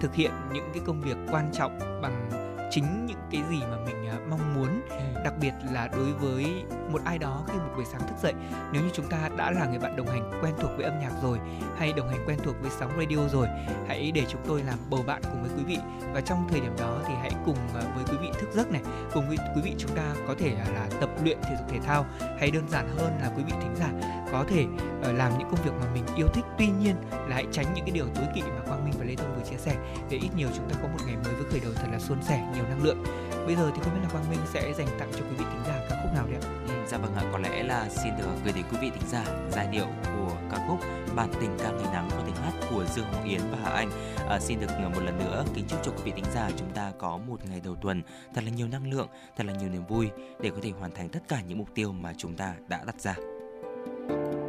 thực 0.00 0.14
hiện 0.14 0.30
những 0.52 0.70
cái 0.74 0.82
công 0.86 1.00
việc 1.00 1.16
quan 1.30 1.50
trọng 1.52 1.78
bằng 2.02 2.48
chính 2.70 3.06
những 3.06 3.18
cái 3.30 3.42
gì 3.50 3.60
mà 3.70 3.76
mình 3.86 4.06
à, 4.08 4.18
mong 4.30 4.54
muốn. 4.54 4.80
Đặc 5.24 5.34
biệt 5.40 5.52
là 5.72 5.88
đối 5.88 6.12
với 6.12 6.64
một 6.92 7.00
ai 7.04 7.18
đó 7.18 7.44
khi 7.46 7.58
một 7.58 7.72
buổi 7.76 7.84
sáng 7.84 8.00
thức 8.00 8.14
dậy 8.22 8.32
nếu 8.72 8.82
như 8.82 8.88
chúng 8.92 9.08
ta 9.08 9.28
đã 9.36 9.50
là 9.50 9.66
người 9.66 9.78
bạn 9.78 9.96
đồng 9.96 10.06
hành 10.06 10.30
quen 10.42 10.54
thuộc 10.60 10.70
với 10.76 10.84
âm 10.84 11.00
nhạc 11.00 11.12
rồi 11.22 11.38
hay 11.76 11.92
đồng 11.92 12.08
hành 12.08 12.24
quen 12.26 12.38
thuộc 12.44 12.54
với 12.60 12.70
sóng 12.70 12.92
radio 12.98 13.28
rồi 13.32 13.46
hãy 13.88 14.12
để 14.14 14.24
chúng 14.28 14.40
tôi 14.46 14.62
làm 14.62 14.78
bầu 14.90 15.02
bạn 15.06 15.22
cùng 15.22 15.42
với 15.42 15.50
quý 15.56 15.64
vị. 15.66 15.78
Và 16.12 16.20
trong 16.20 16.48
thời 16.50 16.60
điểm 16.60 16.72
đó 16.78 16.98
thì 17.08 17.14
hãy 17.20 17.30
cùng 17.44 17.56
à, 17.74 17.82
với 17.94 18.04
quý 18.10 18.16
vị 18.20 18.28
thức 18.40 18.48
giấc 18.52 18.70
này 18.70 18.82
cùng 19.14 19.28
với 19.28 19.36
quý 19.54 19.62
vị 19.64 19.74
chúng 19.78 19.96
ta 19.96 20.14
có 20.26 20.34
thể 20.38 20.50
là 20.74 20.88
tập 21.00 21.10
luyện 21.24 21.38
thể 21.42 21.56
dục 21.58 21.68
thể 21.68 21.78
thao 21.86 22.06
hay 22.38 22.50
đơn 22.50 22.68
giản 22.68 22.88
hơn 22.96 23.18
là 23.22 23.30
quý 23.36 23.42
vị 23.46 23.52
thính 23.60 23.76
giả 23.76 23.90
có 24.32 24.44
thể 24.48 24.66
ờ, 25.02 25.12
làm 25.12 25.38
những 25.38 25.48
công 25.50 25.62
việc 25.64 25.72
mà 25.80 25.86
mình 25.94 26.04
yêu 26.16 26.26
thích. 26.34 26.44
Tuy 26.58 26.66
nhiên 26.66 26.96
là 27.10 27.34
hãy 27.34 27.46
tránh 27.52 27.66
những 27.74 27.84
cái 27.84 27.94
điều 27.94 28.06
tối 28.14 28.24
kỵ 28.34 28.42
mà 28.42 28.60
Quang 28.66 28.77
Minh 28.88 28.98
và 28.98 29.04
Lê 29.04 29.14
Thông 29.14 29.34
vừa 29.36 29.50
chia 29.50 29.56
sẻ 29.56 29.76
để 30.10 30.18
ít 30.22 30.30
nhiều 30.36 30.48
chúng 30.56 30.70
ta 30.70 30.78
có 30.82 30.88
một 30.88 30.98
ngày 31.06 31.16
mới 31.24 31.34
với 31.34 31.44
khởi 31.50 31.60
đầu 31.60 31.72
thật 31.74 31.88
là 31.92 31.98
suôn 31.98 32.22
sẻ 32.22 32.48
nhiều 32.54 32.64
năng 32.68 32.82
lượng. 32.82 33.04
Bây 33.46 33.56
giờ 33.56 33.70
thì 33.74 33.80
không 33.82 33.94
biết 33.94 34.00
là 34.02 34.08
Quang 34.08 34.30
Minh 34.30 34.40
sẽ 34.52 34.72
dành 34.78 34.88
tặng 34.98 35.10
cho 35.12 35.20
quý 35.20 35.36
vị 35.38 35.44
thính 35.50 35.62
giả 35.66 35.86
ca 35.90 36.02
khúc 36.02 36.12
nào 36.14 36.26
đấy 36.26 36.38
ạ? 36.42 36.48
Ừ, 36.68 36.74
dạ 36.86 36.98
vâng 36.98 37.14
ạ. 37.14 37.22
Có 37.32 37.38
lẽ 37.38 37.62
là 37.62 37.88
xin 37.88 38.12
được 38.18 38.24
gửi 38.44 38.52
đến 38.52 38.64
quý 38.70 38.78
vị 38.80 38.90
thính 38.90 39.08
giả 39.08 39.24
giai 39.50 39.66
điệu 39.72 39.86
của 40.04 40.36
ca 40.50 40.58
khúc 40.68 40.78
bản 41.16 41.28
tình 41.40 41.56
ca 41.58 41.70
ngày 41.70 41.92
nắng 41.92 42.08
có 42.10 42.22
tiếng 42.26 42.36
hát 42.36 42.52
của 42.70 42.84
Dương 42.94 43.06
Hoàng 43.12 43.24
Yến 43.24 43.40
và 43.50 43.58
Hà 43.64 43.70
Anh. 43.70 43.90
À, 44.28 44.40
xin 44.40 44.60
được 44.60 44.70
một 44.94 45.02
lần 45.04 45.18
nữa 45.18 45.44
kính 45.54 45.64
chúc 45.68 45.78
cho 45.84 45.92
quý 45.92 46.02
vị 46.04 46.12
thính 46.16 46.32
giả 46.34 46.50
chúng 46.56 46.70
ta 46.70 46.92
có 46.98 47.16
một 47.16 47.40
ngày 47.50 47.60
đầu 47.64 47.74
tuần 47.74 48.02
thật 48.34 48.44
là 48.44 48.50
nhiều 48.50 48.68
năng 48.68 48.90
lượng 48.90 49.08
thật 49.36 49.46
là 49.46 49.52
nhiều 49.52 49.68
niềm 49.68 49.86
vui 49.86 50.10
để 50.40 50.50
có 50.50 50.56
thể 50.62 50.70
hoàn 50.70 50.90
thành 50.90 51.08
tất 51.08 51.20
cả 51.28 51.40
những 51.48 51.58
mục 51.58 51.68
tiêu 51.74 51.92
mà 51.92 52.12
chúng 52.16 52.34
ta 52.34 52.54
đã 52.68 52.84
đặt 52.86 53.00
ra. 53.00 53.14
còn 54.08 54.47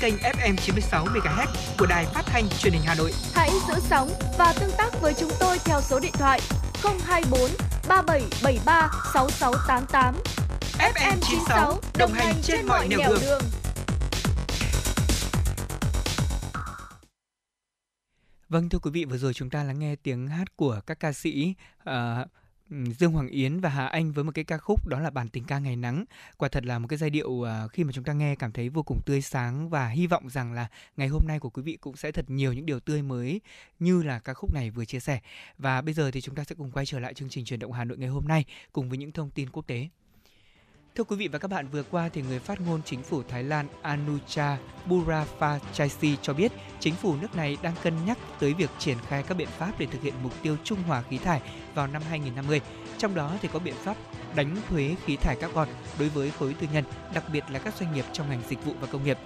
kênh 0.00 0.14
FM 0.16 0.56
96 0.56 1.04
MHz 1.04 1.46
của 1.78 1.86
đài 1.86 2.06
phát 2.06 2.22
thanh 2.26 2.48
truyền 2.48 2.72
hình 2.72 2.82
Hà 2.86 2.94
Nội. 2.94 3.12
Hãy 3.34 3.50
giữ 3.68 3.74
sóng 3.80 4.10
và 4.38 4.54
tương 4.60 4.70
tác 4.78 4.90
với 5.00 5.14
chúng 5.14 5.30
tôi 5.40 5.58
theo 5.64 5.80
số 5.80 6.00
điện 6.00 6.12
thoại 6.12 6.40
024 7.06 7.40
3773 7.88 8.90
6688. 9.14 10.14
FM 10.78 11.16
96 11.20 11.80
đồng 11.98 12.12
hành 12.12 12.34
trên 12.42 12.66
mọi 12.66 12.88
nẻo 12.88 12.98
đường. 13.20 13.42
Vâng 18.48 18.68
thưa 18.68 18.78
quý 18.78 18.90
vị, 18.90 19.04
vừa 19.04 19.18
rồi 19.18 19.34
chúng 19.34 19.50
ta 19.50 19.64
lắng 19.64 19.78
nghe 19.78 19.96
tiếng 19.96 20.26
hát 20.26 20.56
của 20.56 20.80
các 20.86 21.00
ca 21.00 21.12
sĩ 21.12 21.54
à, 21.84 22.24
Ừ, 22.70 22.76
Dương 22.98 23.12
Hoàng 23.12 23.28
Yến 23.28 23.60
và 23.60 23.68
Hà 23.68 23.86
Anh 23.86 24.12
với 24.12 24.24
một 24.24 24.32
cái 24.34 24.44
ca 24.44 24.58
khúc 24.58 24.86
đó 24.86 25.00
là 25.00 25.10
Bản 25.10 25.28
tình 25.28 25.44
ca 25.44 25.58
ngày 25.58 25.76
nắng. 25.76 26.04
Quả 26.36 26.48
thật 26.48 26.64
là 26.66 26.78
một 26.78 26.88
cái 26.88 26.98
giai 26.98 27.10
điệu 27.10 27.42
à, 27.42 27.68
khi 27.68 27.84
mà 27.84 27.92
chúng 27.92 28.04
ta 28.04 28.12
nghe 28.12 28.34
cảm 28.34 28.52
thấy 28.52 28.68
vô 28.68 28.82
cùng 28.82 29.00
tươi 29.06 29.22
sáng 29.22 29.68
và 29.70 29.88
hy 29.88 30.06
vọng 30.06 30.30
rằng 30.30 30.52
là 30.52 30.66
ngày 30.96 31.08
hôm 31.08 31.22
nay 31.26 31.40
của 31.40 31.50
quý 31.50 31.62
vị 31.62 31.78
cũng 31.80 31.96
sẽ 31.96 32.12
thật 32.12 32.30
nhiều 32.30 32.52
những 32.52 32.66
điều 32.66 32.80
tươi 32.80 33.02
mới 33.02 33.40
như 33.78 34.02
là 34.02 34.18
ca 34.18 34.34
khúc 34.34 34.54
này 34.54 34.70
vừa 34.70 34.84
chia 34.84 35.00
sẻ. 35.00 35.20
Và 35.58 35.80
bây 35.80 35.94
giờ 35.94 36.10
thì 36.10 36.20
chúng 36.20 36.34
ta 36.34 36.44
sẽ 36.44 36.54
cùng 36.54 36.70
quay 36.70 36.86
trở 36.86 37.00
lại 37.00 37.14
chương 37.14 37.28
trình 37.28 37.44
truyền 37.44 37.60
động 37.60 37.72
Hà 37.72 37.84
Nội 37.84 37.98
ngày 37.98 38.08
hôm 38.08 38.28
nay 38.28 38.44
cùng 38.72 38.88
với 38.88 38.98
những 38.98 39.12
thông 39.12 39.30
tin 39.30 39.50
quốc 39.50 39.66
tế. 39.66 39.88
Thưa 40.94 41.04
quý 41.04 41.16
vị 41.16 41.28
và 41.28 41.38
các 41.38 41.48
bạn, 41.48 41.68
vừa 41.68 41.82
qua 41.82 42.08
thì 42.12 42.22
người 42.22 42.38
phát 42.38 42.60
ngôn 42.60 42.80
chính 42.84 43.02
phủ 43.02 43.22
Thái 43.28 43.42
Lan 43.42 43.66
Anucha 43.82 44.56
Burafachaisi 44.88 46.16
cho 46.22 46.32
biết 46.32 46.52
chính 46.80 46.94
phủ 46.94 47.16
nước 47.20 47.36
này 47.36 47.56
đang 47.62 47.74
cân 47.82 47.94
nhắc 48.06 48.18
tới 48.40 48.54
việc 48.54 48.70
triển 48.78 48.96
khai 49.08 49.22
các 49.22 49.36
biện 49.36 49.48
pháp 49.58 49.72
để 49.78 49.86
thực 49.86 50.02
hiện 50.02 50.14
mục 50.22 50.32
tiêu 50.42 50.56
trung 50.64 50.82
hòa 50.82 51.02
khí 51.02 51.18
thải 51.18 51.40
vào 51.74 51.86
năm 51.86 52.02
2050. 52.08 52.60
Trong 52.98 53.14
đó 53.14 53.32
thì 53.42 53.48
có 53.52 53.58
biện 53.58 53.74
pháp 53.84 53.96
đánh 54.34 54.56
thuế 54.68 54.96
khí 55.04 55.16
thải 55.16 55.36
carbon 55.36 55.68
đối 55.98 56.08
với 56.08 56.30
khối 56.30 56.54
tư 56.54 56.66
nhân, 56.72 56.84
đặc 57.14 57.24
biệt 57.32 57.44
là 57.50 57.58
các 57.58 57.74
doanh 57.74 57.94
nghiệp 57.94 58.04
trong 58.12 58.30
ngành 58.30 58.42
dịch 58.48 58.64
vụ 58.64 58.72
và 58.80 58.86
công 58.86 59.04
nghiệp. 59.04 59.18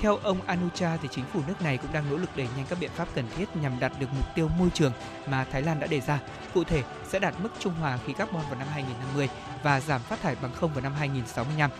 Theo 0.00 0.16
ông 0.16 0.42
Anucha 0.42 0.96
thì 0.96 1.08
chính 1.10 1.24
phủ 1.24 1.40
nước 1.48 1.62
này 1.62 1.78
cũng 1.78 1.92
đang 1.92 2.10
nỗ 2.10 2.16
lực 2.16 2.36
đẩy 2.36 2.48
nhanh 2.56 2.66
các 2.68 2.78
biện 2.80 2.90
pháp 2.94 3.08
cần 3.14 3.24
thiết 3.36 3.56
nhằm 3.56 3.80
đạt 3.80 3.92
được 4.00 4.08
mục 4.16 4.34
tiêu 4.34 4.48
môi 4.58 4.70
trường 4.74 4.92
mà 5.26 5.44
Thái 5.44 5.62
Lan 5.62 5.80
đã 5.80 5.86
đề 5.86 6.00
ra. 6.00 6.20
Cụ 6.54 6.64
thể 6.64 6.82
sẽ 7.08 7.18
đạt 7.18 7.34
mức 7.40 7.48
trung 7.58 7.74
hòa 7.74 7.98
khí 8.06 8.12
carbon 8.12 8.42
vào 8.42 8.58
năm 8.58 8.68
2050 8.70 9.28
và 9.62 9.80
giảm 9.80 10.00
phát 10.00 10.20
thải 10.20 10.36
bằng 10.42 10.52
không 10.52 10.72
vào 10.72 10.80
năm 10.80 10.94
2065. 10.94 11.70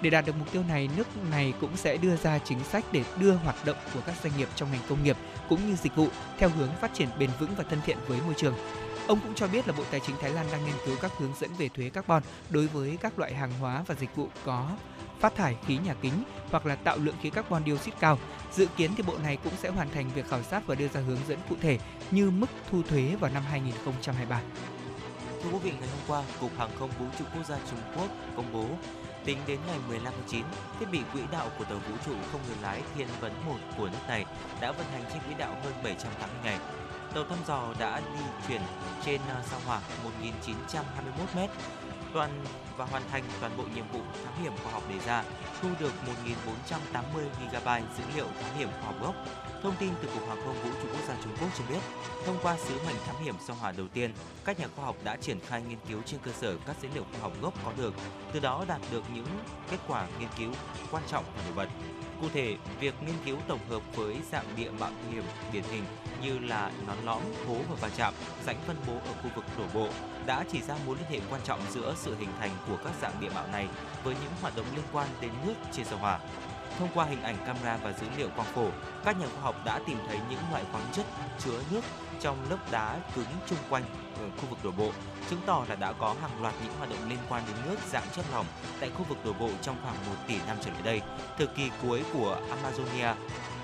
Để 0.00 0.10
đạt 0.10 0.26
được 0.26 0.36
mục 0.38 0.52
tiêu 0.52 0.62
này, 0.68 0.88
nước 0.96 1.06
này 1.30 1.52
cũng 1.60 1.76
sẽ 1.76 1.96
đưa 1.96 2.16
ra 2.16 2.38
chính 2.38 2.64
sách 2.64 2.84
để 2.92 3.04
đưa 3.18 3.32
hoạt 3.32 3.56
động 3.64 3.76
của 3.94 4.00
các 4.06 4.14
doanh 4.22 4.32
nghiệp 4.36 4.48
trong 4.54 4.72
ngành 4.72 4.80
công 4.88 5.04
nghiệp 5.04 5.16
cũng 5.48 5.68
như 5.68 5.76
dịch 5.76 5.96
vụ 5.96 6.08
theo 6.38 6.48
hướng 6.48 6.70
phát 6.80 6.94
triển 6.94 7.08
bền 7.18 7.30
vững 7.38 7.54
và 7.56 7.64
thân 7.70 7.80
thiện 7.84 7.98
với 8.06 8.20
môi 8.26 8.34
trường. 8.36 8.54
Ông 9.06 9.20
cũng 9.20 9.34
cho 9.34 9.48
biết 9.48 9.68
là 9.68 9.74
Bộ 9.78 9.84
Tài 9.90 10.00
chính 10.00 10.16
Thái 10.20 10.30
Lan 10.30 10.46
đang 10.52 10.64
nghiên 10.64 10.74
cứu 10.86 10.96
các 11.02 11.12
hướng 11.18 11.32
dẫn 11.40 11.50
về 11.58 11.68
thuế 11.68 11.90
carbon 11.90 12.22
đối 12.50 12.66
với 12.66 12.98
các 13.00 13.18
loại 13.18 13.34
hàng 13.34 13.52
hóa 13.60 13.84
và 13.86 13.94
dịch 13.94 14.16
vụ 14.16 14.28
có 14.44 14.70
phát 15.20 15.34
thải 15.36 15.56
khí 15.66 15.78
nhà 15.84 15.94
kính 16.02 16.24
hoặc 16.50 16.66
là 16.66 16.74
tạo 16.74 16.98
lượng 16.98 17.14
khí 17.22 17.30
carbon 17.30 17.64
dioxide 17.66 17.96
cao. 18.00 18.18
Dự 18.52 18.66
kiến 18.76 18.90
thì 18.96 19.02
bộ 19.02 19.18
này 19.22 19.38
cũng 19.44 19.52
sẽ 19.62 19.68
hoàn 19.68 19.90
thành 19.90 20.10
việc 20.14 20.28
khảo 20.28 20.42
sát 20.42 20.66
và 20.66 20.74
đưa 20.74 20.88
ra 20.88 21.00
hướng 21.00 21.18
dẫn 21.28 21.38
cụ 21.48 21.56
thể 21.62 21.78
như 22.10 22.30
mức 22.30 22.46
thu 22.70 22.82
thuế 22.82 23.16
vào 23.20 23.30
năm 23.34 23.42
2023. 23.50 24.40
Thưa 25.42 25.50
quý 25.50 25.58
vị, 25.58 25.72
ngày 25.80 25.88
hôm 25.88 26.00
qua, 26.08 26.22
Cục 26.40 26.58
Hàng 26.58 26.70
không 26.78 26.90
Vũ 26.98 27.04
trụ 27.18 27.24
Quốc 27.34 27.46
gia 27.46 27.56
Trung 27.70 27.78
Quốc 27.96 28.08
công 28.36 28.52
bố 28.52 28.66
tính 29.24 29.38
đến 29.46 29.58
ngày 29.66 29.78
15 29.88 30.12
tháng 30.12 30.28
9, 30.28 30.44
thiết 30.80 30.86
bị 30.92 31.00
quỹ 31.12 31.20
đạo 31.32 31.48
của 31.58 31.64
tàu 31.64 31.78
vũ 31.78 31.94
trụ 32.06 32.12
không 32.32 32.40
người 32.46 32.56
lái 32.62 32.82
Thiên 32.94 33.08
Vấn 33.20 33.32
1 33.46 33.54
của 33.78 33.88
nước 33.88 33.98
này 34.08 34.24
đã 34.60 34.72
vận 34.72 34.86
hành 34.92 35.04
trên 35.12 35.22
quỹ 35.22 35.34
đạo 35.38 35.56
hơn 35.64 35.72
780 35.84 36.38
ngày. 36.44 36.58
Tàu 37.14 37.24
thăm 37.24 37.38
dò 37.46 37.74
đã 37.78 38.00
đi 38.00 38.20
chuyển 38.48 38.60
trên 39.04 39.20
à, 39.28 39.42
sao 39.50 39.60
hỏa 39.66 39.80
1921 40.04 41.28
m 41.34 41.38
toàn 42.12 42.44
và 42.76 42.84
hoàn 42.84 43.02
thành 43.10 43.22
toàn 43.40 43.56
bộ 43.56 43.64
nhiệm 43.74 43.84
vụ 43.92 44.00
thám 44.24 44.42
hiểm 44.42 44.52
khoa 44.62 44.72
học 44.72 44.82
đề 44.88 44.98
ra, 45.06 45.24
thu 45.62 45.68
được 45.80 45.92
1.480 46.70 47.02
GB 47.50 47.68
dữ 47.98 48.04
liệu 48.16 48.26
thám 48.42 48.58
hiểm 48.58 48.68
khoa 48.80 48.82
học 48.82 48.94
gốc. 49.02 49.14
Thông 49.62 49.76
tin 49.76 49.90
từ 50.02 50.08
Cục 50.14 50.28
Hàng 50.28 50.38
không 50.44 50.62
Vũ 50.62 50.70
trụ 50.82 50.88
Quốc 50.92 51.08
gia 51.08 51.14
Trung 51.24 51.32
Quốc 51.40 51.48
cho 51.58 51.64
biết, 51.68 51.80
thông 52.26 52.38
qua 52.42 52.56
sứ 52.56 52.74
mệnh 52.86 52.96
thám 53.06 53.16
hiểm 53.24 53.34
sao 53.46 53.56
hỏa 53.56 53.72
đầu 53.72 53.88
tiên, 53.88 54.12
các 54.44 54.60
nhà 54.60 54.66
khoa 54.76 54.84
học 54.84 54.96
đã 55.04 55.16
triển 55.16 55.40
khai 55.46 55.62
nghiên 55.62 55.78
cứu 55.88 56.02
trên 56.06 56.20
cơ 56.24 56.32
sở 56.32 56.56
các 56.66 56.76
dữ 56.82 56.88
liệu 56.94 57.04
khoa 57.12 57.20
học 57.20 57.32
gốc 57.40 57.54
có 57.64 57.72
được, 57.76 57.94
từ 58.32 58.40
đó 58.40 58.64
đạt 58.68 58.80
được 58.90 59.02
những 59.14 59.26
kết 59.70 59.78
quả 59.88 60.06
nghiên 60.18 60.28
cứu 60.38 60.52
quan 60.90 61.02
trọng 61.08 61.24
và 61.36 61.42
nổi 61.44 61.54
bật. 61.56 61.68
Cụ 62.22 62.28
thể, 62.34 62.56
việc 62.80 62.94
nghiên 63.06 63.14
cứu 63.24 63.36
tổng 63.48 63.58
hợp 63.68 63.82
với 63.96 64.16
dạng 64.32 64.44
địa 64.56 64.70
mạo 64.70 64.90
hiểm 65.10 65.24
điển 65.52 65.62
hình 65.70 65.84
như 66.22 66.38
là 66.38 66.70
nón 66.86 66.96
lõm, 67.04 67.22
hố 67.48 67.54
và 67.54 67.76
va 67.80 67.88
chạm, 67.96 68.14
rãnh 68.46 68.56
phân 68.66 68.76
bố 68.86 68.92
ở 68.92 69.12
khu 69.22 69.30
vực 69.34 69.44
đổ 69.58 69.64
bộ 69.74 69.88
đã 70.26 70.44
chỉ 70.52 70.62
ra 70.62 70.74
mối 70.86 70.96
liên 70.96 71.06
hệ 71.10 71.20
quan 71.30 71.40
trọng 71.44 71.60
giữa 71.70 71.94
sự 71.96 72.16
hình 72.18 72.28
thành 72.40 72.50
của 72.68 72.76
các 72.84 72.92
dạng 73.02 73.20
địa 73.20 73.28
mạo 73.34 73.46
này 73.46 73.68
với 74.04 74.14
những 74.22 74.32
hoạt 74.40 74.56
động 74.56 74.66
liên 74.74 74.84
quan 74.92 75.08
đến 75.20 75.30
nước 75.46 75.54
trên 75.72 75.86
sao 75.86 75.98
hỏa. 75.98 76.18
Thông 76.78 76.88
qua 76.94 77.04
hình 77.04 77.22
ảnh 77.22 77.36
camera 77.46 77.76
và 77.76 77.92
dữ 77.92 78.06
liệu 78.16 78.28
quang 78.36 78.52
phổ, 78.54 78.68
các 79.04 79.20
nhà 79.20 79.26
khoa 79.34 79.42
học 79.42 79.56
đã 79.64 79.80
tìm 79.86 79.98
thấy 80.08 80.18
những 80.30 80.40
loại 80.50 80.64
khoáng 80.72 80.84
chất 80.92 81.06
chứa 81.38 81.60
nước 81.70 81.84
trong 82.22 82.50
lớp 82.50 82.58
đá 82.70 83.00
cứng 83.14 83.26
chung 83.48 83.58
quanh 83.70 83.84
ở 84.18 84.30
khu 84.36 84.46
vực 84.50 84.58
đổ 84.64 84.70
bộ, 84.70 84.92
chứng 85.30 85.40
tỏ 85.46 85.64
là 85.68 85.74
đã 85.74 85.92
có 85.92 86.14
hàng 86.20 86.42
loạt 86.42 86.54
những 86.64 86.72
hoạt 86.78 86.90
động 86.90 87.08
liên 87.08 87.18
quan 87.28 87.42
đến 87.46 87.56
nước 87.64 87.76
dạng 87.90 88.06
chất 88.16 88.24
lỏng 88.32 88.46
tại 88.80 88.90
khu 88.90 89.04
vực 89.08 89.18
đổ 89.24 89.32
bộ 89.32 89.50
trong 89.62 89.76
khoảng 89.82 89.96
1 90.06 90.12
tỷ 90.28 90.36
năm 90.46 90.56
trở 90.64 90.70
lại 90.70 90.82
đây, 90.82 91.00
thời 91.38 91.46
kỳ 91.46 91.70
cuối 91.82 92.02
của 92.12 92.40
Amazonia. 92.50 93.14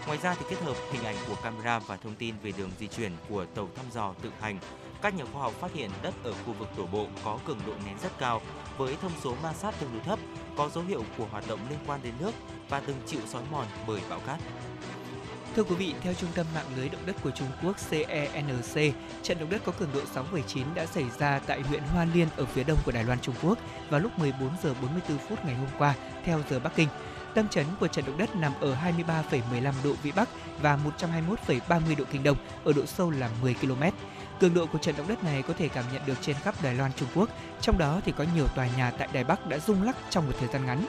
Ngoài 0.07 0.19
ra 0.23 0.35
thì 0.35 0.47
kết 0.51 0.63
hợp 0.63 0.77
hình 0.93 1.05
ảnh 1.05 1.17
của 1.29 1.35
camera 1.43 1.79
và 1.79 1.97
thông 1.97 2.15
tin 2.15 2.35
về 2.43 2.53
đường 2.57 2.71
di 2.79 2.87
chuyển 2.87 3.13
của 3.29 3.45
tàu 3.45 3.69
thăm 3.77 3.85
dò 3.93 4.15
tự 4.23 4.31
hành, 4.41 4.59
các 5.03 5.15
nhà 5.15 5.25
khoa 5.33 5.43
học 5.43 5.53
phát 5.61 5.73
hiện 5.75 5.91
đất 6.03 6.15
ở 6.25 6.33
khu 6.47 6.53
vực 6.53 6.69
đổ 6.79 6.87
bộ 6.87 7.07
có 7.25 7.39
cường 7.47 7.61
độ 7.67 7.73
nén 7.87 7.99
rất 8.03 8.19
cao, 8.19 8.41
với 8.79 8.97
thông 9.03 9.13
số 9.23 9.35
ma 9.43 9.53
sát 9.53 9.75
tương 9.81 9.93
đối 9.93 10.03
thấp, 10.03 10.19
có 10.57 10.69
dấu 10.69 10.85
hiệu 10.85 11.05
của 11.19 11.27
hoạt 11.31 11.49
động 11.49 11.61
liên 11.71 11.79
quan 11.87 12.01
đến 12.03 12.15
nước 12.19 12.33
và 12.69 12.81
từng 12.81 12.97
chịu 13.07 13.21
xói 13.27 13.43
mòn 13.51 13.67
bởi 13.87 14.01
bão 14.11 14.21
cát. 14.21 14.39
Thưa 15.59 15.65
quý 15.65 15.75
vị, 15.75 15.95
theo 16.01 16.15
Trung 16.15 16.31
tâm 16.35 16.47
mạng 16.55 16.67
lưới 16.77 16.89
động 16.89 17.01
đất 17.07 17.17
của 17.23 17.31
Trung 17.31 17.49
Quốc 17.63 17.77
CENC, 17.91 18.95
trận 19.23 19.39
động 19.39 19.51
đất 19.51 19.63
có 19.65 19.73
cường 19.73 19.89
độ 19.95 20.01
6,9 20.15 20.75
đã 20.75 20.87
xảy 20.87 21.05
ra 21.19 21.41
tại 21.47 21.61
huyện 21.61 21.83
Hoa 21.83 22.07
Liên 22.15 22.29
ở 22.37 22.45
phía 22.45 22.65
đông 22.65 22.79
của 22.85 22.93
Đài 22.93 23.05
Loan 23.05 23.21
Trung 23.21 23.35
Quốc 23.43 23.59
vào 23.91 24.01
lúc 24.01 24.19
14 24.19 24.51
giờ 24.63 24.75
44 24.83 25.19
phút 25.19 25.45
ngày 25.45 25.55
hôm 25.55 25.69
qua 25.79 25.95
theo 26.25 26.41
giờ 26.51 26.61
Bắc 26.61 26.77
Kinh. 26.77 26.89
Tâm 27.35 27.49
chấn 27.49 27.65
của 27.81 27.89
trận 27.89 28.05
động 28.07 28.19
đất 28.19 28.37
nằm 28.37 28.53
ở 28.61 28.77
23,15 29.07 29.73
độ 29.85 29.93
vĩ 30.03 30.13
Bắc 30.13 30.29
và 30.63 30.79
121,30 30.99 31.97
độ 31.99 32.05
kinh 32.13 32.23
đông 32.23 32.37
ở 32.65 32.73
độ 32.73 32.87
sâu 32.87 33.11
là 33.11 33.31
10 33.43 33.55
km. 33.55 33.83
Cường 34.41 34.55
độ 34.55 34.67
của 34.67 34.79
trận 34.79 34.95
động 34.99 35.09
đất 35.09 35.25
này 35.25 35.43
có 35.43 35.55
thể 35.59 35.69
cảm 35.69 35.85
nhận 35.93 36.03
được 36.07 36.17
trên 36.21 36.37
khắp 36.43 36.55
Đài 36.63 36.75
Loan 36.75 36.93
Trung 36.97 37.09
Quốc, 37.15 37.29
trong 37.61 37.79
đó 37.79 38.01
thì 38.05 38.13
có 38.13 38.25
nhiều 38.35 38.47
tòa 38.47 38.69
nhà 38.77 38.91
tại 38.91 39.09
Đài 39.13 39.25
Bắc 39.25 39.47
đã 39.47 39.59
rung 39.59 39.83
lắc 39.83 39.97
trong 40.11 40.27
một 40.27 40.33
thời 40.41 40.49
gian 40.49 40.67
ngắn. 40.67 40.87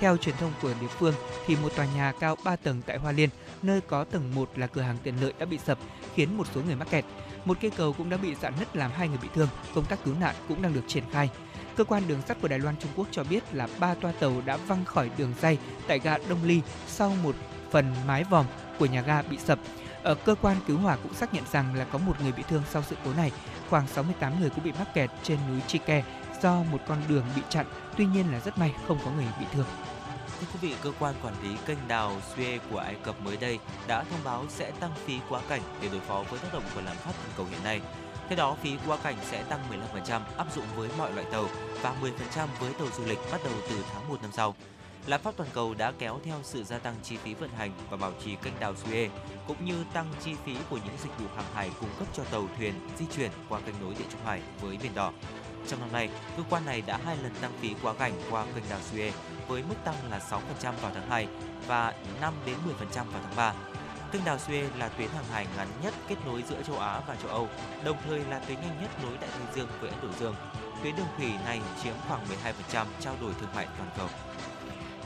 Theo 0.00 0.16
truyền 0.16 0.36
thông 0.36 0.52
của 0.62 0.72
địa 0.80 0.86
phương 0.86 1.14
thì 1.46 1.56
một 1.56 1.72
tòa 1.76 1.86
nhà 1.96 2.12
cao 2.20 2.36
3 2.44 2.56
tầng 2.56 2.82
tại 2.86 2.98
Hoa 2.98 3.12
Liên, 3.12 3.28
nơi 3.64 3.80
có 3.80 4.04
tầng 4.04 4.34
1 4.34 4.50
là 4.56 4.66
cửa 4.66 4.80
hàng 4.80 4.96
tiện 5.02 5.14
lợi 5.20 5.32
đã 5.38 5.46
bị 5.46 5.58
sập, 5.58 5.78
khiến 6.14 6.36
một 6.36 6.46
số 6.54 6.60
người 6.62 6.76
mắc 6.76 6.90
kẹt. 6.90 7.04
Một 7.44 7.58
cây 7.60 7.70
cầu 7.76 7.92
cũng 7.92 8.10
đã 8.10 8.16
bị 8.16 8.34
dạn 8.34 8.52
nứt 8.58 8.76
làm 8.76 8.90
hai 8.90 9.08
người 9.08 9.18
bị 9.22 9.28
thương, 9.34 9.48
công 9.74 9.84
tác 9.84 10.04
cứu 10.04 10.14
nạn 10.20 10.34
cũng 10.48 10.62
đang 10.62 10.74
được 10.74 10.84
triển 10.86 11.04
khai. 11.12 11.30
Cơ 11.76 11.84
quan 11.84 12.02
đường 12.08 12.22
sắt 12.28 12.40
của 12.42 12.48
Đài 12.48 12.58
Loan 12.58 12.76
Trung 12.76 12.90
Quốc 12.96 13.06
cho 13.10 13.24
biết 13.24 13.54
là 13.54 13.68
ba 13.80 13.94
toa 13.94 14.12
tàu 14.12 14.42
đã 14.46 14.56
văng 14.56 14.84
khỏi 14.84 15.10
đường 15.18 15.34
dây 15.40 15.58
tại 15.86 15.98
ga 15.98 16.18
Đông 16.28 16.44
Ly 16.44 16.60
sau 16.86 17.12
một 17.22 17.34
phần 17.70 17.94
mái 18.06 18.24
vòm 18.24 18.46
của 18.78 18.86
nhà 18.86 19.02
ga 19.02 19.22
bị 19.22 19.38
sập. 19.38 19.58
Ở 20.02 20.14
cơ 20.14 20.34
quan 20.42 20.56
cứu 20.66 20.78
hỏa 20.78 20.96
cũng 20.96 21.14
xác 21.14 21.34
nhận 21.34 21.44
rằng 21.52 21.74
là 21.74 21.84
có 21.84 21.98
một 21.98 22.12
người 22.22 22.32
bị 22.32 22.42
thương 22.48 22.62
sau 22.70 22.82
sự 22.82 22.96
cố 23.04 23.12
này. 23.12 23.32
Khoảng 23.70 23.88
68 23.88 24.40
người 24.40 24.50
cũng 24.50 24.64
bị 24.64 24.72
mắc 24.78 24.94
kẹt 24.94 25.10
trên 25.22 25.38
núi 25.48 25.60
Chike 25.66 26.04
do 26.42 26.62
một 26.62 26.78
con 26.88 26.98
đường 27.08 27.24
bị 27.36 27.42
chặn. 27.48 27.66
Tuy 27.96 28.06
nhiên 28.06 28.32
là 28.32 28.40
rất 28.40 28.58
may 28.58 28.74
không 28.86 28.98
có 29.04 29.10
người 29.10 29.26
bị 29.40 29.46
thương. 29.52 29.66
Thưa 30.40 30.46
quý 30.52 30.68
vị, 30.68 30.76
cơ 30.82 30.92
quan 30.98 31.14
quản 31.22 31.34
lý 31.42 31.56
kênh 31.66 31.88
đào 31.88 32.12
Suez 32.34 32.58
của 32.70 32.78
Ai 32.78 32.94
Cập 32.94 33.20
mới 33.20 33.36
đây 33.36 33.58
đã 33.88 34.04
thông 34.04 34.20
báo 34.24 34.44
sẽ 34.48 34.70
tăng 34.70 34.94
phí 34.94 35.18
quá 35.28 35.40
cảnh 35.48 35.60
để 35.82 35.88
đối 35.88 36.00
phó 36.00 36.24
với 36.30 36.38
tác 36.38 36.48
động 36.52 36.62
của 36.74 36.80
lạm 36.80 36.96
phát 36.96 37.12
toàn 37.12 37.32
cầu 37.36 37.46
hiện 37.50 37.64
nay. 37.64 37.80
Theo 38.28 38.36
đó, 38.36 38.56
phí 38.62 38.76
quá 38.86 38.98
cảnh 39.02 39.16
sẽ 39.30 39.42
tăng 39.42 39.60
15% 40.04 40.20
áp 40.36 40.46
dụng 40.54 40.64
với 40.76 40.88
mọi 40.98 41.12
loại 41.12 41.26
tàu 41.32 41.48
và 41.82 41.94
10% 42.02 42.46
với 42.60 42.72
tàu 42.72 42.88
du 42.96 43.04
lịch 43.04 43.18
bắt 43.32 43.40
đầu 43.44 43.52
từ 43.70 43.84
tháng 43.92 44.08
1 44.08 44.22
năm 44.22 44.30
sau. 44.32 44.54
Lạm 45.06 45.20
phát 45.20 45.34
toàn 45.36 45.50
cầu 45.52 45.74
đã 45.74 45.92
kéo 45.98 46.20
theo 46.24 46.36
sự 46.42 46.64
gia 46.64 46.78
tăng 46.78 46.94
chi 47.02 47.16
phí 47.16 47.34
vận 47.34 47.50
hành 47.50 47.70
và 47.90 47.96
bảo 47.96 48.12
trì 48.24 48.36
kênh 48.42 48.60
đào 48.60 48.74
Suez, 48.84 49.08
cũng 49.46 49.64
như 49.64 49.84
tăng 49.92 50.06
chi 50.24 50.34
phí 50.44 50.56
của 50.70 50.78
những 50.84 50.96
dịch 51.02 51.18
vụ 51.18 51.26
hàng 51.36 51.54
hải 51.54 51.70
cung 51.80 51.90
cấp 51.98 52.08
cho 52.14 52.24
tàu 52.24 52.48
thuyền 52.58 52.74
di 52.98 53.04
chuyển 53.16 53.30
qua 53.48 53.60
kênh 53.60 53.74
nối 53.80 53.94
Địa 53.94 54.04
Trung 54.10 54.20
Hải 54.24 54.42
với 54.60 54.78
Biển 54.82 54.94
Đỏ. 54.94 55.12
Trong 55.68 55.80
năm 55.80 55.92
nay, 55.92 56.08
cơ 56.36 56.42
quan 56.50 56.64
này 56.64 56.82
đã 56.86 56.98
hai 57.04 57.16
lần 57.16 57.32
tăng 57.40 57.52
phí 57.60 57.74
quá 57.82 57.94
cảnh 57.94 58.12
qua 58.30 58.46
kênh 58.54 58.64
đào 58.70 58.80
Suez 58.92 59.12
với 59.48 59.62
mức 59.68 59.74
tăng 59.84 59.94
là 60.10 60.20
6% 60.62 60.72
vào 60.82 60.90
tháng 60.94 61.10
2 61.10 61.28
và 61.66 61.94
5 62.20 62.34
đến 62.46 62.56
10% 62.92 63.04
vào 63.04 63.20
tháng 63.24 63.36
3. 63.36 63.54
Kênh 64.12 64.24
đào 64.24 64.36
Suez 64.36 64.68
là 64.78 64.88
tuyến 64.88 65.08
hàng 65.08 65.24
hải 65.32 65.46
ngắn 65.56 65.68
nhất 65.82 65.94
kết 66.08 66.16
nối 66.26 66.44
giữa 66.48 66.62
châu 66.62 66.78
Á 66.78 67.00
và 67.06 67.16
châu 67.22 67.30
Âu, 67.30 67.48
đồng 67.84 67.96
thời 68.08 68.20
là 68.20 68.38
tuyến 68.38 68.60
nhanh 68.60 68.82
nhất 68.82 68.90
nối 69.02 69.12
Đại 69.20 69.30
Tây 69.30 69.48
Dương 69.54 69.68
với 69.80 69.90
Ấn 69.90 69.98
Độ 70.02 70.08
Dương. 70.20 70.34
Tuyến 70.82 70.96
đường 70.96 71.06
thủy 71.16 71.32
này 71.44 71.60
chiếm 71.82 71.94
khoảng 72.08 72.26
12% 72.72 72.86
trao 73.00 73.14
đổi 73.20 73.32
thương 73.40 73.54
mại 73.54 73.66
toàn 73.78 73.90
cầu. 73.98 74.08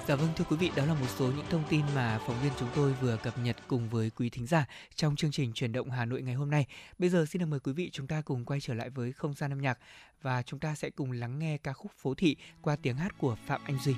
Dạ 0.08 0.16
vâng 0.16 0.28
thưa 0.36 0.44
quý 0.44 0.56
vị, 0.56 0.70
đó 0.76 0.84
là 0.84 0.94
một 0.94 1.06
số 1.18 1.24
những 1.26 1.46
thông 1.50 1.64
tin 1.68 1.84
mà 1.94 2.18
phóng 2.26 2.36
viên 2.42 2.52
chúng 2.58 2.68
tôi 2.74 2.92
vừa 2.92 3.16
cập 3.16 3.38
nhật 3.38 3.56
cùng 3.68 3.88
với 3.88 4.10
quý 4.10 4.30
thính 4.30 4.46
giả 4.46 4.66
trong 4.94 5.16
chương 5.16 5.30
trình 5.30 5.52
chuyển 5.52 5.72
động 5.72 5.90
Hà 5.90 6.04
Nội 6.04 6.22
ngày 6.22 6.34
hôm 6.34 6.50
nay. 6.50 6.66
Bây 6.98 7.08
giờ 7.10 7.26
xin 7.26 7.40
được 7.40 7.46
mời 7.46 7.60
quý 7.60 7.72
vị 7.72 7.90
chúng 7.92 8.06
ta 8.06 8.22
cùng 8.24 8.44
quay 8.44 8.60
trở 8.60 8.74
lại 8.74 8.90
với 8.90 9.12
không 9.12 9.34
gian 9.34 9.52
âm 9.52 9.60
nhạc 9.60 9.78
và 10.22 10.42
chúng 10.42 10.60
ta 10.60 10.74
sẽ 10.74 10.90
cùng 10.90 11.12
lắng 11.12 11.38
nghe 11.38 11.58
ca 11.58 11.72
khúc 11.72 11.92
Phố 11.98 12.14
thị 12.14 12.36
qua 12.62 12.76
tiếng 12.82 12.96
hát 12.96 13.18
của 13.18 13.36
Phạm 13.46 13.60
Anh 13.64 13.78
Duy. 13.78 13.94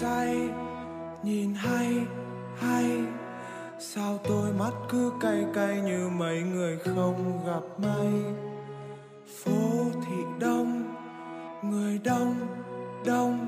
Say, 0.00 0.48
nhìn 1.22 1.54
hay 1.54 2.06
hay. 2.56 2.90
Sao 3.78 4.18
tôi 4.28 4.52
mắt 4.52 4.72
cứ 4.88 5.12
cay 5.20 5.44
cay 5.54 5.80
như 5.80 6.08
mấy 6.08 6.42
người 6.42 6.78
không 6.78 7.40
gặp 7.46 7.62
may? 7.78 8.12
Phố 9.44 9.90
thị 10.06 10.16
đông, 10.38 10.94
người 11.62 12.00
đông 12.04 12.34
đông. 13.04 13.46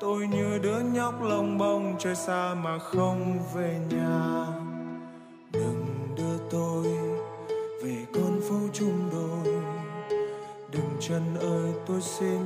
Tôi 0.00 0.26
như 0.26 0.58
đứa 0.62 0.80
nhóc 0.80 1.22
lông 1.22 1.58
bông 1.58 1.96
chơi 1.98 2.14
xa 2.14 2.54
mà 2.54 2.78
không 2.78 3.38
về 3.54 3.80
nhà. 3.90 4.46
Đừng 5.52 5.86
đưa 6.16 6.48
tôi 6.50 6.86
về 7.82 8.06
con 8.14 8.40
phố 8.48 8.56
chung 8.72 9.10
đôi. 9.12 9.54
Đừng 10.72 10.96
chân 11.00 11.22
ơi, 11.40 11.72
tôi 11.86 12.00
xin 12.00 12.40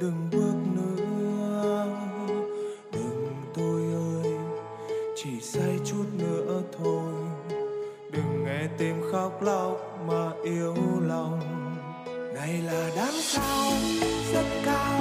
đừng 0.00 0.28
bước 0.32 0.59
chỉ 5.22 5.40
say 5.40 5.78
chút 5.84 6.04
nữa 6.18 6.62
thôi. 6.78 7.12
Đừng 8.10 8.44
nghe 8.44 8.68
tim 8.78 8.96
khóc 9.12 9.42
lóc 9.42 9.98
mà 10.06 10.30
yêu 10.44 10.74
lòng. 11.00 11.40
Này 12.34 12.62
là 12.62 12.90
đám 12.96 13.12
sao 13.12 13.72
rất 14.32 14.44
cao. 14.64 15.00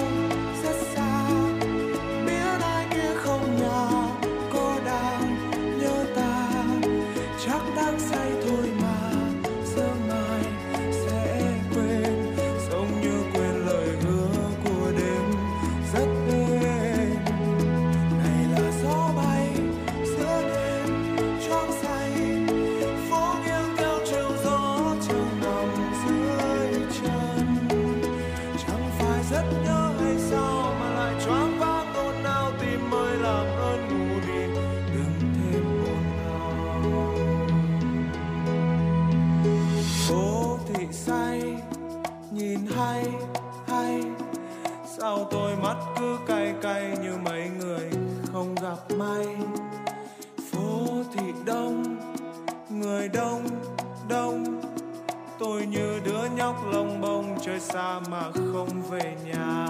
Xa 57.60 57.99
mà 58.10 58.32
không 58.53 58.82
về 58.89 59.16
nhà? 59.26 59.68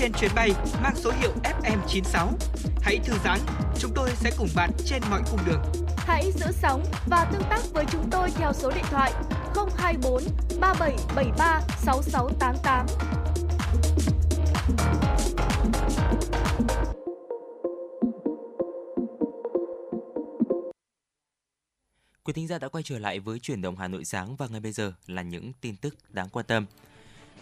Trên 0.00 0.12
chuyến 0.12 0.30
bay 0.34 0.50
mang 0.82 0.96
số 0.96 1.12
hiệu 1.20 1.32
FM96. 1.42 2.28
Hãy 2.82 2.98
thư 3.04 3.14
giãn, 3.24 3.38
chúng 3.78 3.92
tôi 3.94 4.10
sẽ 4.14 4.30
cùng 4.38 4.48
bạn 4.56 4.70
trên 4.84 5.02
mọi 5.10 5.22
cung 5.30 5.40
đường. 5.46 5.62
Hãy 5.96 6.32
giữ 6.32 6.46
sóng 6.52 6.84
và 7.06 7.24
tương 7.32 7.42
tác 7.50 7.60
với 7.72 7.84
chúng 7.90 8.10
tôi 8.10 8.30
theo 8.30 8.52
số 8.52 8.70
điện 8.70 8.84
thoại 8.90 9.12
024 9.76 10.22
3773 10.60 11.60
6688. 11.78 12.86
Quý 22.24 22.32
thính 22.32 22.46
giả 22.46 22.58
đã 22.58 22.68
quay 22.68 22.84
trở 22.84 22.98
lại 22.98 23.20
với 23.20 23.38
chuyển 23.38 23.62
động 23.62 23.76
Hà 23.76 23.88
Nội 23.88 24.04
sáng 24.04 24.36
và 24.36 24.46
ngay 24.50 24.60
bây 24.60 24.72
giờ 24.72 24.92
là 25.06 25.22
những 25.22 25.52
tin 25.60 25.76
tức 25.76 25.94
đáng 26.08 26.28
quan 26.28 26.46
tâm. 26.46 26.66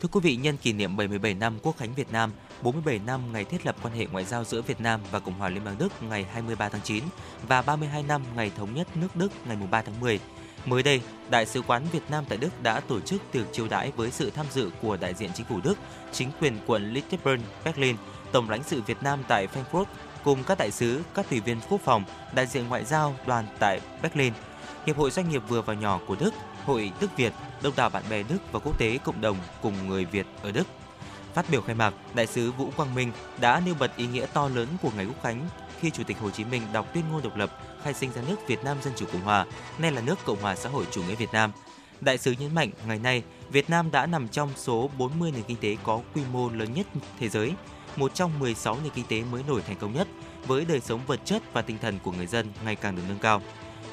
Thưa 0.01 0.09
quý 0.13 0.21
vị, 0.23 0.37
nhân 0.37 0.57
kỷ 0.57 0.73
niệm 0.73 0.97
77 0.97 1.35
năm 1.35 1.59
Quốc 1.63 1.77
khánh 1.77 1.95
Việt 1.95 2.13
Nam, 2.13 2.33
47 2.63 3.01
năm 3.07 3.33
ngày 3.33 3.45
thiết 3.45 3.67
lập 3.67 3.77
quan 3.83 3.95
hệ 3.95 4.07
ngoại 4.07 4.25
giao 4.25 4.45
giữa 4.45 4.63
Việt 4.63 4.81
Nam 4.81 5.01
và 5.11 5.19
Cộng 5.19 5.35
hòa 5.35 5.49
Liên 5.49 5.65
bang 5.65 5.79
Đức 5.79 6.03
ngày 6.03 6.27
23 6.33 6.69
tháng 6.69 6.81
9 6.85 7.05
và 7.49 7.63
32 7.63 8.03
năm 8.03 8.23
ngày 8.37 8.53
thống 8.57 8.75
nhất 8.75 8.97
nước 8.97 9.17
Đức 9.17 9.33
ngày 9.47 9.57
3 9.71 9.83
tháng 9.83 10.01
10. 10.01 10.21
Mới 10.67 10.83
đây, 10.83 11.01
Đại 11.31 11.47
sứ 11.47 11.63
quán 11.63 11.83
Việt 11.93 12.11
Nam 12.11 12.25
tại 12.29 12.39
Đức 12.39 12.63
đã 12.63 12.81
tổ 12.81 13.01
chức 13.01 13.23
tiệc 13.33 13.53
chiêu 13.53 13.69
đãi 13.69 13.93
với 13.97 14.11
sự 14.11 14.31
tham 14.31 14.47
dự 14.51 14.71
của 14.83 14.97
đại 14.97 15.15
diện 15.15 15.31
chính 15.35 15.47
phủ 15.47 15.61
Đức, 15.65 15.79
chính 16.13 16.31
quyền 16.41 16.59
quận 16.67 16.93
Lichtenberg, 16.93 17.43
Berlin, 17.65 17.97
Tổng 18.33 18.51
lãnh 18.51 18.63
sự 18.63 18.83
Việt 18.83 19.03
Nam 19.03 19.23
tại 19.29 19.47
Frankfurt 19.47 19.85
cùng 20.25 20.45
các 20.45 20.59
đại 20.59 20.71
sứ, 20.71 21.03
các 21.15 21.31
tùy 21.31 21.41
viên 21.41 21.61
quốc 21.71 21.81
phòng, 21.85 22.05
đại 22.35 22.47
diện 22.47 22.69
ngoại 22.69 22.85
giao 22.85 23.15
đoàn 23.27 23.47
tại 23.59 23.81
Berlin, 24.03 24.33
Hiệp 24.87 24.97
hội 24.97 25.11
Doanh 25.11 25.29
nghiệp 25.29 25.43
vừa 25.49 25.63
và 25.63 25.75
nhỏ 25.75 26.01
của 26.07 26.17
Đức, 26.21 26.35
Hội 26.69 26.93
Đức 27.01 27.17
Việt, 27.17 27.33
đông 27.63 27.73
đảo 27.77 27.91
bạn 27.91 28.03
bè 28.11 28.23
Đức 28.23 28.39
và 28.53 28.59
quốc 28.59 28.79
tế 28.79 28.99
cộng 29.05 29.21
đồng 29.21 29.37
cùng 29.63 29.89
người 29.89 30.05
Việt 30.05 30.27
ở 30.43 30.53
Đức. 30.53 30.67
Phát 31.35 31.51
biểu 31.51 31.61
khai 31.61 31.75
mạc, 31.75 31.95
Đại 32.15 32.27
sứ 32.27 32.53
Vũ 32.53 32.71
Quang 32.77 32.95
Minh 32.95 33.13
đã 33.41 33.63
nêu 33.67 33.75
bật 33.79 33.97
ý 33.97 34.07
nghĩa 34.07 34.27
to 34.27 34.49
lớn 34.49 34.69
của 34.83 34.91
ngày 34.97 35.07
Quốc 35.07 35.23
khánh 35.23 35.49
khi 35.81 35.91
Chủ 35.91 36.03
tịch 36.07 36.19
Hồ 36.19 36.31
Chí 36.31 36.45
Minh 36.45 36.63
đọc 36.73 36.87
tuyên 36.95 37.05
ngôn 37.13 37.23
độc 37.23 37.37
lập 37.37 37.59
khai 37.83 37.95
sinh 37.95 38.13
ra 38.13 38.23
nước 38.29 38.37
Việt 38.47 38.65
Nam 38.65 38.77
Dân 38.83 38.93
chủ 38.97 39.07
Cộng 39.13 39.23
hòa, 39.23 39.47
nay 39.79 39.93
là 39.93 40.01
nước 40.01 40.19
Cộng 40.25 40.41
hòa 40.41 40.57
xã 40.57 40.69
hội 40.69 40.87
chủ 40.91 41.03
nghĩa 41.03 41.15
Việt 41.15 41.33
Nam. 41.33 41.53
Đại 42.01 42.19
sứ 42.19 42.35
nhấn 42.39 42.55
mạnh, 42.55 42.71
ngày 42.87 42.99
nay, 42.99 43.23
Việt 43.51 43.71
Nam 43.71 43.91
đã 43.91 44.07
nằm 44.07 44.29
trong 44.29 44.51
số 44.57 44.91
40 44.99 45.33
nền 45.33 45.43
kinh 45.43 45.57
tế 45.61 45.77
có 45.83 46.01
quy 46.15 46.23
mô 46.33 46.49
lớn 46.49 46.75
nhất 46.75 46.87
thế 47.21 47.29
giới, 47.29 47.53
một 47.97 48.15
trong 48.15 48.39
16 48.39 48.79
nền 48.83 48.93
kinh 48.95 49.07
tế 49.09 49.23
mới 49.33 49.43
nổi 49.49 49.63
thành 49.67 49.77
công 49.77 49.95
nhất, 49.95 50.09
với 50.47 50.65
đời 50.65 50.81
sống 50.81 51.01
vật 51.07 51.21
chất 51.25 51.43
và 51.53 51.63
tinh 51.63 51.79
thần 51.83 51.99
của 52.03 52.13
người 52.13 52.27
dân 52.27 52.53
ngày 52.65 52.77
càng 52.77 52.97
được 52.97 53.03
nâng 53.09 53.19
cao. 53.19 53.43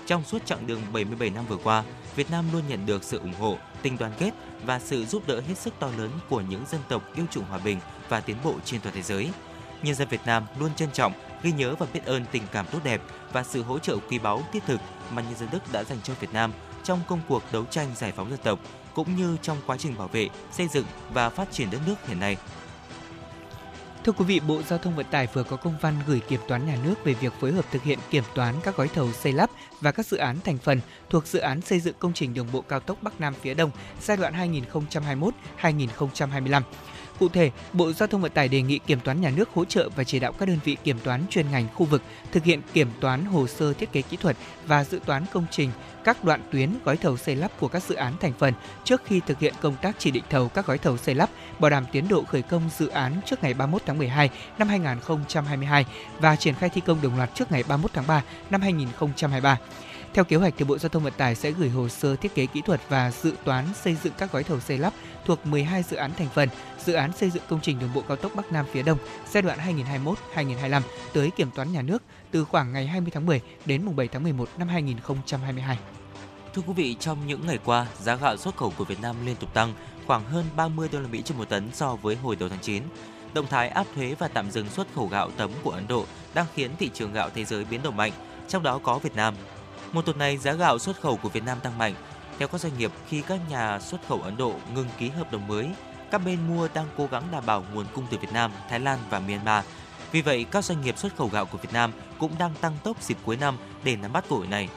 Trong 0.08 0.24
suốt 0.24 0.46
chặng 0.46 0.68
đường 0.68 0.82
77 0.94 1.30
năm 1.30 1.46
vừa 1.46 1.58
qua, 1.58 1.84
Việt 2.16 2.32
Nam 2.32 2.46
luôn 2.54 2.62
nhận 2.68 2.86
được 2.86 3.04
sự 3.04 3.20
ủng 3.20 3.34
hộ, 3.40 3.58
tình 3.82 3.98
đoàn 3.98 4.12
kết 4.20 4.32
và 4.66 4.80
sự 4.80 5.06
giúp 5.06 5.28
đỡ 5.28 5.42
hết 5.48 5.58
sức 5.58 5.74
to 5.80 5.90
lớn 5.98 6.10
của 6.30 6.42
những 6.42 6.64
dân 6.72 6.82
tộc 6.90 7.04
yêu 7.16 7.26
chuộng 7.32 7.46
hòa 7.46 7.60
bình 7.60 7.80
và 8.10 8.20
tiến 8.20 8.38
bộ 8.44 8.56
trên 8.66 8.82
toàn 8.82 8.96
thế 8.96 9.02
giới. 9.02 9.30
Nhân 9.84 9.96
dân 9.96 10.08
Việt 10.08 10.22
Nam 10.26 10.46
luôn 10.60 10.76
trân 10.76 10.92
trọng, 10.92 11.14
ghi 11.44 11.52
nhớ 11.52 11.76
và 11.80 11.88
biết 11.94 12.06
ơn 12.06 12.26
tình 12.32 12.44
cảm 12.52 12.66
tốt 12.72 12.80
đẹp 12.84 13.02
và 13.34 13.44
sự 13.44 13.64
hỗ 13.64 13.80
trợ 13.80 13.98
quý 14.10 14.20
báu 14.20 14.44
thiết 14.54 14.64
thực 14.68 14.80
mà 15.12 15.22
nhân 15.22 15.36
dân 15.36 15.50
Đức 15.52 15.72
đã 15.72 15.84
dành 15.84 16.00
cho 16.04 16.14
Việt 16.20 16.34
Nam 16.34 16.52
trong 16.84 17.00
công 17.08 17.22
cuộc 17.28 17.44
đấu 17.52 17.66
tranh 17.66 17.88
giải 17.96 18.12
phóng 18.12 18.30
dân 18.30 18.40
tộc 18.44 18.60
cũng 18.94 19.16
như 19.16 19.38
trong 19.42 19.58
quá 19.66 19.78
trình 19.78 19.98
bảo 19.98 20.08
vệ, 20.08 20.30
xây 20.52 20.68
dựng 20.68 20.86
và 21.14 21.30
phát 21.30 21.52
triển 21.52 21.72
đất 21.72 21.80
nước 21.88 21.96
hiện 22.08 22.20
nay. 22.20 22.38
Thưa 24.06 24.12
quý 24.12 24.26
vị, 24.26 24.40
Bộ 24.48 24.62
Giao 24.62 24.80
thông 24.80 24.96
Vận 24.96 25.06
tải 25.12 25.28
vừa 25.34 25.44
có 25.44 25.58
công 25.58 25.76
văn 25.82 25.96
gửi 26.08 26.20
Kiểm 26.20 26.40
toán 26.48 26.66
Nhà 26.66 26.78
nước 26.84 26.96
về 27.04 27.14
việc 27.14 27.34
phối 27.40 27.52
hợp 27.52 27.66
thực 27.72 27.84
hiện 27.84 28.00
kiểm 28.10 28.24
toán 28.36 28.56
các 28.64 28.78
gói 28.78 28.88
thầu 28.88 29.12
xây 29.14 29.34
lắp 29.34 29.50
và 29.82 29.92
các 29.92 30.06
dự 30.06 30.18
án 30.18 30.38
thành 30.44 30.58
phần 30.58 30.82
thuộc 31.10 31.28
dự 31.28 31.40
án 31.40 31.62
xây 31.62 31.80
dựng 31.80 31.96
công 32.00 32.14
trình 32.14 32.34
đường 32.34 32.48
bộ 32.52 32.62
cao 32.62 32.80
tốc 32.80 32.98
Bắc 33.02 33.22
Nam 33.22 33.34
phía 33.42 33.54
Đông 33.54 33.72
giai 34.02 34.18
đoạn 34.18 34.34
2021-2025. 35.62 36.62
Cụ 37.20 37.30
thể, 37.30 37.52
Bộ 37.74 37.92
Giao 37.92 38.08
thông 38.08 38.22
Vận 38.22 38.32
tải 38.32 38.48
đề 38.48 38.62
nghị 38.62 38.80
Kiểm 38.80 39.00
toán 39.00 39.22
Nhà 39.22 39.32
nước 39.36 39.50
hỗ 39.54 39.66
trợ 39.66 39.90
và 39.96 40.04
chỉ 40.04 40.20
đạo 40.20 40.32
các 40.32 40.46
đơn 40.46 40.60
vị 40.64 40.78
kiểm 40.84 41.00
toán 41.04 41.24
chuyên 41.30 41.52
ngành 41.52 41.68
khu 41.76 41.86
vực 41.86 42.02
thực 42.32 42.44
hiện 42.44 42.62
kiểm 42.74 42.90
toán 43.00 43.26
hồ 43.26 43.48
sơ 43.48 43.74
thiết 43.74 43.92
kế 43.92 44.02
kỹ 44.02 44.18
thuật 44.18 44.38
và 44.68 44.84
dự 44.84 45.00
toán 45.06 45.26
công 45.34 45.46
trình 45.52 45.70
các 46.04 46.24
đoạn 46.24 46.42
tuyến 46.52 46.70
gói 46.86 46.98
thầu 46.98 47.18
xây 47.18 47.36
lắp 47.36 47.52
của 47.60 47.68
các 47.68 47.84
dự 47.84 47.96
án 47.96 48.14
thành 48.22 48.34
phần 48.40 48.54
trước 48.84 49.02
khi 49.06 49.22
thực 49.28 49.40
hiện 49.40 49.54
công 49.62 49.76
tác 49.82 49.96
chỉ 50.00 50.12
định 50.12 50.24
thầu 50.30 50.50
các 50.50 50.66
gói 50.66 50.78
thầu 50.78 50.98
xây 50.98 51.16
lắp, 51.16 51.30
bảo 51.60 51.70
đảm 51.70 51.86
tiến 51.92 52.08
độ 52.08 52.24
khởi 52.24 52.42
công 52.42 52.70
dự 52.78 52.88
án 52.88 53.14
trước 53.26 53.44
ngày 53.44 53.54
31 53.54 53.82
tháng 53.86 53.98
12 53.98 54.30
năm 54.58 54.68
2022 54.68 55.86
và 56.20 56.36
triển 56.36 56.56
khai 56.56 56.70
thi 56.70 56.82
công 56.86 57.02
đồng 57.02 57.18
loạt 57.18 57.30
trước 57.36 57.52
ngày 57.52 57.64
31 57.68 57.92
tháng 57.94 58.08
3 58.08 58.24
năm 58.50 58.62
2023. 58.62 59.58
Theo 60.16 60.26
kế 60.26 60.36
hoạch, 60.36 60.54
thì 60.58 60.66
Bộ 60.66 60.78
Giao 60.78 60.90
thông 60.90 61.04
Vận 61.04 61.14
tải 61.18 61.36
sẽ 61.36 61.52
gửi 61.52 61.70
hồ 61.70 61.90
sơ 61.90 62.16
thiết 62.16 62.36
kế 62.36 62.46
kỹ 62.46 62.62
thuật 62.66 62.82
và 62.90 63.12
dự 63.12 63.34
toán 63.44 63.66
xây 63.84 63.98
dựng 64.04 64.14
các 64.18 64.32
gói 64.32 64.44
thầu 64.44 64.60
xây 64.60 64.78
lắp 64.78 64.94
thuộc 65.26 65.46
12 65.46 65.84
dự 65.84 65.98
án 65.98 66.12
thành 66.18 66.28
phần, 66.34 66.50
dự 66.86 66.94
án 66.94 67.12
xây 67.18 67.30
dựng 67.30 67.44
công 67.50 67.60
trình 67.62 67.80
đường 67.80 67.90
bộ 67.94 68.02
cao 68.08 68.18
tốc 68.18 68.32
Bắc 68.36 68.52
Nam 68.52 68.66
phía 68.72 68.84
Đông 68.84 68.98
giai 69.32 69.42
đoạn 69.42 69.60
2021-2025 70.36 70.82
tới 71.14 71.32
Kiểm 71.32 71.52
toán 71.52 71.72
Nhà 71.72 71.82
nước 71.82 72.04
từ 72.32 72.46
khoảng 72.46 72.74
ngày 72.74 72.88
20 72.88 73.12
tháng 73.14 73.26
10 73.26 73.42
đến 73.66 73.86
mùng 73.86 73.96
7 73.96 74.08
tháng 74.08 74.24
11 74.24 74.50
năm 74.58 74.68
2022. 74.68 75.78
Thưa 76.54 76.62
quý 76.68 76.74
vị, 76.74 76.96
trong 77.00 77.28
những 77.28 77.46
ngày 77.46 77.60
qua, 77.66 77.88
giá 78.00 78.16
gạo 78.16 78.38
xuất 78.38 78.58
khẩu 78.58 78.74
của 78.78 78.86
Việt 78.86 79.02
Nam 79.02 79.16
liên 79.26 79.36
tục 79.36 79.54
tăng, 79.54 79.74
khoảng 80.08 80.24
hơn 80.24 80.46
30 80.56 80.90
đô 80.92 81.00
la 81.00 81.08
Mỹ 81.08 81.22
trên 81.26 81.38
một 81.38 81.50
tấn 81.50 81.70
so 81.74 81.96
với 81.96 82.16
hồi 82.16 82.36
đầu 82.36 82.50
tháng 82.50 82.62
9. 82.62 82.84
Động 83.34 83.48
thái 83.50 83.70
áp 83.70 83.88
thuế 83.96 84.16
và 84.20 84.28
tạm 84.28 84.52
dừng 84.52 84.70
xuất 84.70 84.88
khẩu 84.96 85.08
gạo 85.08 85.32
tấm 85.38 85.52
của 85.64 85.72
Ấn 85.72 85.88
Độ 85.88 86.06
đang 86.34 86.46
khiến 86.54 86.72
thị 86.80 86.90
trường 86.94 87.14
gạo 87.14 87.30
thế 87.36 87.46
giới 87.46 87.66
biến 87.66 87.84
động 87.84 87.98
mạnh, 87.98 88.12
trong 88.48 88.64
đó 88.64 88.80
có 88.84 89.00
Việt 89.00 89.16
Nam. 89.16 89.36
Một 89.96 90.06
tuần 90.06 90.18
này, 90.18 90.38
giá 90.38 90.54
gạo 90.54 90.80
xuất 90.80 91.02
khẩu 91.02 91.18
của 91.18 91.30
Việt 91.30 91.44
Nam 91.44 91.60
tăng 91.60 91.78
mạnh. 91.78 91.96
Theo 92.40 92.48
các 92.48 92.62
doanh 92.62 92.78
nghiệp, 92.78 92.92
khi 93.08 93.22
các 93.22 93.40
nhà 93.50 93.80
xuất 93.80 94.08
khẩu 94.08 94.22
Ấn 94.22 94.38
Độ 94.38 94.54
ngừng 94.74 94.88
ký 94.98 95.10
hợp 95.10 95.32
đồng 95.32 95.48
mới, 95.48 95.70
các 96.12 96.18
bên 96.26 96.40
mua 96.48 96.68
đang 96.74 96.88
cố 96.98 97.08
gắng 97.12 97.24
đảm 97.32 97.46
bảo 97.46 97.64
nguồn 97.74 97.86
cung 97.94 98.08
từ 98.12 98.18
Việt 98.18 98.32
Nam, 98.34 98.52
Thái 98.70 98.80
Lan 98.80 99.00
và 99.10 99.20
Myanmar. 99.20 99.66
Vì 100.12 100.22
vậy, 100.22 100.46
các 100.52 100.66
doanh 100.66 100.82
nghiệp 100.82 100.98
xuất 100.98 101.16
khẩu 101.16 101.28
gạo 101.28 101.46
của 101.46 101.58
Việt 101.58 101.74
Nam 101.74 101.92
cũng 102.20 102.32
đang 102.40 102.54
tăng 102.62 102.78
tốc 102.84 103.04
dịp 103.04 103.18
cuối 103.26 103.38
năm 103.38 103.58
để 103.84 103.96
nắm 103.96 104.14
bắt 104.14 104.26
cơ 104.30 104.36
hội 104.36 104.48
này. 104.48 104.70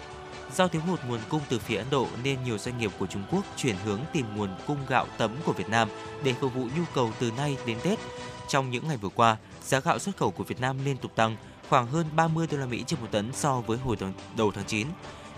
Do 0.57 0.69
thiếu 0.69 0.83
hụt 0.87 1.01
nguồn 1.09 1.21
cung 1.29 1.43
từ 1.49 1.59
phía 1.59 1.77
Ấn 1.77 1.87
Độ 1.91 2.07
nên 2.25 2.45
nhiều 2.45 2.59
doanh 2.59 2.79
nghiệp 2.79 2.91
của 2.99 3.07
Trung 3.07 3.25
Quốc 3.31 3.45
chuyển 3.57 3.77
hướng 3.85 4.01
tìm 4.13 4.27
nguồn 4.37 4.51
cung 4.67 4.79
gạo 4.89 5.07
tấm 5.19 5.31
của 5.45 5.53
Việt 5.53 5.69
Nam 5.69 5.89
để 6.23 6.35
phục 6.41 6.55
vụ 6.55 6.63
nhu 6.77 6.83
cầu 6.95 7.13
từ 7.19 7.31
nay 7.31 7.57
đến 7.67 7.79
Tết. 7.83 7.99
Trong 8.49 8.71
những 8.71 8.89
ngày 8.89 8.97
vừa 8.97 9.09
qua, 9.09 9.37
giá 9.65 9.81
gạo 9.81 9.99
xuất 9.99 10.17
khẩu 10.17 10.31
của 10.31 10.45
Việt 10.45 10.61
Nam 10.61 10.85
liên 10.85 10.97
tục 10.97 11.13
tăng, 11.17 11.37
khoảng 11.69 11.87
hơn 11.87 12.07
30 12.17 12.47
đô 12.51 12.59
la 12.59 12.67
Mỹ 12.67 12.85
trên 12.87 13.01
một 13.01 13.07
tấn 13.11 13.33
so 13.33 13.61
với 13.61 13.79
hồi 13.79 13.97
đầu, 14.01 14.11
đầu 14.37 14.51
tháng 14.51 14.65
9. 14.65 14.87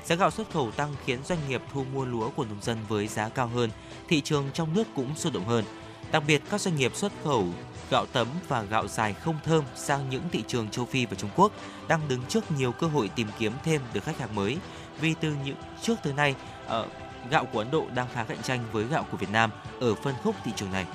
Giá 0.05 0.15
gạo 0.15 0.31
xuất 0.31 0.51
khẩu 0.51 0.71
tăng 0.71 0.95
khiến 1.05 1.19
doanh 1.25 1.39
nghiệp 1.49 1.63
thu 1.73 1.85
mua 1.95 2.05
lúa 2.05 2.31
của 2.31 2.45
nông 2.45 2.63
dân 2.63 2.79
với 2.89 3.07
giá 3.07 3.29
cao 3.29 3.47
hơn, 3.47 3.71
thị 4.09 4.21
trường 4.21 4.51
trong 4.55 4.75
nước 4.75 4.85
cũng 4.97 5.17
sôi 5.17 5.33
động 5.33 5.45
hơn. 5.45 5.65
Đặc 6.13 6.23
biệt, 6.27 6.43
các 6.51 6.61
doanh 6.61 6.77
nghiệp 6.77 6.97
xuất 6.97 7.13
khẩu 7.25 7.47
gạo 7.91 8.07
tấm 8.13 8.27
và 8.49 8.63
gạo 8.63 8.89
dài 8.89 9.15
không 9.15 9.37
thơm 9.45 9.65
sang 9.75 10.11
những 10.11 10.23
thị 10.33 10.45
trường 10.47 10.69
châu 10.69 10.85
Phi 10.85 11.07
và 11.07 11.15
Trung 11.15 11.31
Quốc 11.37 11.53
đang 11.89 12.09
đứng 12.09 12.23
trước 12.29 12.51
nhiều 12.51 12.73
cơ 12.73 12.87
hội 12.87 13.09
tìm 13.09 13.29
kiếm 13.39 13.53
thêm 13.65 13.81
được 13.93 14.05
khách 14.05 14.19
hàng 14.19 14.35
mới. 14.35 14.57
Vì 15.01 15.15
từ 15.21 15.35
những 15.45 15.57
trước 15.83 15.95
tới 16.03 16.13
nay, 16.13 16.35
ờ, 16.67 16.87
gạo 17.31 17.45
của 17.53 17.59
Ấn 17.59 17.71
Độ 17.71 17.87
đang 17.95 18.07
khá 18.13 18.25
cạnh 18.25 18.43
tranh 18.43 18.65
với 18.73 18.85
gạo 18.85 19.07
của 19.11 19.17
Việt 19.17 19.31
Nam 19.31 19.51
ở 19.81 19.95
phân 19.95 20.15
khúc 20.23 20.35
thị 20.45 20.53
trường 20.57 20.73
này. 20.73 20.87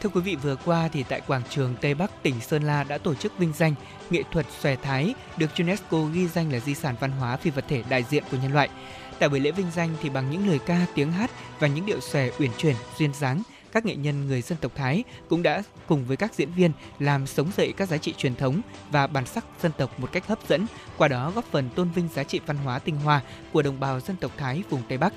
Thưa 0.00 0.08
quý 0.08 0.20
vị, 0.20 0.36
vừa 0.36 0.56
qua 0.56 0.88
thì 0.88 1.02
tại 1.02 1.20
quảng 1.26 1.42
trường 1.50 1.74
Tây 1.80 1.94
Bắc 1.94 2.22
tỉnh 2.22 2.40
Sơn 2.40 2.62
La 2.62 2.84
đã 2.84 2.98
tổ 2.98 3.14
chức 3.14 3.38
vinh 3.38 3.52
danh 3.52 3.74
nghệ 4.10 4.22
thuật 4.32 4.46
xòe 4.60 4.76
Thái 4.76 5.14
được 5.36 5.50
UNESCO 5.58 6.02
ghi 6.12 6.28
danh 6.28 6.52
là 6.52 6.58
di 6.58 6.74
sản 6.74 6.94
văn 7.00 7.10
hóa 7.10 7.36
phi 7.36 7.50
vật 7.50 7.64
thể 7.68 7.82
đại 7.88 8.04
diện 8.10 8.24
của 8.30 8.36
nhân 8.42 8.52
loại. 8.52 8.68
Tại 9.18 9.28
buổi 9.28 9.40
lễ 9.40 9.50
vinh 9.50 9.70
danh 9.74 9.90
thì 10.02 10.08
bằng 10.08 10.30
những 10.30 10.48
lời 10.48 10.58
ca, 10.66 10.86
tiếng 10.94 11.12
hát 11.12 11.30
và 11.58 11.68
những 11.68 11.86
điệu 11.86 12.00
xòe 12.00 12.30
uyển 12.38 12.50
chuyển, 12.58 12.76
duyên 12.98 13.14
dáng, 13.14 13.42
các 13.72 13.86
nghệ 13.86 13.96
nhân 13.96 14.26
người 14.26 14.42
dân 14.42 14.58
tộc 14.60 14.72
Thái 14.74 15.04
cũng 15.28 15.42
đã 15.42 15.62
cùng 15.86 16.04
với 16.04 16.16
các 16.16 16.34
diễn 16.34 16.52
viên 16.52 16.72
làm 16.98 17.26
sống 17.26 17.50
dậy 17.56 17.74
các 17.76 17.88
giá 17.88 17.96
trị 17.96 18.14
truyền 18.18 18.36
thống 18.36 18.60
và 18.90 19.06
bản 19.06 19.26
sắc 19.26 19.44
dân 19.62 19.72
tộc 19.78 20.00
một 20.00 20.12
cách 20.12 20.26
hấp 20.26 20.38
dẫn, 20.48 20.66
qua 20.96 21.08
đó 21.08 21.32
góp 21.34 21.44
phần 21.50 21.68
tôn 21.74 21.90
vinh 21.90 22.08
giá 22.14 22.22
trị 22.24 22.40
văn 22.46 22.56
hóa 22.56 22.78
tinh 22.78 22.96
hoa 22.96 23.20
của 23.52 23.62
đồng 23.62 23.80
bào 23.80 24.00
dân 24.00 24.16
tộc 24.16 24.32
Thái 24.36 24.62
vùng 24.70 24.82
Tây 24.88 24.98
Bắc. 24.98 25.12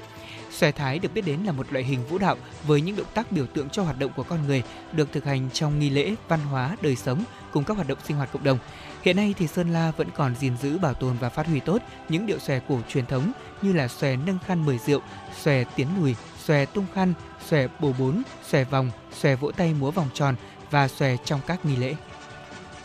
Xòe 0.51 0.71
Thái 0.71 0.99
được 0.99 1.13
biết 1.13 1.25
đến 1.25 1.39
là 1.43 1.51
một 1.51 1.73
loại 1.73 1.85
hình 1.85 2.05
vũ 2.05 2.17
đạo 2.17 2.37
với 2.67 2.81
những 2.81 2.95
động 2.95 3.07
tác 3.13 3.31
biểu 3.31 3.45
tượng 3.47 3.69
cho 3.69 3.83
hoạt 3.83 3.99
động 3.99 4.11
của 4.15 4.23
con 4.23 4.47
người 4.47 4.63
được 4.91 5.11
thực 5.11 5.25
hành 5.25 5.49
trong 5.53 5.79
nghi 5.79 5.89
lễ, 5.89 6.15
văn 6.27 6.39
hóa, 6.39 6.77
đời 6.81 6.95
sống 6.95 7.23
cùng 7.51 7.63
các 7.63 7.73
hoạt 7.73 7.87
động 7.87 7.97
sinh 8.07 8.17
hoạt 8.17 8.31
cộng 8.31 8.43
đồng. 8.43 8.57
Hiện 9.01 9.15
nay 9.15 9.33
thì 9.37 9.47
Sơn 9.47 9.73
La 9.73 9.91
vẫn 9.91 10.07
còn 10.15 10.35
gìn 10.35 10.57
giữ, 10.57 10.77
bảo 10.77 10.93
tồn 10.93 11.17
và 11.17 11.29
phát 11.29 11.47
huy 11.47 11.59
tốt 11.59 11.81
những 12.09 12.25
điệu 12.25 12.39
xòe 12.39 12.59
cổ 12.67 12.79
truyền 12.89 13.05
thống 13.05 13.31
như 13.61 13.73
là 13.73 13.87
xòe 13.87 14.15
nâng 14.15 14.39
khăn 14.45 14.65
mời 14.65 14.77
rượu, 14.77 15.01
xòe 15.41 15.63
tiến 15.75 15.87
lùi, 15.99 16.15
xòe 16.45 16.65
tung 16.65 16.85
khăn, 16.93 17.13
xòe 17.47 17.67
bồ 17.79 17.93
bốn, 17.99 18.23
xòe 18.47 18.63
vòng, 18.63 18.91
xòe 19.11 19.35
vỗ 19.35 19.51
tay 19.51 19.73
múa 19.73 19.91
vòng 19.91 20.09
tròn 20.13 20.35
và 20.71 20.87
xòe 20.87 21.17
trong 21.25 21.39
các 21.47 21.65
nghi 21.65 21.75
lễ. 21.75 21.95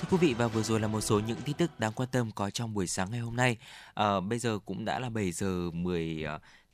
Thưa 0.00 0.08
quý 0.10 0.16
vị 0.26 0.34
và 0.34 0.48
vừa 0.48 0.62
rồi 0.62 0.80
là 0.80 0.88
một 0.88 1.00
số 1.00 1.20
những 1.20 1.40
tin 1.44 1.56
tức 1.56 1.80
đáng 1.80 1.92
quan 1.92 2.08
tâm 2.12 2.30
có 2.30 2.50
trong 2.50 2.74
buổi 2.74 2.86
sáng 2.86 3.10
ngày 3.10 3.20
hôm 3.20 3.36
nay. 3.36 3.56
À, 3.94 4.20
bây 4.20 4.38
giờ 4.38 4.58
cũng 4.66 4.84
đã 4.84 4.98
là 4.98 5.10
7 5.10 5.32
giờ 5.32 5.70
10 5.72 6.24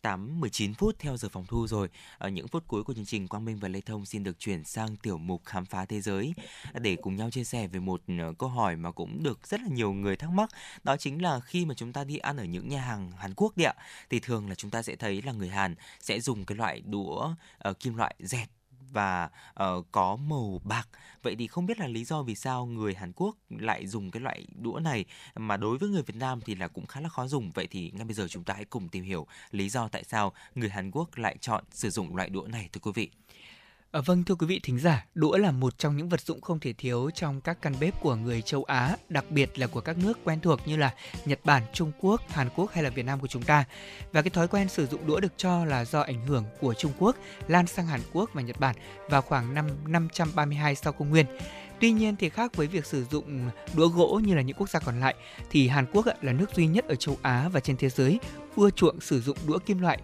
8 0.03 0.41
19 0.41 0.75
phút 0.75 0.99
theo 0.99 1.17
giờ 1.17 1.29
phòng 1.29 1.47
thu 1.47 1.67
rồi. 1.67 1.89
Ở 2.19 2.29
những 2.29 2.49
phút 2.49 2.65
cuối 2.69 2.85
của 2.85 2.95
chương 2.95 3.07
trình 3.07 3.29
Quang 3.29 3.45
Minh 3.45 3.59
và 3.59 3.69
Lê 3.69 3.81
Thông 3.81 4.07
xin 4.07 4.25
được 4.25 4.39
chuyển 4.39 4.65
sang 4.65 4.97
tiểu 4.97 5.19
mục 5.19 5.45
khám 5.45 5.65
phá 5.65 5.85
thế 5.85 6.01
giới 6.01 6.35
để 6.75 6.97
cùng 6.97 7.17
nhau 7.17 7.31
chia 7.31 7.45
sẻ 7.45 7.67
về 7.67 7.81
một 7.81 8.01
ờ, 8.19 8.33
câu 8.39 8.49
hỏi 8.49 8.77
mà 8.77 8.91
cũng 8.91 9.23
được 9.23 9.47
rất 9.47 9.61
là 9.61 9.69
nhiều 9.69 9.93
người 9.93 10.17
thắc 10.17 10.31
mắc. 10.31 10.51
Đó 10.85 10.97
chính 10.97 11.23
là 11.23 11.41
khi 11.41 11.65
mà 11.65 11.75
chúng 11.75 11.93
ta 11.93 12.05
đi 12.05 12.17
ăn 12.17 12.37
ở 12.37 12.45
những 12.45 12.69
nhà 12.69 12.81
hàng 12.81 13.13
Hàn 13.13 13.35
Quốc 13.35 13.57
đi 13.57 13.65
ạ, 13.65 13.75
thì 14.11 14.21
thường 14.21 14.49
là 14.49 14.55
chúng 14.55 14.71
ta 14.71 14.83
sẽ 14.83 14.97
thấy 14.97 15.23
là 15.23 15.33
người 15.33 15.49
Hàn 15.49 15.75
sẽ 16.01 16.21
dùng 16.21 16.45
cái 16.45 16.57
loại 16.57 16.81
đũa 16.81 17.35
uh, 17.69 17.81
kim 17.81 17.97
loại 17.97 18.15
dẹt 18.19 18.49
và 18.93 19.31
uh, 19.63 19.87
có 19.93 20.17
màu 20.17 20.61
bạc. 20.65 20.89
Vậy 21.23 21.37
thì 21.39 21.47
không 21.47 21.67
biết 21.67 21.81
là 21.81 21.87
lý 21.87 22.05
do 22.05 22.23
vì 22.23 22.35
sao 22.35 22.67
người 22.67 22.95
Hàn 22.95 23.13
Quốc 23.13 23.37
lại 23.49 23.87
dùng 23.87 24.11
cái 24.11 24.23
loại 24.23 24.47
đũa 24.55 24.79
này 24.79 25.05
mà 25.37 25.57
đối 25.57 25.79
với 25.79 25.89
người 25.89 26.03
Việt 26.03 26.17
Nam 26.17 26.41
thì 26.41 26.55
là 26.55 26.69
cũng 26.69 26.87
khá 26.87 27.01
là 27.01 27.09
khó 27.09 27.27
dùng. 27.27 27.51
Vậy 27.51 27.67
thì 27.71 27.91
ngay 27.95 28.05
bây 28.05 28.15
giờ 28.15 28.29
chúng 28.29 28.45
ta 28.45 28.55
hãy 28.55 28.65
cùng 28.65 28.89
tìm 28.89 29.05
hiểu 29.05 29.27
lý 29.51 29.69
do 29.69 29.89
tại 29.89 30.05
sao 30.05 30.33
người 30.55 30.69
Hàn 30.69 30.91
Quốc 30.91 31.19
lại 31.19 31.37
chọn 31.41 31.65
sử 31.71 31.91
dụng 31.91 32.17
loại 32.17 32.29
đũa 32.29 32.47
này 32.47 32.69
thưa 32.73 32.81
quý 32.83 32.93
vị. 32.95 33.11
À, 33.93 34.01
vâng 34.01 34.25
thưa 34.25 34.35
quý 34.35 34.47
vị 34.47 34.61
thính 34.63 34.79
giả, 34.79 35.07
đũa 35.15 35.37
là 35.37 35.51
một 35.51 35.79
trong 35.79 35.97
những 35.97 36.09
vật 36.09 36.21
dụng 36.21 36.41
không 36.41 36.61
thể 36.61 36.73
thiếu 36.73 37.11
trong 37.15 37.41
các 37.41 37.63
căn 37.63 37.75
bếp 37.81 38.01
của 38.01 38.15
người 38.15 38.43
châu 38.43 38.65
Á, 38.65 38.97
đặc 39.09 39.25
biệt 39.31 39.59
là 39.59 39.67
của 39.67 39.81
các 39.81 39.99
nước 39.99 40.19
quen 40.25 40.41
thuộc 40.41 40.69
như 40.69 40.77
là 40.77 40.95
Nhật 41.25 41.41
Bản, 41.45 41.63
Trung 41.73 41.93
Quốc, 42.01 42.21
Hàn 42.29 42.49
Quốc 42.57 42.71
hay 42.73 42.83
là 42.83 42.91
Việt 42.91 43.03
Nam 43.03 43.21
của 43.21 43.27
chúng 43.27 43.43
ta. 43.43 43.65
Và 44.13 44.23
cái 44.23 44.31
thói 44.31 44.49
quen 44.49 44.69
sử 44.69 44.87
dụng 44.87 45.07
đũa 45.07 45.21
được 45.21 45.33
cho 45.37 45.65
là 45.65 45.85
do 45.85 46.01
ảnh 46.01 46.27
hưởng 46.27 46.45
của 46.61 46.75
Trung 46.75 46.93
Quốc 46.99 47.17
lan 47.49 47.67
sang 47.67 47.87
Hàn 47.87 48.01
Quốc 48.13 48.31
và 48.35 48.43
Nhật 48.43 48.61
Bản 48.61 48.77
vào 49.09 49.23
khoảng 49.23 49.55
năm 49.55 49.67
532 49.87 50.75
sau 50.75 50.93
công 50.93 51.11
nguyên. 51.11 51.27
Tuy 51.81 51.93
nhiên 51.93 52.17
thì 52.17 52.29
khác 52.29 52.57
với 52.57 52.67
việc 52.67 52.87
sử 52.87 53.05
dụng 53.05 53.51
đũa 53.75 53.89
gỗ 53.89 54.21
như 54.25 54.35
là 54.35 54.43
những 54.43 54.57
quốc 54.57 54.71
gia 54.71 54.81
còn 54.81 55.01
lại 55.01 55.15
thì 55.51 55.69
Hàn 55.69 55.87
Quốc 55.93 56.07
là 56.23 56.33
nước 56.33 56.51
duy 56.55 56.67
nhất 56.67 56.85
ở 56.89 56.95
châu 56.95 57.19
Á 57.23 57.49
và 57.53 57.61
trên 57.61 57.77
thế 57.77 57.89
giới 57.89 58.19
ưa 58.57 58.71
chuộng 58.71 59.01
sử 59.01 59.21
dụng 59.21 59.37
đũa 59.47 59.59
kim 59.59 59.79
loại. 59.79 59.99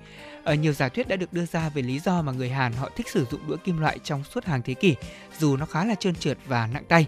Ở 0.45 0.55
nhiều 0.55 0.73
giả 0.73 0.89
thuyết 0.89 1.09
đã 1.09 1.17
được 1.17 1.33
đưa 1.33 1.47
ra 1.47 1.69
về 1.69 1.83
lý 1.83 1.99
do 1.99 2.23
mà 2.23 2.33
người 2.33 2.51
Hàn 2.51 2.73
họ 2.73 2.91
thích 2.97 3.09
sử 3.09 3.25
dụng 3.31 3.41
đũa 3.49 3.57
kim 3.57 3.79
loại 3.79 3.99
trong 4.05 4.25
suốt 4.25 4.45
hàng 4.45 4.63
thế 4.63 4.75
kỷ, 4.75 4.97
dù 5.39 5.57
nó 5.57 5.67
khá 5.67 5.85
là 5.85 5.95
trơn 5.95 6.15
trượt 6.15 6.39
và 6.47 6.67
nặng 6.67 6.85
tay. 6.89 7.07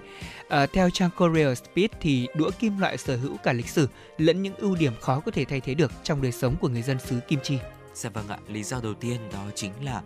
À, 0.49 0.67
theo 0.67 0.91
trang 0.91 1.11
Korea 1.17 1.55
Speed 1.55 1.91
thì 2.01 2.29
đũa 2.35 2.51
kim 2.51 2.79
loại 2.79 2.99
sở 2.99 3.17
hữu 3.17 3.37
cả 3.37 3.53
lịch 3.53 3.69
sử 3.69 3.89
lẫn 4.19 4.43
những 4.43 4.55
ưu 4.55 4.77
điểm 4.77 4.93
khó 5.01 5.21
có 5.21 5.31
thể 5.31 5.45
thay 5.45 5.61
thế 5.61 5.75
được 5.75 5.93
trong 6.03 6.23
đời 6.23 6.33
sống 6.33 6.57
của 6.61 6.69
người 6.69 6.83
dân 6.83 6.99
xứ 6.99 7.21
Kim 7.29 7.39
Chi. 7.43 7.59
Dạ 7.95 8.11
vâng 8.11 8.29
ạ, 8.29 8.39
lý 8.49 8.63
do 8.63 8.81
đầu 8.81 8.95
tiên 8.95 9.21
đó 9.33 9.45
chính 9.55 9.73
là 9.85 10.03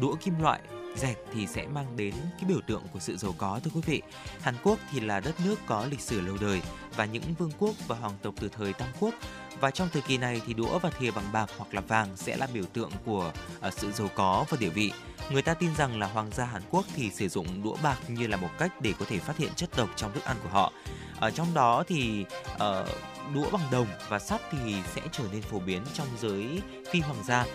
đũa 0.00 0.14
kim 0.14 0.40
loại 0.40 0.60
dệt 0.96 1.14
thì 1.32 1.46
sẽ 1.46 1.66
mang 1.66 1.96
đến 1.96 2.14
cái 2.40 2.44
biểu 2.48 2.60
tượng 2.66 2.82
của 2.92 3.00
sự 3.00 3.16
giàu 3.16 3.34
có 3.38 3.60
thưa 3.64 3.70
quý 3.74 3.80
vị. 3.86 4.02
Hàn 4.40 4.54
Quốc 4.62 4.78
thì 4.90 5.00
là 5.00 5.20
đất 5.20 5.34
nước 5.44 5.58
có 5.66 5.86
lịch 5.90 6.00
sử 6.00 6.20
lâu 6.20 6.36
đời 6.40 6.62
và 6.96 7.04
những 7.04 7.34
vương 7.38 7.52
quốc 7.58 7.74
và 7.88 7.96
hoàng 7.96 8.16
tộc 8.22 8.34
từ 8.40 8.48
thời 8.48 8.72
Tam 8.72 8.88
Quốc 9.00 9.14
và 9.60 9.70
trong 9.70 9.88
thời 9.92 10.02
kỳ 10.02 10.18
này 10.18 10.40
thì 10.46 10.54
đũa 10.54 10.78
và 10.78 10.90
thìa 10.90 11.10
bằng 11.10 11.32
bạc 11.32 11.50
hoặc 11.56 11.74
là 11.74 11.80
vàng 11.80 12.16
sẽ 12.16 12.36
là 12.36 12.46
biểu 12.54 12.64
tượng 12.72 12.90
của 13.04 13.32
uh, 13.66 13.72
sự 13.72 13.92
giàu 13.92 14.08
có 14.14 14.44
và 14.48 14.56
địa 14.60 14.68
vị. 14.68 14.92
Người 15.30 15.42
ta 15.42 15.54
tin 15.54 15.74
rằng 15.74 15.98
là 15.98 16.06
hoàng 16.06 16.30
gia 16.34 16.44
Hàn 16.44 16.62
Quốc 16.70 16.84
thì 16.94 17.10
sử 17.10 17.28
dụng 17.28 17.62
đũa 17.62 17.76
bạc 17.82 17.98
như 18.08 18.26
là 18.26 18.36
một 18.36 18.50
cách 18.58 18.80
để 18.80 18.94
có 18.98 19.06
thể 19.08 19.18
phát 19.18 19.36
hiện 19.38 19.52
chất 19.56 19.70
độc 19.76 19.88
trong 19.96 20.12
thức 20.12 20.24
ăn 20.24 20.36
của 20.42 20.48
họ. 20.48 20.72
Ở 21.20 21.30
trong 21.30 21.54
đó 21.54 21.84
thì 21.88 22.24
uh, 22.54 22.88
đũa 23.34 23.50
bằng 23.50 23.70
đồng 23.70 23.86
và 24.08 24.18
sắt 24.18 24.40
thì 24.50 24.74
sẽ 24.94 25.00
trở 25.12 25.24
nên 25.32 25.42
phổ 25.42 25.58
biến 25.58 25.82
trong 25.94 26.06
giới 26.20 26.62
phi 26.90 27.00
hoàng 27.00 27.24
gia. 27.26 27.46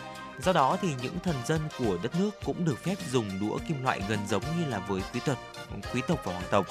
Do 0.43 0.53
đó 0.53 0.77
thì 0.81 0.89
những 1.01 1.19
thần 1.23 1.35
dân 1.45 1.61
của 1.79 1.97
đất 2.03 2.19
nước 2.19 2.29
cũng 2.45 2.65
được 2.65 2.83
phép 2.83 2.95
dùng 3.11 3.25
đũa 3.41 3.57
kim 3.67 3.83
loại 3.83 4.01
gần 4.09 4.19
giống 4.29 4.43
như 4.59 4.65
là 4.69 4.79
với 4.79 5.01
quý 5.13 5.19
tộc, 5.25 5.37
quý 5.93 6.01
tộc 6.07 6.21
và 6.25 6.33
hoàng 6.33 6.47
tộc. 6.51 6.65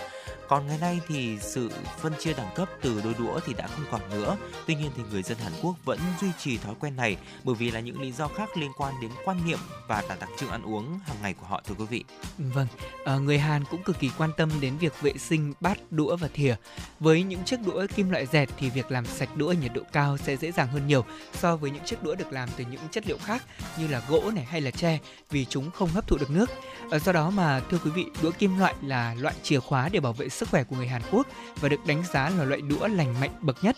Còn 0.51 0.67
ngày 0.67 0.79
nay 0.81 1.01
thì 1.09 1.39
sự 1.41 1.71
phân 1.99 2.13
chia 2.19 2.33
đẳng 2.33 2.51
cấp 2.55 2.69
từ 2.83 3.01
đôi 3.05 3.15
đũa 3.19 3.41
thì 3.47 3.55
đã 3.55 3.67
không 3.67 3.85
còn 3.91 4.01
nữa. 4.11 4.37
Tuy 4.67 4.75
nhiên 4.75 4.91
thì 4.97 5.03
người 5.11 5.23
dân 5.23 5.39
Hàn 5.39 5.53
Quốc 5.63 5.75
vẫn 5.85 5.99
duy 6.21 6.29
trì 6.39 6.59
thói 6.59 6.75
quen 6.81 6.97
này 6.97 7.17
bởi 7.45 7.55
vì 7.55 7.71
là 7.71 7.81
những 7.81 8.01
lý 8.01 8.13
do 8.13 8.29
khác 8.29 8.57
liên 8.57 8.71
quan 8.77 8.95
đến 9.03 9.11
quan 9.25 9.47
niệm 9.47 9.59
và 9.89 10.03
là 10.09 10.17
đặc 10.21 10.29
trưng 10.39 10.51
ăn 10.51 10.63
uống 10.63 10.99
hàng 10.99 11.17
ngày 11.23 11.35
của 11.35 11.47
họ 11.47 11.63
thưa 11.67 11.75
quý 11.79 11.85
vị. 11.91 12.05
Vâng, 12.39 12.67
à, 13.05 13.17
người 13.17 13.39
Hàn 13.39 13.65
cũng 13.65 13.83
cực 13.83 13.99
kỳ 13.99 14.11
quan 14.19 14.31
tâm 14.37 14.51
đến 14.61 14.77
việc 14.77 15.01
vệ 15.01 15.13
sinh 15.19 15.55
bát, 15.61 15.79
đũa 15.91 16.17
và 16.17 16.29
thìa. 16.35 16.55
Với 17.01 17.23
những 17.23 17.45
chiếc 17.45 17.61
đũa 17.67 17.87
kim 17.95 18.11
loại 18.11 18.27
dẹt 18.27 18.49
thì 18.59 18.71
việc 18.71 18.91
làm 18.91 19.07
sạch 19.07 19.37
đũa 19.37 19.53
nhiệt 19.53 19.73
độ 19.75 19.83
cao 19.93 20.17
sẽ 20.19 20.37
dễ 20.37 20.53
dàng 20.53 20.69
hơn 20.69 20.87
nhiều 20.87 21.05
so 21.35 21.57
với 21.57 21.71
những 21.71 21.85
chiếc 21.85 22.03
đũa 22.03 22.15
được 22.15 22.33
làm 22.33 22.49
từ 22.57 22.65
những 22.71 22.81
chất 22.91 23.07
liệu 23.07 23.19
khác 23.19 23.45
như 23.79 23.89
là 23.89 24.03
gỗ 24.09 24.31
này 24.35 24.45
hay 24.45 24.61
là 24.61 24.71
tre 24.71 24.99
vì 25.31 25.45
chúng 25.45 25.71
không 25.71 25.89
hấp 25.89 26.09
thụ 26.09 26.17
được 26.17 26.31
nước. 26.31 26.51
À, 26.91 26.99
do 26.99 27.13
đó 27.13 27.31
mà 27.31 27.61
thưa 27.71 27.79
quý 27.85 27.91
vị, 27.91 28.07
đũa 28.23 28.31
kim 28.31 28.59
loại 28.59 28.75
là 28.83 29.15
loại 29.15 29.35
chìa 29.43 29.61
khóa 29.61 29.89
để 29.89 30.01
bảo 30.01 30.13
vệ 30.13 30.29
sức 30.41 30.49
khỏe 30.49 30.64
của 30.64 30.76
người 30.76 30.86
Hàn 30.86 31.03
Quốc 31.12 31.26
và 31.61 31.68
được 31.68 31.86
đánh 31.86 32.03
giá 32.12 32.30
là 32.30 32.45
loại 32.45 32.61
đũa 32.61 32.86
lành 32.88 33.20
mạnh 33.20 33.30
bậc 33.41 33.64
nhất. 33.64 33.76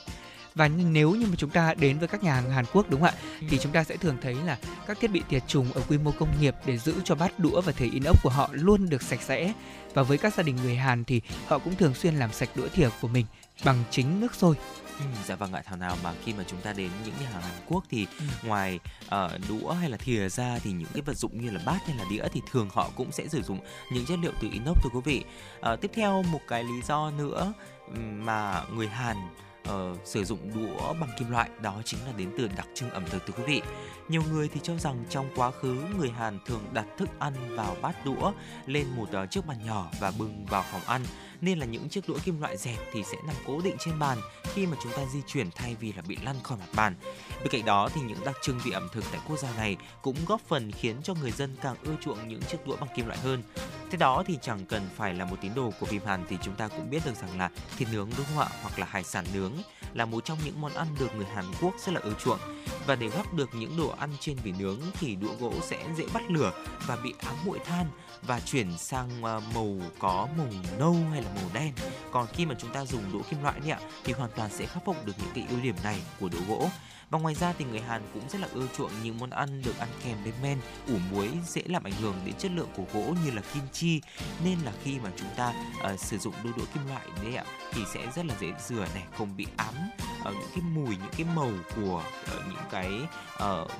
Và 0.55 0.69
nếu 0.69 1.11
như 1.11 1.27
mà 1.27 1.35
chúng 1.37 1.51
ta 1.51 1.75
đến 1.75 1.99
với 1.99 2.09
các 2.09 2.23
nhà 2.23 2.35
hàng 2.35 2.51
Hàn 2.51 2.65
Quốc, 2.73 2.91
đúng 2.91 3.01
không 3.01 3.11
ạ, 3.11 3.39
thì 3.49 3.59
chúng 3.59 3.73
ta 3.73 3.85
sẽ 3.85 3.97
thường 3.97 4.17
thấy 4.23 4.35
là 4.35 4.59
các 4.87 5.01
thiết 5.01 5.11
bị 5.11 5.23
tiệt 5.29 5.43
trùng 5.47 5.73
ở 5.73 5.83
quy 5.89 5.99
mô 5.99 6.13
công 6.19 6.29
nghiệp 6.41 6.55
để 6.67 6.79
giữ 6.79 6.95
cho 7.05 7.15
bát 7.15 7.39
đũa 7.39 7.61
và 7.61 7.73
thìa 7.73 7.89
inox 7.93 8.17
của 8.23 8.31
họ 8.31 8.51
luôn 8.53 8.89
được 8.89 9.03
sạch 9.03 9.23
sẽ. 9.23 9.53
Và 9.95 10.03
với 10.03 10.19
các 10.19 10.35
gia 10.35 10.43
đình 10.43 10.57
người 10.57 10.77
Hàn 10.77 11.05
thì 11.05 11.21
họ 11.47 11.59
cũng 11.59 11.77
thường 11.77 11.95
xuyên 11.95 12.15
làm 12.15 12.33
sạch 12.33 12.49
đũa 12.55 12.69
thìa 12.69 12.89
của 13.01 13.09
mình 13.09 13.27
bằng 13.65 13.85
chính 13.91 14.21
nước 14.21 14.35
sôi. 14.35 14.57
Ừ, 14.99 15.05
dạ 15.27 15.37
vâng 15.37 15.53
ạ 15.53 15.63
thảo 15.67 15.77
nào 15.77 15.97
mà 16.05 16.13
khi 16.25 16.33
mà 16.33 16.45
chúng 16.47 16.61
ta 16.61 16.73
đến 16.73 16.91
những 17.05 17.15
nhà 17.21 17.29
hàng 17.33 17.43
Hàn 17.43 17.53
Quốc 17.67 17.85
thì 17.91 18.07
Ừ. 18.19 18.25
ngoài 18.43 18.81
ờ, 19.09 19.39
đũa 19.49 19.73
hay 19.73 19.91
là 19.91 19.97
thìa 19.97 20.29
ra 20.29 20.59
thì 20.65 20.73
những 20.73 20.89
cái 20.95 21.03
vật 21.03 21.17
dụng 21.17 21.41
như 21.45 21.51
là 21.51 21.61
bát 21.67 21.79
hay 21.87 21.97
là 21.97 22.05
đĩa 22.11 22.25
thì 22.33 22.41
thường 22.51 22.69
họ 22.73 22.91
cũng 22.97 23.13
sẽ 23.13 23.29
sử 23.29 23.43
dụng 23.43 23.59
những 23.93 24.07
chất 24.07 24.19
liệu 24.23 24.33
từ 24.41 24.49
inox 24.53 24.77
thưa 24.83 24.91
quý 24.93 25.01
vị. 25.05 25.25
Ờ, 25.61 25.77
tiếp 25.77 25.91
theo 25.95 26.23
một 26.23 26.41
cái 26.49 26.65
lý 26.65 26.83
do 26.89 27.11
nữa 27.11 27.53
ừm, 27.87 28.25
mà 28.25 28.63
người 28.75 28.89
Hàn 28.89 29.17
ờ, 29.65 29.97
sử 30.05 30.25
dụng 30.25 30.51
đũa 30.55 30.93
bằng 30.93 31.11
kim 31.19 31.31
loại 31.31 31.51
đó 31.61 31.83
chính 31.85 32.01
là 32.07 32.13
đến 32.17 32.31
từ 32.39 32.49
đặc 32.57 32.67
trưng 32.75 32.91
ẩm 32.91 33.05
thực 33.11 33.27
thưa 33.27 33.33
quý 33.37 33.43
vị. 33.47 33.63
Nhiều 34.09 34.23
người 34.33 34.49
thì 34.49 34.61
cho 34.63 34.77
rằng 34.79 35.05
trong 35.11 35.29
quá 35.37 35.51
khứ 35.51 35.85
người 35.99 36.11
Hàn 36.11 36.39
thường 36.47 36.65
đặt 36.73 36.87
thức 36.99 37.09
ăn 37.19 37.57
vào 37.57 37.77
bát 37.83 38.05
đũa 38.05 38.33
lên 38.67 38.87
một 38.97 39.09
ờ, 39.13 39.27
chiếc 39.27 39.47
bàn 39.47 39.57
nhỏ 39.65 39.91
và 40.01 40.13
bưng 40.19 40.47
vào 40.47 40.65
phòng 40.73 40.81
ăn 40.87 41.03
nên 41.43 41.59
là 41.59 41.67
những 41.67 41.89
chiếc 41.89 42.09
đũa 42.09 42.19
kim 42.25 42.41
loại 42.41 42.57
dẹt 42.57 42.79
thì 42.93 43.03
sẽ 43.03 43.17
nằm 43.27 43.37
cố 43.47 43.61
định 43.61 43.77
trên 43.79 43.99
bàn 43.99 44.19
khi 44.43 44.67
mà 44.67 44.77
chúng 44.83 44.93
ta 44.93 45.03
di 45.13 45.23
chuyển 45.27 45.51
thay 45.51 45.77
vì 45.81 45.93
là 45.93 46.03
bị 46.09 46.17
lăn 46.25 46.37
khỏi 46.43 46.59
mặt 46.59 46.69
bàn. 46.75 46.95
Bên 47.39 47.49
cạnh 47.49 47.65
đó 47.65 47.89
thì 47.95 48.01
những 48.01 48.25
đặc 48.25 48.37
trưng 48.43 48.59
vị 48.65 48.71
ẩm 48.71 48.89
thực 48.93 49.05
tại 49.13 49.21
quốc 49.29 49.39
gia 49.39 49.57
này 49.57 49.77
cũng 50.03 50.17
góp 50.27 50.41
phần 50.41 50.73
khiến 50.73 50.97
cho 51.03 51.15
người 51.15 51.31
dân 51.31 51.57
càng 51.63 51.77
ưa 51.85 51.97
chuộng 52.01 52.29
những 52.29 52.43
chiếc 52.43 52.67
đũa 52.67 52.77
bằng 52.77 52.91
kim 52.97 53.07
loại 53.07 53.19
hơn. 53.19 53.43
Thế 53.91 53.99
đó 53.99 54.23
thì 54.27 54.39
chẳng 54.43 54.67
cần 54.67 54.83
phải 54.97 55.15
là 55.15 55.25
một 55.25 55.37
tín 55.41 55.55
đồ 55.55 55.73
của 55.81 55.87
phim 55.87 56.03
Hàn 56.07 56.25
thì 56.29 56.37
chúng 56.43 56.55
ta 56.55 56.69
cũng 56.69 56.91
biết 56.91 57.01
được 57.05 57.15
rằng 57.15 57.39
là 57.39 57.51
thịt 57.77 57.89
nướng 57.93 58.11
đúng 58.17 58.27
không 58.27 58.39
ạ 58.39 58.49
hoặc 58.63 58.79
là 58.79 58.87
hải 58.91 59.05
sản 59.05 59.25
nướng 59.35 59.53
là 59.95 60.05
một 60.05 60.25
trong 60.25 60.39
những 60.45 60.61
món 60.61 60.75
ăn 60.75 60.87
được 61.01 61.15
người 61.17 61.27
Hàn 61.27 61.45
Quốc 61.61 61.75
rất 61.87 61.93
là 61.93 62.01
ưa 62.01 62.15
chuộng 62.25 62.39
và 62.87 62.97
để 62.97 63.09
gắp 63.09 63.35
được 63.35 63.51
những 63.55 63.77
đồ 63.77 63.89
ăn 63.89 64.11
trên 64.21 64.37
vỉ 64.37 64.53
nướng 64.59 64.81
thì 65.01 65.15
đũa 65.15 65.35
gỗ 65.41 65.53
sẽ 65.63 65.85
dễ 65.97 66.05
bắt 66.15 66.23
lửa 66.31 66.53
và 66.87 66.97
bị 66.97 67.15
ám 67.19 67.35
bụi 67.45 67.59
than 67.59 67.87
và 68.23 68.41
chuyển 68.41 68.79
sang 68.79 69.23
ờ, 69.23 69.41
màu 69.55 69.77
có 69.99 70.29
màu 70.39 70.47
nâu 70.79 70.97
hay 71.13 71.23
là 71.23 71.29
màu 71.35 71.51
đen. 71.55 71.73
Còn 72.11 72.27
khi 72.33 72.47
mà 72.47 72.55
chúng 72.59 72.73
ta 72.73 72.85
dùng 72.85 73.13
đũa 73.13 73.23
kim 73.31 73.43
loại 73.43 73.61
đi 73.61 73.71
ạ, 73.71 73.79
thì 74.05 74.13
hoàn 74.13 74.31
toàn 74.37 74.51
sẽ 74.51 74.67
khắc 74.67 74.85
phục 74.85 75.07
được 75.07 75.13
những 75.19 75.31
cái 75.35 75.47
ưu 75.51 75.61
điểm 75.61 75.75
này 75.85 76.01
của 76.21 76.29
đũa 76.29 76.41
gỗ 76.49 76.69
và 77.13 77.19
ngoài 77.19 77.35
ra 77.35 77.53
thì 77.59 77.65
người 77.65 77.81
Hàn 77.81 78.03
cũng 78.15 78.29
rất 78.29 78.41
là 78.41 78.49
ưa 78.53 78.67
chuộng 78.77 78.91
những 79.03 79.19
món 79.19 79.31
ăn 79.31 79.63
được 79.63 79.79
ăn 79.79 79.89
kèm 80.05 80.17
với 80.23 80.33
men 80.43 80.59
ủ 80.89 80.95
muối 81.11 81.31
dễ 81.47 81.63
làm 81.67 81.85
ảnh 81.85 81.93
hưởng 81.93 82.15
đến 82.25 82.35
chất 82.39 82.51
lượng 82.55 82.69
của 82.77 82.85
gỗ 82.95 83.15
như 83.25 83.31
là 83.31 83.43
kim 83.55 83.63
chi 83.73 84.01
nên 84.45 84.59
là 84.65 84.73
khi 84.83 84.99
mà 84.99 85.11
chúng 85.17 85.29
ta 85.37 85.53
uh, 85.93 86.01
sử 86.01 86.19
dụng 86.19 86.35
đôi 86.45 86.53
đũa 86.57 86.65
kim 86.75 86.87
loại 86.87 87.07
đấy 87.23 87.37
ạ 87.37 87.45
thì 87.73 87.83
sẽ 87.95 88.07
rất 88.15 88.27
là 88.27 88.35
dễ 88.41 88.53
rửa 88.69 88.87
này 88.95 89.05
không 89.19 89.37
bị 89.37 89.47
ám 89.57 89.75
uh, 90.21 90.35
những 90.35 90.51
cái 90.55 90.65
mùi 90.75 90.97
những 90.97 91.13
cái 91.17 91.27
màu 91.35 91.51
của 91.77 92.05
uh, 92.37 92.47
những 92.49 92.65
cái 92.71 93.01
uh, 93.35 93.71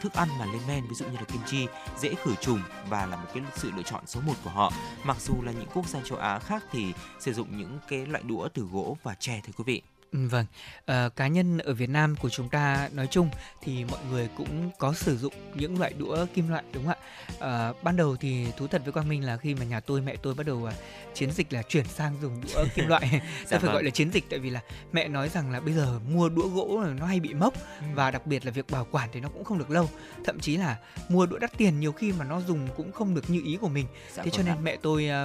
thức 0.00 0.12
ăn 0.12 0.28
mà 0.38 0.46
lên 0.46 0.62
men 0.68 0.84
ví 0.88 0.94
dụ 0.94 1.04
như 1.04 1.16
là 1.16 1.24
kim 1.24 1.40
chi 1.46 1.66
dễ 2.00 2.14
khử 2.14 2.34
trùng 2.40 2.60
và 2.88 3.06
là 3.06 3.16
một 3.16 3.28
cái 3.34 3.42
sự 3.56 3.70
lựa 3.76 3.82
chọn 3.82 4.06
số 4.06 4.20
1 4.20 4.32
của 4.44 4.50
họ. 4.50 4.72
Mặc 5.04 5.16
dù 5.20 5.34
là 5.42 5.52
những 5.52 5.68
quốc 5.74 5.88
gia 5.88 6.00
châu 6.00 6.18
Á 6.18 6.38
khác 6.38 6.62
thì 6.72 6.92
sử 7.20 7.32
dụng 7.32 7.58
những 7.58 7.78
cái 7.88 8.06
loại 8.06 8.24
đũa 8.26 8.48
từ 8.48 8.62
gỗ 8.72 8.96
và 9.02 9.14
tre 9.14 9.40
thưa 9.44 9.52
quý 9.56 9.64
vị. 9.66 9.82
Vâng, 10.12 10.46
Ờ, 10.86 11.08
cá 11.16 11.26
nhân 11.26 11.58
ở 11.58 11.74
Việt 11.74 11.88
Nam 11.90 12.16
của 12.16 12.28
chúng 12.28 12.48
ta 12.48 12.88
nói 12.92 13.06
chung 13.10 13.28
thì 13.62 13.84
mọi 13.84 14.00
người 14.10 14.28
cũng 14.36 14.70
có 14.78 14.92
sử 14.92 15.16
dụng 15.18 15.32
những 15.54 15.78
loại 15.80 15.92
đũa 15.98 16.26
kim 16.34 16.48
loại 16.48 16.62
đúng 16.72 16.84
không 16.86 16.92
ạ? 16.92 17.36
Ờ, 17.38 17.74
ban 17.82 17.96
đầu 17.96 18.16
thì 18.16 18.46
thú 18.56 18.66
thật 18.66 18.82
với 18.84 18.92
Quang 18.92 19.08
Minh 19.08 19.24
là 19.24 19.36
khi 19.36 19.54
mà 19.54 19.64
nhà 19.64 19.80
tôi 19.80 20.00
mẹ 20.00 20.16
tôi 20.22 20.34
bắt 20.34 20.46
đầu 20.46 20.64
à, 20.66 20.72
chiến 21.14 21.30
dịch 21.30 21.52
là 21.52 21.62
chuyển 21.62 21.84
sang 21.84 22.16
dùng 22.22 22.40
đũa 22.40 22.64
kim 22.74 22.86
loại, 22.88 23.08
Dạ 23.12 23.18
tôi 23.50 23.58
phải 23.58 23.60
vâng. 23.60 23.72
gọi 23.72 23.82
là 23.84 23.90
chiến 23.90 24.10
dịch 24.12 24.24
tại 24.30 24.38
vì 24.38 24.50
là 24.50 24.60
mẹ 24.92 25.08
nói 25.08 25.28
rằng 25.28 25.50
là 25.50 25.60
bây 25.60 25.74
giờ 25.74 25.98
mua 26.08 26.28
đũa 26.28 26.48
gỗ 26.48 26.84
nó 26.98 27.06
hay 27.06 27.20
bị 27.20 27.34
mốc 27.34 27.54
Ừ. 27.80 27.86
và 27.94 28.10
đặc 28.10 28.26
biệt 28.26 28.44
là 28.46 28.50
việc 28.50 28.70
bảo 28.70 28.86
quản 28.90 29.08
thì 29.12 29.20
nó 29.20 29.28
cũng 29.28 29.44
không 29.44 29.58
được 29.58 29.70
lâu, 29.70 29.90
thậm 30.24 30.40
chí 30.40 30.56
là 30.56 30.76
mua 31.08 31.26
đũa 31.26 31.38
đắt 31.38 31.58
tiền 31.58 31.80
nhiều 31.80 31.92
khi 31.92 32.12
mà 32.12 32.24
nó 32.24 32.40
dùng 32.40 32.68
cũng 32.76 32.92
không 32.92 33.14
được 33.14 33.30
như 33.30 33.40
ý 33.44 33.56
của 33.60 33.68
mình. 33.68 33.86
Dạ 34.14 34.22
Thế 34.22 34.30
cho 34.30 34.38
vâng 34.42 34.46
ạ. 34.46 34.54
nên 34.54 34.64
mẹ 34.64 34.76
tôi 34.82 35.08
à, 35.08 35.24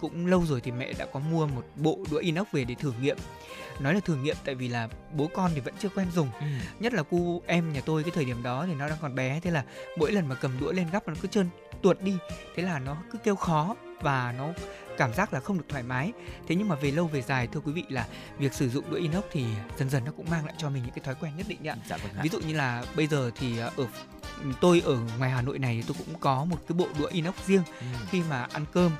cũng 0.00 0.26
lâu 0.26 0.44
rồi 0.46 0.60
thì 0.60 0.70
mẹ 0.70 0.92
đã 0.98 1.06
có 1.12 1.20
mua 1.20 1.46
một 1.46 1.64
bộ 1.76 1.98
đũa 2.10 2.18
inox 2.18 2.46
về 2.52 2.64
để 2.64 2.74
thử 2.74 2.92
nghiệm. 3.02 3.16
Nói 3.80 3.94
là 3.94 4.00
thử 4.00 4.14
nghiệm 4.16 4.36
tại 4.44 4.54
vì 4.54 4.68
là 4.68 4.88
bố 5.12 5.26
con 5.34 5.50
thì 5.54 5.60
vẫn 5.60 5.74
chưa 5.80 5.88
quen 5.88 6.06
dùng. 6.14 6.30
Ừ. 6.40 6.46
nhất 6.80 6.92
là 6.94 7.02
cu 7.02 7.42
em 7.46 7.72
nhà 7.72 7.80
tôi 7.86 8.02
cái 8.02 8.10
thời 8.14 8.24
điểm 8.24 8.42
đó 8.42 8.64
thì 8.66 8.74
nó 8.74 8.88
đang 8.88 8.98
còn 9.00 9.14
bé 9.14 9.40
thế 9.40 9.50
là 9.50 9.64
mỗi 9.98 10.12
lần 10.12 10.28
mà 10.28 10.34
cầm 10.34 10.60
đũa 10.60 10.72
lên 10.72 10.86
gắp 10.92 11.08
nó 11.08 11.14
cứ 11.20 11.28
trơn 11.28 11.48
tuột 11.82 12.00
đi. 12.02 12.16
Thế 12.56 12.62
là 12.62 12.78
nó 12.78 12.96
cứ 13.12 13.18
kêu 13.18 13.36
khó 13.36 13.76
và 14.00 14.34
nó 14.38 14.48
cảm 14.98 15.14
giác 15.14 15.32
là 15.32 15.40
không 15.40 15.58
được 15.58 15.64
thoải 15.68 15.82
mái. 15.82 16.12
Thế 16.48 16.54
nhưng 16.54 16.68
mà 16.68 16.74
về 16.74 16.90
lâu 16.90 17.06
về 17.06 17.22
dài 17.22 17.46
thưa 17.52 17.60
quý 17.60 17.72
vị 17.72 17.84
là 17.88 18.06
việc 18.38 18.52
sử 18.54 18.68
dụng 18.68 18.90
đũa 18.90 18.96
inox 18.96 19.24
thì 19.32 19.44
dần 19.78 19.90
dần 19.90 20.04
nó 20.04 20.12
cũng 20.16 20.30
mang 20.30 20.44
lại 20.46 20.54
cho 20.58 20.70
mình 20.70 20.82
những 20.82 20.92
cái 20.94 21.04
thói 21.04 21.14
quen 21.20 21.32
nhất 21.36 21.46
định 21.48 21.68
ạ. 21.68 21.76
Dạ 21.88 21.96
vâng 21.96 22.12
ví 22.22 22.28
dụ 22.28 22.40
như 22.40 22.54
là 22.54 22.84
bây 22.96 23.06
giờ 23.06 23.30
thì 23.36 23.58
ờ, 23.58 23.70
ở 23.76 23.86
tôi 24.60 24.82
ở 24.84 24.98
ngoài 25.18 25.30
Hà 25.30 25.42
Nội 25.42 25.58
này 25.58 25.84
tôi 25.86 25.96
cũng 25.98 26.20
có 26.20 26.44
một 26.44 26.56
cái 26.68 26.76
bộ 26.78 26.88
đũa 26.98 27.06
inox 27.06 27.34
riêng 27.46 27.62
Ừ. 27.80 27.86
khi 28.10 28.22
mà 28.30 28.46
ăn 28.52 28.64
cơm 28.72 28.92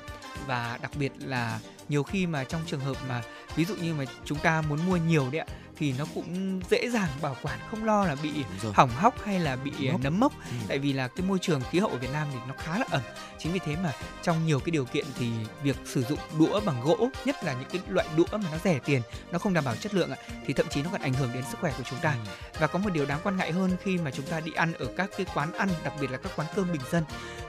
và 0.47 0.79
đặc 0.81 0.91
biệt 0.99 1.11
là 1.19 1.59
nhiều 1.89 2.03
khi 2.03 2.25
mà 2.27 2.43
trong 2.43 2.61
trường 2.67 2.79
hợp 2.79 2.97
mà 3.09 3.21
ví 3.55 3.65
dụ 3.65 3.75
như 3.75 3.93
mà 3.93 4.05
chúng 4.25 4.37
ta 4.39 4.61
muốn 4.61 4.79
mua 4.87 4.97
nhiều 4.97 5.27
đấy 5.31 5.39
ạ 5.39 5.45
thì 5.77 5.93
nó 5.97 6.05
cũng 6.15 6.59
dễ 6.69 6.89
dàng 6.89 7.09
bảo 7.21 7.37
quản 7.41 7.59
không 7.71 7.83
lo 7.85 8.05
là 8.05 8.15
bị 8.23 8.31
hỏng 8.73 8.89
hóc 8.89 9.15
hay 9.25 9.39
là 9.39 9.55
bị 9.55 9.71
Mốc. 9.91 10.01
nấm 10.01 10.19
mốc 10.19 10.33
Ừ. 10.33 10.55
tại 10.67 10.79
vì 10.79 10.93
là 10.93 11.07
cái 11.07 11.25
môi 11.27 11.39
trường 11.39 11.61
khí 11.71 11.79
hậu 11.79 11.89
ở 11.89 11.97
Việt 11.97 12.09
Nam 12.13 12.27
thì 12.33 12.37
nó 12.47 12.53
khá 12.57 12.77
là 12.79 12.85
ẩm 12.91 13.01
chính 13.37 13.51
vì 13.53 13.59
thế 13.59 13.75
mà 13.83 13.93
trong 14.23 14.45
nhiều 14.45 14.59
cái 14.59 14.71
điều 14.71 14.85
kiện 14.85 15.05
thì 15.19 15.29
việc 15.63 15.77
sử 15.85 16.03
dụng 16.03 16.19
đũa 16.39 16.59
bằng 16.65 16.81
gỗ 16.81 17.09
nhất 17.25 17.35
là 17.43 17.53
những 17.53 17.69
cái 17.71 17.81
loại 17.89 18.07
đũa 18.17 18.25
mà 18.31 18.49
nó 18.51 18.57
rẻ 18.63 18.79
tiền 18.85 19.01
nó 19.31 19.39
không 19.39 19.53
đảm 19.53 19.63
bảo 19.65 19.75
chất 19.75 19.93
lượng 19.93 20.11
ạ 20.11 20.17
thì 20.45 20.53
thậm 20.53 20.65
chí 20.69 20.81
nó 20.81 20.89
còn 20.91 21.01
ảnh 21.01 21.13
hưởng 21.13 21.29
đến 21.33 21.43
sức 21.51 21.57
khỏe 21.61 21.73
của 21.77 21.83
chúng 21.89 21.99
ta 21.99 22.09
Ừ. 22.25 22.29
và 22.59 22.67
có 22.67 22.79
một 22.79 22.89
điều 22.93 23.05
đáng 23.05 23.19
quan 23.23 23.37
ngại 23.37 23.51
hơn 23.51 23.71
khi 23.83 23.97
mà 23.97 24.11
chúng 24.11 24.25
ta 24.25 24.39
đi 24.39 24.51
ăn 24.55 24.73
ở 24.73 24.85
các 24.97 25.09
cái 25.17 25.25
quán 25.33 25.53
ăn 25.53 25.69
đặc 25.83 25.93
biệt 26.01 26.11
là 26.11 26.17
các 26.17 26.31
quán 26.35 26.47
cơm 26.55 26.71
bình 26.71 26.81
dân 26.91 27.03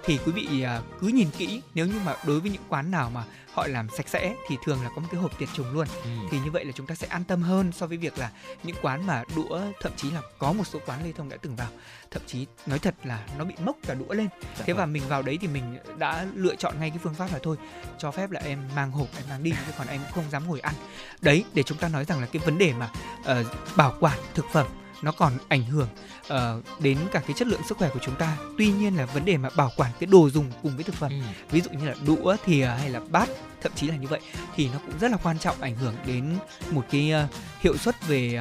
thì 0.04 0.18
quý 0.26 0.32
vị 0.32 0.62
à, 0.62 0.80
cứ 1.00 1.06
nhìn 1.08 1.30
kỹ 1.38 1.62
nếu 1.74 1.86
như 1.86 2.00
mà 2.04 2.16
đối 2.26 2.40
với 2.40 2.50
những 2.50 2.62
quán 2.68 2.90
nào 2.90 3.10
mà 3.14 3.24
họ 3.52 3.66
làm 3.66 3.88
sạch 3.96 4.08
sẽ 4.08 4.34
thì 4.48 4.56
thường 4.64 4.82
là 4.82 4.88
có 4.94 5.00
một 5.00 5.08
cái 5.12 5.20
hộp 5.20 5.38
tiệt 5.38 5.48
trùng 5.54 5.70
luôn 5.72 5.86
Ừ. 6.04 6.10
thì 6.30 6.38
như 6.40 6.50
vậy 6.50 6.64
là 6.64 6.72
chúng 6.72 6.86
ta 6.86 6.94
sẽ 6.94 7.06
an 7.06 7.24
tâm 7.24 7.42
hơn 7.42 7.72
so 7.72 7.86
với 7.86 7.96
việc 7.96 8.18
là 8.18 8.30
những 8.62 8.76
quán 8.82 9.06
mà 9.06 9.24
đũa 9.36 9.60
thậm 9.80 9.92
chí 9.96 10.10
là 10.10 10.20
có 10.38 10.52
một 10.52 10.64
số 10.66 10.78
quán 10.86 11.04
lê 11.04 11.12
thông 11.12 11.28
đã 11.28 11.36
từng 11.42 11.56
vào 11.56 11.68
thậm 12.10 12.22
chí 12.26 12.46
nói 12.66 12.78
thật 12.78 12.94
là 13.04 13.26
nó 13.38 13.44
bị 13.44 13.54
mốc 13.64 13.76
cả 13.86 13.94
đũa 13.94 14.14
lên 14.14 14.28
Dạ 14.58 14.64
thế 14.66 14.72
và 14.72 14.84
vâng. 14.84 14.92
mình 14.92 15.02
vào 15.08 15.22
đấy 15.22 15.38
thì 15.40 15.48
mình 15.48 15.78
đã 15.98 16.26
lựa 16.34 16.54
chọn 16.54 16.74
ngay 16.80 16.90
cái 16.90 16.98
phương 17.02 17.14
pháp 17.14 17.28
là 17.32 17.38
thôi 17.42 17.56
cho 17.98 18.10
phép 18.10 18.30
là 18.30 18.40
em 18.40 18.58
mang 18.76 18.90
hộp 18.90 19.08
em 19.16 19.24
mang 19.28 19.42
đi 19.42 19.50
chứ 19.66 19.72
còn 19.78 19.86
em 19.86 20.00
cũng 20.02 20.12
không 20.12 20.30
dám 20.30 20.46
ngồi 20.46 20.60
ăn 20.60 20.74
đấy 21.20 21.44
để 21.54 21.62
chúng 21.62 21.78
ta 21.78 21.88
nói 21.88 22.04
rằng 22.04 22.20
là 22.20 22.26
cái 22.26 22.42
vấn 22.44 22.58
đề 22.58 22.72
mà 22.72 22.90
ờ, 23.24 23.44
bảo 23.76 23.94
quản 24.00 24.18
thực 24.34 24.46
phẩm 24.52 24.66
nó 25.02 25.12
còn 25.12 25.32
ảnh 25.48 25.64
hưởng 25.64 25.88
ờ, 26.28 26.60
đến 26.78 26.98
cả 27.12 27.20
cái 27.26 27.34
chất 27.38 27.48
lượng 27.48 27.60
sức 27.68 27.78
khỏe 27.78 27.90
của 27.94 28.00
chúng 28.02 28.14
ta 28.14 28.36
tuy 28.58 28.72
nhiên 28.72 28.96
là 28.96 29.06
vấn 29.06 29.24
đề 29.24 29.36
mà 29.36 29.48
bảo 29.56 29.70
quản 29.76 29.92
cái 30.00 30.06
đồ 30.06 30.30
dùng 30.30 30.52
cùng 30.62 30.74
với 30.76 30.84
thực 30.84 30.94
phẩm 30.94 31.12
Ừ. 31.12 31.16
ví 31.50 31.60
dụ 31.60 31.70
như 31.70 31.86
là 31.88 31.94
đũa 32.06 32.36
thìa 32.44 32.64
hay 32.78 32.90
là 32.90 33.00
bát 33.10 33.28
thậm 33.62 33.72
chí 33.76 33.86
là 33.86 33.96
như 33.96 34.08
vậy 34.08 34.20
thì 34.56 34.68
nó 34.72 34.78
cũng 34.86 34.98
rất 35.00 35.10
là 35.10 35.16
quan 35.22 35.38
trọng 35.38 35.60
ảnh 35.60 35.76
hưởng 35.76 35.94
đến 36.06 36.38
một 36.70 36.84
cái 36.90 37.10
ờ, 37.10 37.26
hiệu 37.60 37.76
suất 37.76 38.06
về 38.08 38.34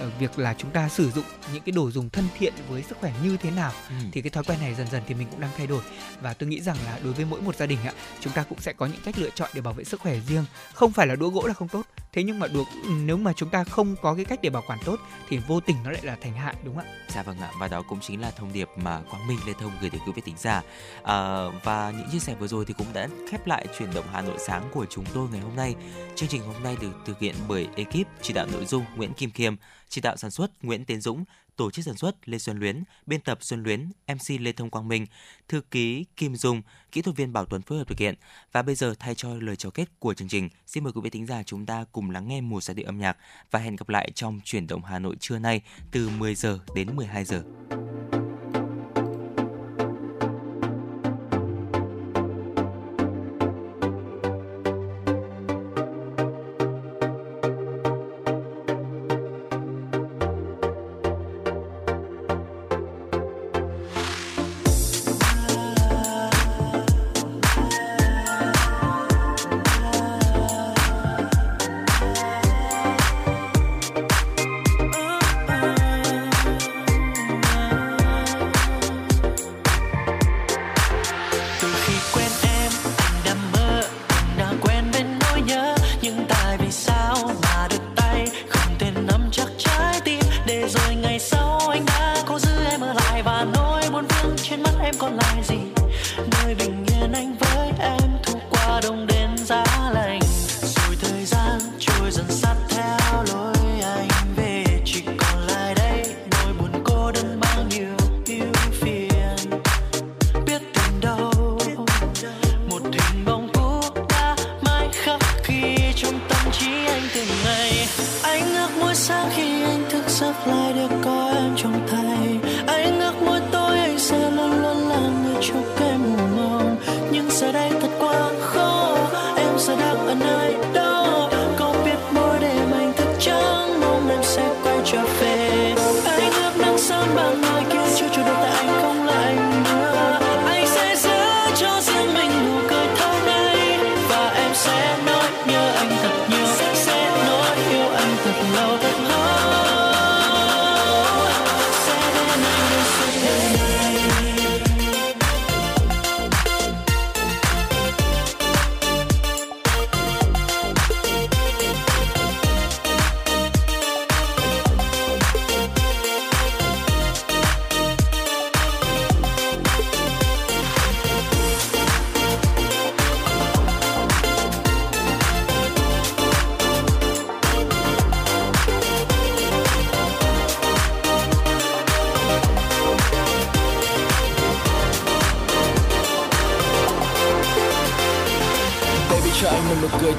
ờ, 0.00 0.10
việc 0.18 0.38
là 0.38 0.54
chúng 0.58 0.70
ta 0.70 0.88
sử 0.88 1.10
dụng 1.10 1.24
những 1.52 1.62
cái 1.62 1.72
đồ 1.72 1.90
dùng 1.90 2.10
thân 2.10 2.24
thiện 2.38 2.54
với 2.68 2.82
sức 2.82 2.98
khỏe 3.00 3.12
như 3.24 3.36
thế 3.36 3.50
nào 3.50 3.72
Ừ. 3.88 3.94
thì 4.12 4.22
cái 4.22 4.30
thói 4.30 4.44
quen 4.44 4.58
này 4.60 4.74
dần 4.74 4.86
dần 4.92 5.02
thì 5.06 5.14
mình 5.14 5.26
cũng 5.30 5.40
đang 5.40 5.50
thay 5.56 5.66
đổi 5.66 5.82
và 6.20 6.34
tôi 6.34 6.48
nghĩ 6.48 6.60
rằng 6.60 6.76
là 6.86 6.98
đối 7.04 7.12
với 7.12 7.24
mỗi 7.24 7.40
một 7.40 7.56
gia 7.56 7.66
đình 7.66 7.78
ạ 7.86 7.92
chúng 8.20 8.32
ta 8.32 8.42
cũng 8.42 8.60
sẽ 8.60 8.72
có 8.72 8.86
những 8.86 9.00
cách 9.04 9.18
lựa 9.18 9.30
chọn 9.34 9.50
để 9.54 9.60
bảo 9.60 9.74
vệ 9.74 9.84
sức 9.84 10.00
khỏe 10.00 10.16
riêng 10.28 10.44
không 10.74 10.92
phải 10.92 11.06
là 11.06 11.14
đũa 11.16 11.28
gỗ 11.30 11.46
là 11.46 11.54
không 11.54 11.68
tốt 11.68 11.82
thế 12.12 12.22
nhưng 12.22 12.38
mà 12.38 12.46
đũa 12.46 12.64
nếu 13.04 13.16
mà 13.16 13.32
chúng 13.36 13.50
ta 13.50 13.64
không 13.64 13.96
có 14.02 14.14
cái 14.14 14.24
cách 14.24 14.38
để 14.42 14.50
bảo 14.50 14.62
quản 14.66 14.78
tốt 14.84 14.96
thì 15.28 15.38
vô 15.38 15.60
tình 15.60 15.76
nó 15.84 15.90
lại 15.90 16.00
là 16.04 16.16
thành 16.22 16.32
hại 16.32 16.54
đúng 16.64 16.74
không 16.76 16.84
ạ 16.84 16.90
Dạ 17.14 17.22
vâng 17.22 17.38
ạ, 17.40 17.50
và 17.60 17.68
đó 17.68 17.82
cũng 17.88 18.00
chính 18.00 18.20
là 18.20 18.30
thông 18.30 18.52
điệp 18.52 18.68
mà 18.76 19.00
Quang 19.10 19.26
Minh 19.26 19.38
Lê 19.46 19.52
Thông 19.60 19.72
gửi 19.80 19.90
đến 19.90 20.00
quý 20.06 20.12
vị 20.16 20.22
thính 20.24 20.34
giả. 20.38 20.62
À, 21.04 21.44
và 21.64 21.90
những 21.98 22.08
chia 22.12 22.18
sẻ 22.18 22.34
vừa 22.40 22.46
rồi 22.46 22.64
thì 22.64 22.74
cũng 22.78 22.86
đã 22.92 23.08
khép 23.30 23.46
lại 23.46 23.66
chuyển 23.78 23.94
động 23.94 24.04
Hà 24.12 24.20
Nội 24.20 24.36
sáng 24.46 24.63
của 24.72 24.86
chúng 24.90 25.04
tôi 25.14 25.28
ngày 25.32 25.40
hôm 25.40 25.56
nay. 25.56 25.74
Chương 26.16 26.28
trình 26.28 26.42
hôm 26.42 26.62
nay 26.62 26.76
được 26.80 26.92
thực 27.06 27.18
hiện 27.18 27.34
bởi 27.48 27.68
ekip 27.76 28.06
chỉ 28.22 28.32
đạo 28.32 28.46
nội 28.52 28.64
dung 28.64 28.84
Nguyễn 28.96 29.14
Kim 29.14 29.30
Khiêm, 29.30 29.56
chỉ 29.88 30.00
đạo 30.00 30.16
sản 30.16 30.30
xuất 30.30 30.64
Nguyễn 30.64 30.84
Tiến 30.84 31.00
Dũng, 31.00 31.24
tổ 31.56 31.70
chức 31.70 31.84
sản 31.84 31.96
xuất 31.96 32.28
Lê 32.28 32.38
Xuân 32.38 32.58
Luyến, 32.58 32.84
biên 33.06 33.20
tập 33.20 33.38
Xuân 33.40 33.62
Luyến, 33.62 33.88
MC 34.08 34.40
Lê 34.40 34.52
Thông 34.52 34.70
Quang 34.70 34.88
Minh, 34.88 35.06
thư 35.48 35.60
ký 35.60 36.04
Kim 36.16 36.36
Dung, 36.36 36.62
kỹ 36.92 37.02
thuật 37.02 37.16
viên 37.16 37.32
Bảo 37.32 37.44
Tuấn 37.44 37.62
phối 37.62 37.78
hợp 37.78 37.88
thực 37.88 37.98
hiện. 37.98 38.14
Và 38.52 38.62
bây 38.62 38.74
giờ 38.74 38.94
thay 38.98 39.14
cho 39.14 39.34
lời 39.34 39.56
chào 39.56 39.70
kết 39.70 39.84
của 39.98 40.14
chương 40.14 40.28
trình, 40.28 40.48
xin 40.66 40.84
mời 40.84 40.92
quý 40.92 41.00
vị 41.04 41.10
thính 41.10 41.26
giả 41.26 41.42
chúng 41.42 41.66
ta 41.66 41.84
cùng 41.92 42.10
lắng 42.10 42.28
nghe 42.28 42.40
một 42.40 42.62
giai 42.62 42.74
điệu 42.74 42.86
âm 42.86 42.98
nhạc 42.98 43.16
và 43.50 43.58
hẹn 43.58 43.76
gặp 43.76 43.88
lại 43.88 44.10
trong 44.14 44.40
chuyển 44.44 44.66
động 44.66 44.84
Hà 44.84 44.98
Nội 44.98 45.16
trưa 45.20 45.38
nay 45.38 45.62
từ 45.90 46.08
10 46.08 46.34
giờ 46.34 46.58
đến 46.74 46.96
12 46.96 47.24
giờ. 47.24 47.42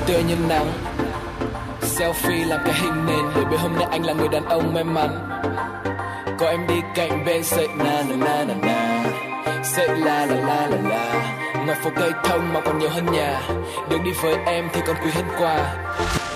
Tựa 0.08 0.14
tươi 0.14 0.24
như 0.24 0.36
nắng. 0.50 0.72
Selfie 1.82 2.48
làm 2.48 2.60
cái 2.66 2.74
hình 2.74 3.06
nền, 3.06 3.26
Để 3.36 3.42
biết 3.52 3.58
hôm 3.60 3.76
nay 3.76 3.88
anh 3.92 4.06
là 4.06 4.14
người 4.14 4.28
đàn 4.28 4.46
ông 4.46 4.74
may 4.74 4.84
mắn. 4.84 5.30
Có 6.40 6.48
em 6.48 6.68
đi 6.68 6.76
cạnh 6.96 7.26
bên 7.26 7.44
sợi 7.44 7.68
na 7.68 8.04
na 8.10 8.16
na 8.16 8.44
na 8.44 8.54
na. 8.62 9.04
Sợi 9.64 9.88
la 9.88 10.26
la 10.26 10.36
la 10.36 10.68
la 10.68 10.78
la. 10.90 11.32
Ngoài 11.66 11.78
phố 11.84 11.90
cây 11.96 12.12
thông 12.24 12.54
mà 12.54 12.62
còn 12.62 12.80
nhiều 12.80 12.90
hơn 12.90 13.06
nhà. 13.12 13.42
Đường 13.90 14.04
đi 14.04 14.12
với 14.22 14.36
em 14.46 14.68
thì 14.74 14.82
còn 14.88 14.96
quý 15.04 15.12
hơn 15.14 15.26
quà. 15.40 15.76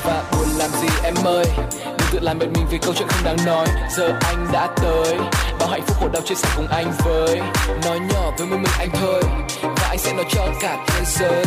Và 0.04 0.24
buồn 0.32 0.48
làm 0.58 0.70
gì 0.70 0.88
em 1.04 1.16
ơi? 1.24 1.46
Đừng 1.86 2.08
tự 2.12 2.20
làm 2.22 2.40
mệt 2.40 2.48
mình 2.56 2.66
vì 2.72 2.78
câu 2.78 2.94
chuyện 2.94 3.08
không 3.08 3.24
đáng 3.24 3.46
nói. 3.46 3.68
Giờ 3.90 4.14
anh 4.22 4.48
đã 4.54 4.68
tới. 4.84 5.18
Bao 5.60 5.70
hạnh 5.70 5.82
phúc 5.88 5.98
khổ 6.00 6.08
đau 6.14 6.22
chia 6.22 6.36
sẻ 6.36 6.50
cùng 6.56 6.68
anh 6.68 6.92
với. 7.06 7.42
Nói 7.86 8.00
nhỏ 8.00 8.32
với 8.38 8.48
một 8.48 8.58
mình 8.58 8.74
anh 8.80 8.90
thôi. 8.94 9.24
Và 9.62 9.88
anh 9.90 9.98
sẽ 9.98 10.14
nói 10.14 10.26
cho 10.30 10.48
cả 10.62 10.78
thế 10.88 11.02
giới 11.06 11.46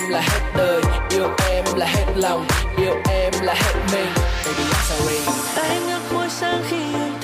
em 0.00 0.10
là 0.10 0.20
hết 0.20 0.40
đời, 0.56 0.82
yêu 1.10 1.28
em 1.50 1.64
là 1.76 1.86
hết 1.86 2.04
lòng, 2.16 2.46
yêu 2.76 2.94
em 3.08 3.32
là 3.42 3.54
hết 3.54 3.74
mình. 3.92 4.06
Baby 4.44 4.62
I'm 4.62 4.82
sorry 4.88 5.18
Tay 5.56 5.80
ngước 5.86 6.12
môi 6.12 6.28
sang 6.28 6.62
khi 6.68 6.76
anh 6.76 7.15